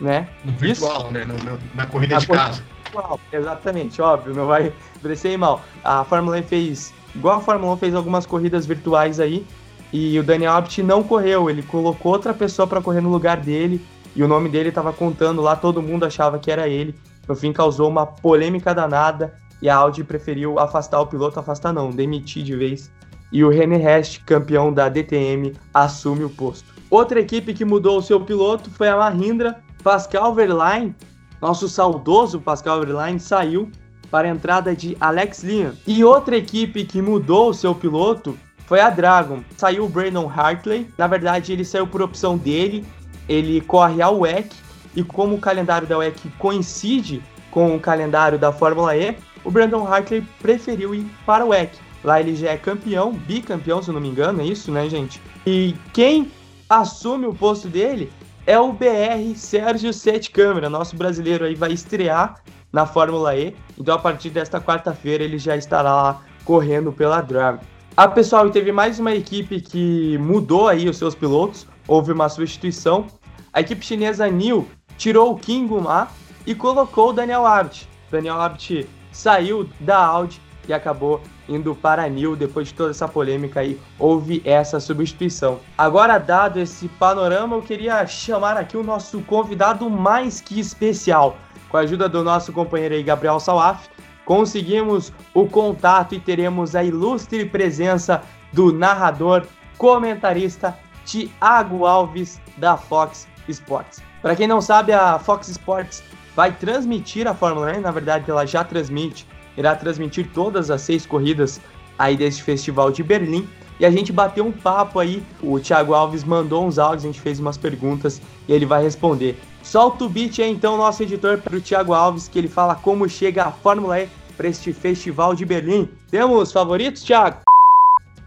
[0.00, 0.28] né?
[0.44, 1.12] No virtual, Isso?
[1.12, 1.24] né?
[1.24, 2.62] Na, na corrida na de casa.
[2.84, 5.62] Virtual, exatamente, óbvio, não vai parecer mal.
[5.82, 9.44] A Fórmula E fez, igual a Fórmula 1 fez algumas corridas virtuais aí,
[9.92, 13.80] e o Daniel Abt não correu, ele colocou outra pessoa para correr no lugar dele
[14.14, 16.94] e o nome dele estava contando lá, todo mundo achava que era ele.
[17.28, 21.90] No fim, causou uma polêmica danada e a Audi preferiu afastar o piloto, afastar não,
[21.90, 22.92] demitir de vez.
[23.32, 26.72] E o René Rest, campeão da DTM, assume o posto.
[26.90, 29.60] Outra equipe que mudou o seu piloto foi a Mahindra.
[29.82, 30.94] Pascal Verlaine,
[31.42, 33.70] nosso saudoso Pascal Verlaine, saiu.
[34.10, 35.72] para a entrada de Alex Liam.
[35.84, 39.40] E outra equipe que mudou o seu piloto foi a Dragon.
[39.56, 40.86] Saiu o Brandon Hartley.
[40.96, 42.84] Na verdade, ele saiu por opção dele.
[43.28, 44.54] Ele corre a WEC.
[44.96, 49.86] E como o calendário da WEC coincide com o calendário da Fórmula E, o Brandon
[49.86, 51.76] Hartley preferiu ir para o WEC.
[52.02, 55.20] Lá ele já é campeão, bicampeão, se não me engano, é isso, né, gente?
[55.46, 56.30] E quem
[56.68, 58.12] assume o posto dele
[58.46, 62.36] é o BR Sérgio Sete Câmara, nosso brasileiro aí vai estrear
[62.72, 63.56] na Fórmula E.
[63.78, 67.64] Então a partir desta quarta-feira ele já estará lá correndo pela Dragon.
[67.96, 73.06] A pessoal teve mais uma equipe que mudou aí os seus pilotos, houve uma substituição.
[73.52, 74.66] A equipe chinesa New
[74.98, 76.08] tirou o King Ma
[76.44, 77.88] e colocou o Daniel Abt.
[78.10, 83.06] Daniel Abt saiu da Audi e acabou indo para a New depois de toda essa
[83.06, 85.60] polêmica aí, houve essa substituição.
[85.78, 91.36] Agora, dado esse panorama, eu queria chamar aqui o nosso convidado mais que especial.
[91.68, 93.86] Com a ajuda do nosso companheiro aí, Gabriel Salaf,
[94.24, 98.22] conseguimos o contato e teremos a ilustre presença
[98.52, 99.44] do narrador,
[99.76, 104.02] comentarista Tiago Alves da Fox Sports.
[104.22, 106.02] Para quem não sabe, a Fox Sports
[106.34, 109.26] vai transmitir a Fórmula 1, na verdade ela já transmite,
[109.56, 111.60] irá transmitir todas as seis corridas
[111.98, 113.48] aí desse festival de Berlim.
[113.78, 117.20] E a gente bateu um papo aí, o Thiago Alves mandou uns áudios, a gente
[117.20, 119.36] fez umas perguntas e ele vai responder.
[119.64, 123.08] Solta o beat aí então, nosso editor, para o Thiago Alves, que ele fala como
[123.08, 125.88] chega a Fórmula E para este festival de Berlim.
[126.10, 127.38] Temos favoritos, Thiago?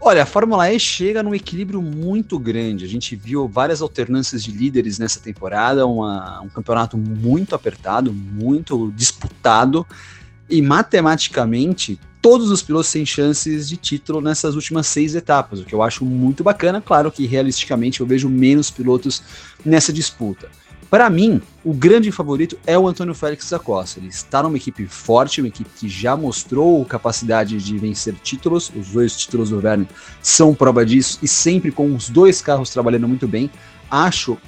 [0.00, 2.84] Olha, a Fórmula E chega num equilíbrio muito grande.
[2.84, 8.92] A gente viu várias alternâncias de líderes nessa temporada, uma, um campeonato muito apertado, muito
[8.94, 9.86] disputado,
[10.50, 15.74] e matematicamente todos os pilotos têm chances de título nessas últimas seis etapas, o que
[15.74, 16.80] eu acho muito bacana.
[16.80, 19.22] Claro que realisticamente eu vejo menos pilotos
[19.64, 20.48] nessa disputa.
[20.90, 24.00] Para mim, o grande favorito é o Antônio Félix da Costa.
[24.00, 28.72] Ele está numa equipe forte, uma equipe que já mostrou capacidade de vencer títulos.
[28.74, 29.86] Os dois títulos do Verne
[30.22, 33.50] são prova disso e sempre com os dois carros trabalhando muito bem.
[33.90, 34.38] Acho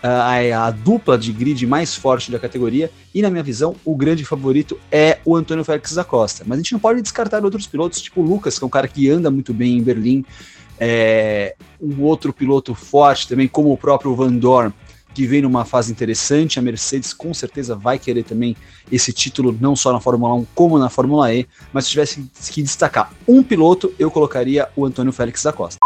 [0.00, 4.24] a, a, dupla de grid mais forte da categoria e, na minha visão, o grande
[4.24, 6.44] favorito é o Antônio Félix da Costa.
[6.46, 8.86] Mas a gente não pode descartar outros pilotos, tipo o Lucas, que é um cara
[8.86, 10.24] que anda muito bem em Berlim.
[10.78, 14.72] É, um outro piloto forte também, como o próprio Van Dorn,
[15.18, 16.60] que vem numa fase interessante.
[16.60, 18.56] A Mercedes com certeza vai querer também
[18.90, 21.44] esse título, não só na Fórmula 1, como na Fórmula E.
[21.72, 25.80] Mas se tivesse que destacar um piloto, eu colocaria o Antônio Félix da Costa.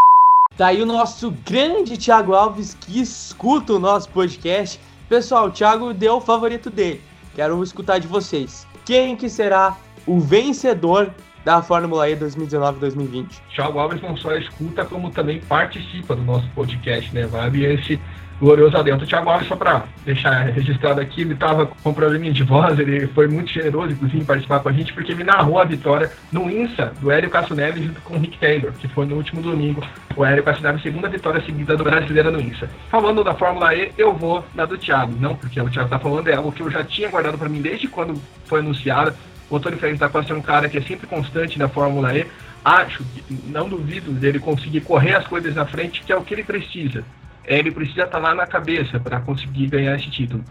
[0.55, 4.79] Tá aí o nosso grande Thiago Alves que escuta o nosso podcast.
[5.09, 7.01] Pessoal, o Thiago deu o favorito dele.
[7.35, 8.67] Quero escutar de vocês.
[8.85, 11.11] Quem que será o vencedor
[11.43, 13.29] da Fórmula E 2019-2020?
[13.55, 17.27] Thiago Alves não só escuta, como também participa do nosso podcast, né?
[17.27, 17.99] Vai esse
[18.43, 19.05] glorioso adentro.
[19.05, 23.07] O Thiago Alves, só para deixar registrado aqui, ele estava com probleminha de voz, ele
[23.07, 26.51] foi muito generoso, inclusive, em participar com a gente, porque ele narrou a vitória no
[26.51, 29.81] INSA do Hélio Castro Neves junto com o Rick Taylor, que foi no último domingo.
[30.17, 32.69] O Hélio Castro Neves, segunda vitória seguida do brasileiro no INSA.
[32.91, 36.27] Falando da Fórmula E, eu vou na do Thiago, não porque o Thiago está falando,
[36.27, 39.15] é algo que eu já tinha guardado para mim desde quando foi anunciada.
[39.49, 42.27] O Antônio Félix da Costa é um cara que é sempre constante na Fórmula E.
[42.65, 43.05] Acho,
[43.47, 47.05] não duvido dele conseguir correr as coisas na frente, que é o que ele precisa
[47.45, 50.45] ele precisa estar lá na cabeça para conseguir ganhar esse título.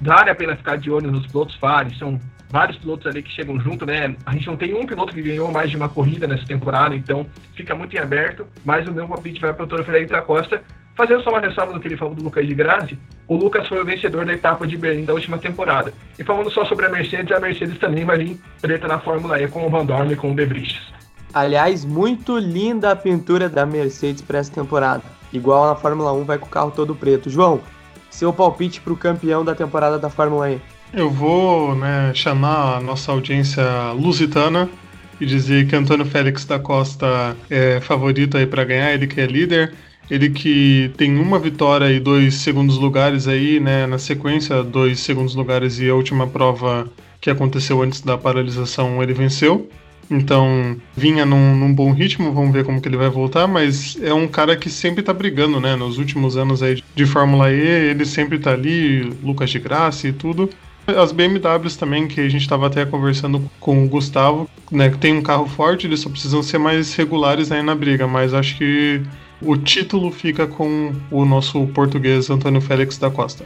[0.00, 2.18] Vale a pena ficar de olho nos pilotos Fares, são
[2.50, 4.14] vários pilotos ali que chegam junto, né?
[4.26, 7.26] A gente não tem um piloto que ganhou mais de uma corrida nessa temporada, então
[7.54, 8.46] fica muito em aberto.
[8.64, 10.62] Mas o meu palpite vai para o Toro Frederico da Costa.
[10.94, 13.80] Fazendo só uma ressalva do que ele falou do Lucas de Grazi, o Lucas foi
[13.80, 15.94] o vencedor da etapa de Berlim da última temporada.
[16.18, 19.48] E falando só sobre a Mercedes, a Mercedes também vai vir preta na Fórmula E
[19.48, 20.78] com o Van Dorn e com o De Vries.
[21.32, 25.02] Aliás, muito linda a pintura da Mercedes para essa temporada
[25.32, 27.30] igual na Fórmula 1, vai com o carro todo preto.
[27.30, 27.60] João,
[28.10, 30.60] seu palpite para o campeão da temporada da Fórmula E?
[30.92, 34.68] Eu vou né, chamar a nossa audiência lusitana
[35.20, 39.26] e dizer que Antônio Félix da Costa é favorito aí para ganhar, ele que é
[39.26, 39.74] líder.
[40.10, 45.34] Ele que tem uma vitória e dois segundos lugares aí, né, na sequência, dois segundos
[45.34, 46.86] lugares e a última prova
[47.20, 49.70] que aconteceu antes da paralisação ele venceu.
[50.10, 54.12] Então, vinha num, num, bom ritmo, vamos ver como que ele vai voltar, mas é
[54.12, 55.74] um cara que sempre tá brigando, né?
[55.74, 60.12] Nos últimos anos aí de Fórmula E, ele sempre tá ali, Lucas de Graça e
[60.12, 60.50] tudo.
[60.86, 64.90] As BMWs também, que a gente estava até conversando com o Gustavo, né?
[64.90, 68.34] Que tem um carro forte, eles só precisam ser mais regulares aí na briga, mas
[68.34, 69.00] acho que
[69.40, 73.44] o título fica com o nosso português Antônio Félix da Costa.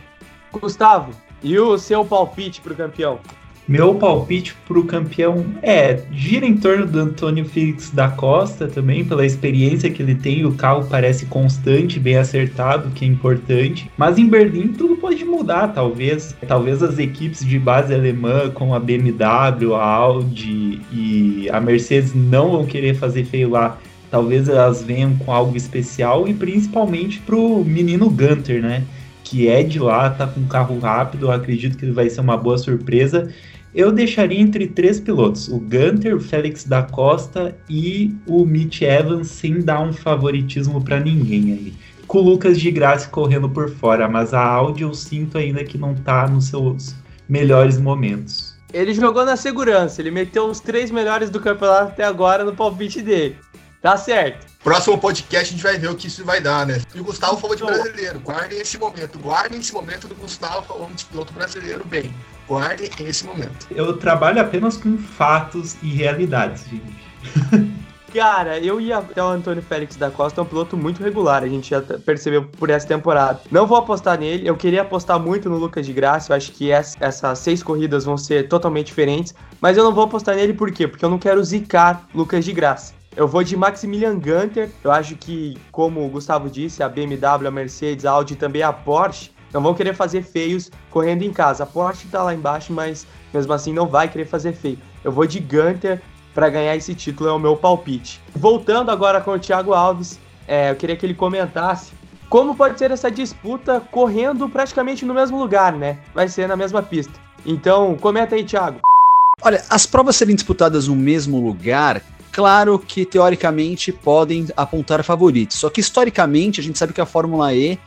[0.53, 1.13] Gustavo,
[1.43, 3.21] e o seu palpite pro campeão?
[3.69, 9.27] Meu palpite pro campeão é gira em torno do Antônio Felix da Costa também, pela
[9.27, 10.45] experiência que ele tem.
[10.45, 13.91] O carro parece constante, bem acertado, que é importante.
[13.97, 16.37] Mas em Berlim tudo pode mudar, talvez.
[16.47, 22.53] Talvez as equipes de base alemã, como a BMW, a Audi e a Mercedes, não
[22.53, 23.79] vão querer fazer feio lá.
[24.13, 28.85] Talvez elas venham com algo especial e principalmente pro menino Gunter, né?
[29.25, 33.29] Que é de lá, tá com carro rápido, acredito que vai ser uma boa surpresa.
[33.77, 39.29] Eu deixaria entre três pilotos: o Gunter, o Félix da Costa e o Mitch Evans,
[39.29, 41.75] sem dar um favoritismo para ninguém aí.
[42.07, 45.77] Com o Lucas de Graça correndo por fora, mas a Audi eu sinto ainda que
[45.77, 46.95] não tá nos seus
[47.29, 48.57] melhores momentos.
[48.73, 53.03] Ele jogou na segurança, ele meteu os três melhores do campeonato até agora no palpite
[53.03, 53.37] dele.
[53.87, 54.45] Tá certo.
[54.65, 56.83] Próximo podcast a gente vai ver o que isso vai dar, né?
[56.93, 58.19] E o Gustavo falou de brasileiro.
[58.19, 59.17] Guardem esse momento.
[59.17, 62.13] Guardem esse momento do Gustavo falando de piloto brasileiro bem.
[62.49, 63.69] Guardem esse momento.
[63.71, 67.77] Eu trabalho apenas com fatos e realidades, gente.
[68.13, 71.49] Cara, eu ia até o Antônio Félix da Costa, é um piloto muito regular, a
[71.49, 73.41] gente já percebeu por essa temporada.
[73.53, 76.73] Não vou apostar nele, eu queria apostar muito no Lucas de Graça, eu acho que
[76.73, 80.73] essa, essas seis corridas vão ser totalmente diferentes, mas eu não vou apostar nele por
[80.73, 80.89] quê?
[80.89, 82.96] Porque eu não quero zicar Lucas de Graça.
[83.17, 84.71] Eu vou de Maximilian Gunter.
[84.85, 88.73] Eu acho que, como o Gustavo disse, a BMW, a Mercedes, a Audi também a
[88.73, 91.63] Porsche não vão querer fazer feios correndo em casa.
[91.63, 94.79] A Porsche tá lá embaixo, mas mesmo assim não vai querer fazer feio.
[95.03, 96.03] Eu vou de Gunter
[96.35, 98.21] para ganhar esse título, é o meu palpite.
[98.35, 101.93] Voltando agora com o Thiago Alves, é, eu queria que ele comentasse
[102.29, 106.01] como pode ser essa disputa correndo praticamente no mesmo lugar, né?
[106.13, 107.15] Vai ser na mesma pista.
[107.47, 108.81] Então, comenta aí, Thiago.
[109.41, 112.03] Olha, as provas serem disputadas no mesmo lugar
[112.37, 117.55] Claro que teoricamente podem apontar favoritos, só que historicamente a gente sabe que a Fórmula
[117.55, 117.79] E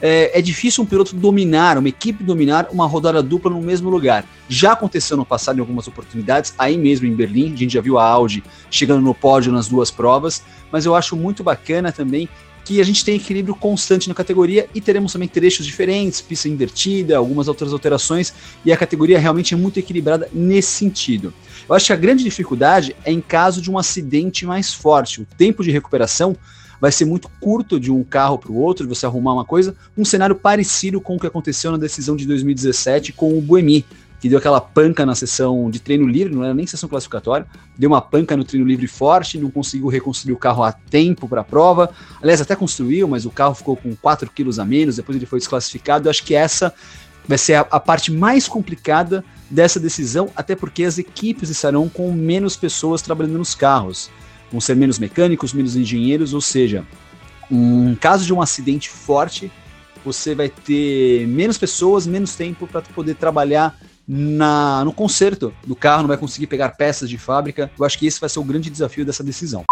[0.00, 4.24] é, é, difícil um piloto dominar, uma equipe dominar uma rodada dupla no mesmo lugar.
[4.48, 7.98] Já aconteceu no passado em algumas oportunidades, aí mesmo em Berlim, a gente já viu
[7.98, 12.28] a Audi chegando no pódio nas duas provas, mas eu acho muito bacana também
[12.66, 17.16] que a gente tem equilíbrio constante na categoria e teremos também trechos diferentes, pista invertida,
[17.16, 18.34] algumas outras alterações,
[18.64, 21.32] e a categoria realmente é muito equilibrada nesse sentido.
[21.68, 25.20] Eu acho que a grande dificuldade é em caso de um acidente mais forte.
[25.20, 26.36] O tempo de recuperação
[26.80, 30.04] vai ser muito curto de um carro para o outro, você arrumar uma coisa, um
[30.04, 33.84] cenário parecido com o que aconteceu na decisão de 2017 com o Buemi,
[34.20, 37.90] que deu aquela panca na sessão de treino livre, não era nem sessão classificatória, deu
[37.90, 41.44] uma panca no treino livre forte, não conseguiu reconstruir o carro a tempo para a
[41.44, 41.90] prova.
[42.22, 45.38] Aliás, até construiu, mas o carro ficou com 4 quilos a menos, depois ele foi
[45.38, 46.06] desclassificado.
[46.06, 46.72] Eu acho que essa
[47.28, 52.10] vai ser a, a parte mais complicada dessa decisão, até porque as equipes estarão com
[52.12, 54.10] menos pessoas trabalhando nos carros.
[54.50, 56.84] Vão ser menos mecânicos, menos engenheiros, ou seja,
[57.50, 59.50] um caso de um acidente forte,
[60.04, 63.76] você vai ter menos pessoas, menos tempo para poder trabalhar
[64.06, 67.70] na, no conserto do carro, não vai conseguir pegar peças de fábrica.
[67.78, 69.64] Eu acho que esse vai ser o grande desafio dessa decisão.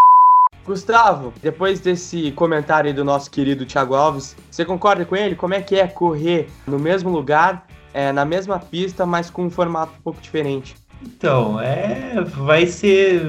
[0.65, 5.35] Gustavo, depois desse comentário do nosso querido Thiago Alves, você concorda com ele?
[5.35, 9.51] Como é que é correr no mesmo lugar, é, na mesma pista, mas com um
[9.51, 10.75] formato um pouco diferente?
[11.03, 13.21] Então, é, vai ser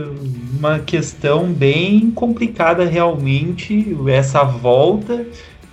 [0.57, 5.26] uma questão bem complicada realmente essa volta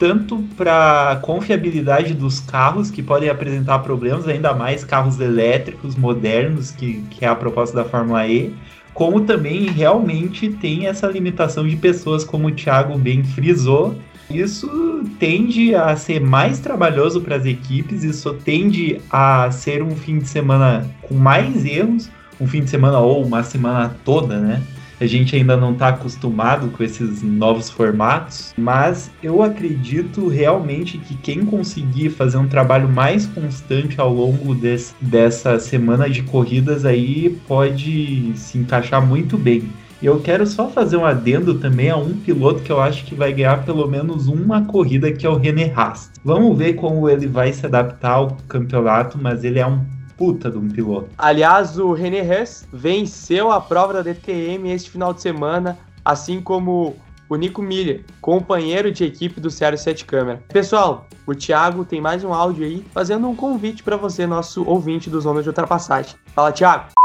[0.02, 7.04] tanto para confiabilidade dos carros que podem apresentar problemas, ainda mais carros elétricos modernos, que,
[7.08, 8.52] que é a proposta da Fórmula E,
[8.92, 13.94] como também realmente tem essa limitação de pessoas, como o Thiago bem frisou.
[14.28, 20.18] Isso tende a ser mais trabalhoso para as equipes, isso tende a ser um fim
[20.18, 22.10] de semana com mais erros,
[22.40, 24.60] um fim de semana ou uma semana toda, né?
[25.02, 31.16] A gente ainda não está acostumado com esses novos formatos, mas eu acredito realmente que
[31.16, 37.36] quem conseguir fazer um trabalho mais constante ao longo desse, dessa semana de corridas aí
[37.48, 39.64] pode se encaixar muito bem.
[40.00, 43.32] Eu quero só fazer um adendo também a um piloto que eu acho que vai
[43.32, 46.12] ganhar pelo menos uma corrida, que é o René Rast.
[46.24, 49.80] Vamos ver como ele vai se adaptar ao campeonato, mas ele é um
[50.16, 51.08] puta de um piloto.
[51.18, 56.96] Aliás, o René Hess venceu a prova da DTM este final de semana, assim como
[57.28, 60.42] o Nico Miller, companheiro de equipe do Sério 7 Câmera.
[60.48, 65.08] Pessoal, o Thiago tem mais um áudio aí fazendo um convite para você, nosso ouvinte
[65.08, 66.14] do Zona de Ultrapassagem.
[66.34, 67.01] Fala, Thiago!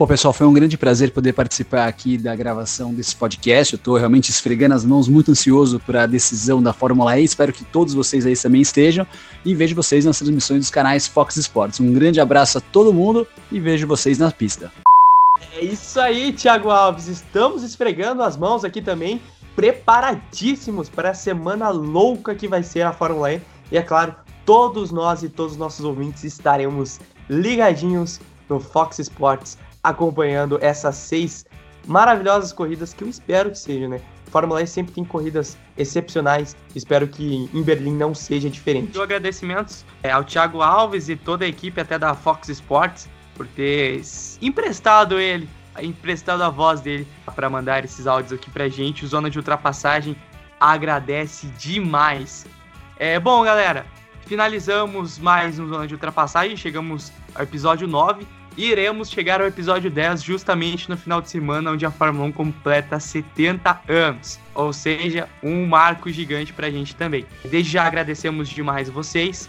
[0.00, 3.74] Pô, pessoal, foi um grande prazer poder participar aqui da gravação desse podcast.
[3.74, 7.24] Eu estou realmente esfregando as mãos, muito ansioso para a decisão da Fórmula E.
[7.24, 9.06] Espero que todos vocês aí também estejam.
[9.44, 11.80] E vejo vocês nas transmissões dos canais Fox Sports.
[11.80, 14.72] Um grande abraço a todo mundo e vejo vocês na pista.
[15.52, 17.06] É isso aí, Thiago Alves.
[17.06, 19.20] Estamos esfregando as mãos aqui também,
[19.54, 23.42] preparadíssimos para a semana louca que vai ser a Fórmula E.
[23.70, 24.14] E é claro,
[24.46, 26.98] todos nós e todos os nossos ouvintes estaremos
[27.28, 28.18] ligadinhos
[28.48, 31.44] no Fox Sports, acompanhando essas seis
[31.86, 34.00] maravilhosas corridas que eu espero que sejam, né?
[34.30, 36.56] Fórmula E sempre tem corridas excepcionais.
[36.74, 38.98] Espero que em Berlim não seja diferente.
[39.00, 44.02] Agradecimentos é, ao Thiago Alves e toda a equipe até da Fox Sports por ter
[44.40, 45.48] emprestado ele,
[45.80, 49.04] emprestado a voz dele para mandar esses áudios aqui pra gente.
[49.04, 50.14] O Zona de Ultrapassagem
[50.60, 52.46] agradece demais.
[52.98, 53.86] É bom, galera.
[54.26, 59.90] Finalizamos mais um Zona de Ultrapassagem, chegamos ao episódio 9 e iremos chegar ao episódio
[59.90, 64.38] 10 justamente no final de semana onde a Fórmula 1 completa 70 anos.
[64.54, 67.24] Ou seja, um marco gigante pra gente também.
[67.44, 69.48] Desde já agradecemos demais vocês.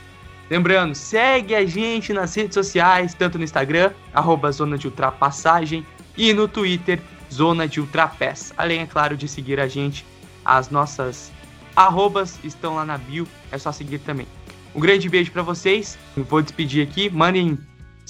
[0.50, 5.86] Lembrando, segue a gente nas redes sociais, tanto no Instagram, arroba Zona de Ultrapassagem,
[6.18, 7.00] e no Twitter,
[7.32, 8.54] Zona de Ultrapass.
[8.58, 10.06] Além, é claro, de seguir a gente,
[10.44, 11.32] as nossas
[11.74, 14.28] arrobas estão lá na bio, é só seguir também.
[14.76, 17.58] Um grande beijo para vocês, vou despedir aqui, mandem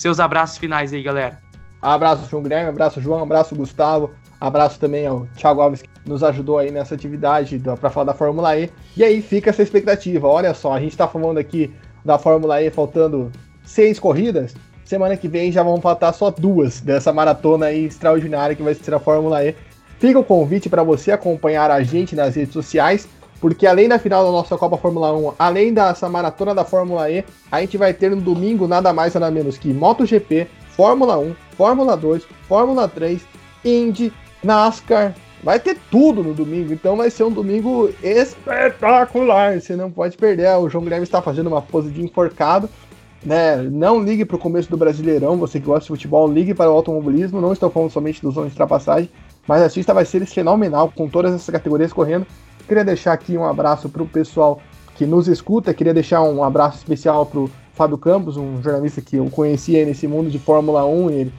[0.01, 1.37] seus abraços finais aí, galera.
[1.79, 6.57] Abraço, João Guilherme, abraço, João, abraço, Gustavo, abraço também ao Thiago Alves, que nos ajudou
[6.57, 8.71] aí nessa atividade para falar da Fórmula E.
[8.97, 11.71] E aí fica essa expectativa, olha só, a gente está falando aqui
[12.03, 13.31] da Fórmula E faltando
[13.63, 18.63] seis corridas, semana que vem já vão faltar só duas dessa maratona aí extraordinária que
[18.63, 19.55] vai ser a Fórmula E.
[19.99, 23.07] Fica o convite para você acompanhar a gente nas redes sociais,
[23.41, 27.25] porque além da final da nossa Copa Fórmula 1, além dessa maratona da Fórmula E,
[27.51, 31.97] a gente vai ter no domingo nada mais nada menos que MotoGP, Fórmula 1, Fórmula
[31.97, 33.21] 2, Fórmula 3,
[33.65, 34.13] Indy,
[34.43, 35.15] NASCAR.
[35.43, 39.59] Vai ter tudo no domingo, então vai ser um domingo espetacular.
[39.59, 40.55] Você não pode perder.
[40.57, 42.69] O João Guilherme está fazendo uma pose de enforcado.
[43.25, 43.57] Né?
[43.57, 46.73] Não ligue para o começo do Brasileirão, você que gosta de futebol, ligue para o
[46.73, 47.41] automobilismo.
[47.41, 49.09] Não estou falando somente dos zonas de ultrapassagem,
[49.47, 52.25] mas a assista vai ser fenomenal com todas essas categorias correndo.
[52.67, 54.61] Queria deixar aqui um abraço para o pessoal
[54.95, 55.73] que nos escuta.
[55.73, 60.07] Queria deixar um abraço especial para o Fábio Campos, um jornalista que eu conhecia nesse
[60.07, 61.09] mundo de Fórmula 1.
[61.09, 61.33] ele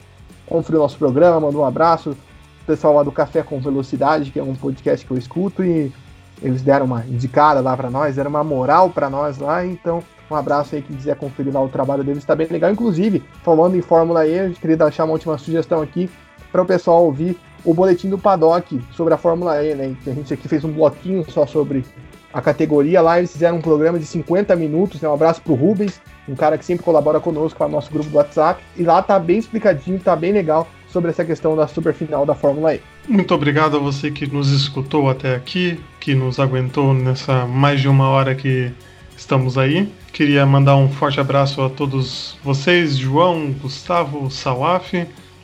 [0.46, 2.10] conferiu nosso programa, mandou um abraço.
[2.10, 5.92] O pessoal lá do Café com Velocidade, que é um podcast que eu escuto, e
[6.40, 9.64] eles deram uma indicada lá para nós, deram uma moral para nós lá.
[9.64, 12.70] Então, um abraço aí que quiser conferir lá o trabalho deles, está bem legal.
[12.70, 16.10] Inclusive, falando em Fórmula E, eu queria deixar uma última sugestão aqui
[16.50, 19.94] para o pessoal ouvir o boletim do Paddock sobre a Fórmula E, né?
[20.06, 21.84] A gente aqui fez um bloquinho só sobre
[22.32, 25.08] a categoria lá, eles fizeram um programa de 50 minutos, né?
[25.08, 28.16] Um abraço pro Rubens, um cara que sempre colabora conosco para o nosso grupo do
[28.16, 32.24] WhatsApp, e lá tá bem explicadinho, tá bem legal sobre essa questão da super final
[32.24, 32.80] da Fórmula E.
[33.08, 37.88] Muito obrigado a você que nos escutou até aqui, que nos aguentou nessa mais de
[37.88, 38.72] uma hora que
[39.16, 39.92] estamos aí.
[40.12, 44.92] Queria mandar um forte abraço a todos vocês, João, Gustavo, Salaf,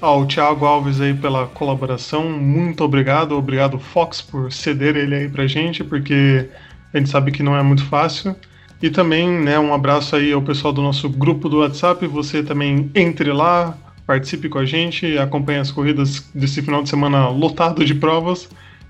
[0.01, 2.29] ao Thiago Alves aí pela colaboração.
[2.31, 6.49] Muito obrigado, obrigado Fox por ceder ele aí pra gente, porque
[6.93, 8.35] a gente sabe que não é muito fácil.
[8.81, 12.07] E também, né, um abraço aí ao pessoal do nosso grupo do WhatsApp.
[12.07, 13.77] Você também entre lá,
[14.07, 18.49] participe com a gente, acompanhe as corridas desse final de semana lotado de provas.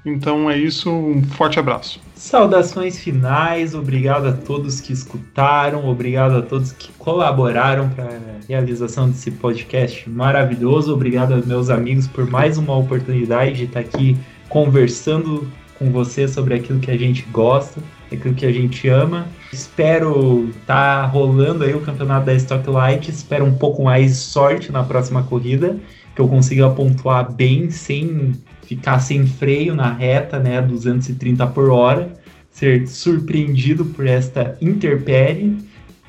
[0.08, 2.00] Então é isso, um forte abraço.
[2.14, 9.08] Saudações finais, obrigado a todos que escutaram, obrigado a todos que colaboraram para a realização
[9.08, 14.16] desse podcast maravilhoso, obrigado aos meus amigos por mais uma oportunidade de estar aqui
[14.48, 15.46] conversando
[15.78, 17.80] com você sobre aquilo que a gente gosta,
[18.12, 19.28] aquilo que a gente ama.
[19.52, 24.82] Espero estar tá rolando aí o campeonato da Stocklight, espero um pouco mais sorte na
[24.82, 25.76] próxima corrida,
[26.16, 28.32] que eu consiga pontuar bem sem
[28.68, 32.12] ficar sem freio na reta, né, 230 por hora,
[32.50, 35.56] ser surpreendido por esta interpérie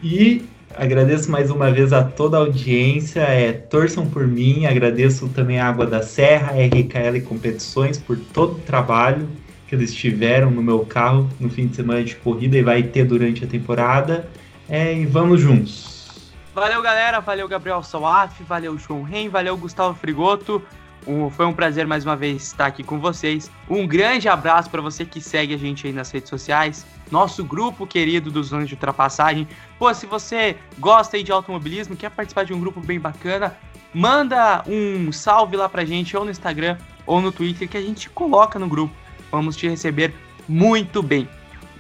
[0.04, 0.44] e
[0.76, 5.70] agradeço mais uma vez a toda a audiência, é, torçam por mim, agradeço também a
[5.70, 9.26] Água da Serra, RKL Competições por todo o trabalho
[9.66, 13.06] que eles tiveram no meu carro no fim de semana de corrida e vai ter
[13.06, 14.28] durante a temporada.
[14.68, 16.34] É, e vamos juntos.
[16.56, 17.20] Valeu, galera.
[17.20, 18.42] Valeu, Gabriel Salaf.
[18.44, 19.30] Valeu, João Ren.
[19.30, 20.62] Valeu, Gustavo Frigoto.
[21.08, 23.50] Um, foi um prazer mais uma vez estar aqui com vocês.
[23.70, 27.88] Um grande abraço para você que segue a gente aí nas redes sociais, nosso grupo
[27.88, 29.48] querido dos Zonas de Ultrapassagem.
[29.78, 33.58] Pô, se você gosta aí de automobilismo, quer participar de um grupo bem bacana,
[33.94, 38.10] manda um salve lá pra gente, ou no Instagram, ou no Twitter, que a gente
[38.10, 38.94] coloca no grupo.
[39.32, 40.14] Vamos te receber
[40.48, 41.28] muito bem.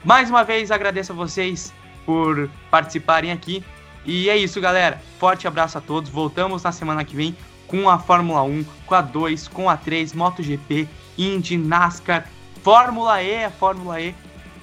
[0.03, 1.73] Mais uma vez agradeço a vocês
[2.05, 3.63] por participarem aqui.
[4.05, 5.01] E é isso, galera.
[5.19, 6.09] Forte abraço a todos.
[6.09, 7.35] Voltamos na semana que vem
[7.69, 12.27] com a Fórmula 1, com a 2, com a 3, MotoGP, Indy, NASCAR,
[12.63, 14.13] Fórmula E, a Fórmula E,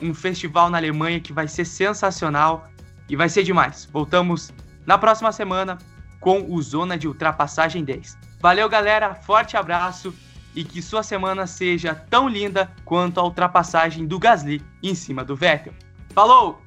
[0.03, 2.69] um festival na Alemanha que vai ser sensacional
[3.09, 3.89] e vai ser demais.
[3.91, 4.53] Voltamos
[4.85, 5.79] na próxima semana
[6.21, 8.19] com o Zona de Ultrapassagem 10.
[8.41, 10.13] Valeu, galera, forte abraço
[10.55, 15.37] e que sua semana seja tão linda quanto a ultrapassagem do Gasly em cima do
[15.37, 15.73] Vettel.
[16.13, 16.66] Falou!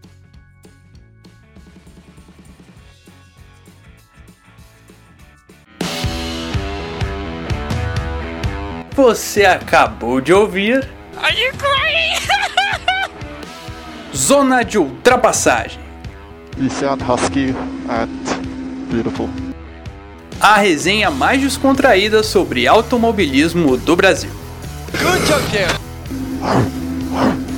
[8.99, 10.85] Você acabou de ouvir
[11.15, 12.19] Are you crying?
[14.13, 15.79] Zona de Ultrapassagem.
[16.57, 17.55] Lysian Husky
[17.87, 18.09] at
[18.91, 19.29] Beautiful.
[20.41, 24.31] A resenha mais descontraída sobre automobilismo do Brasil.
[24.91, 25.43] Good job.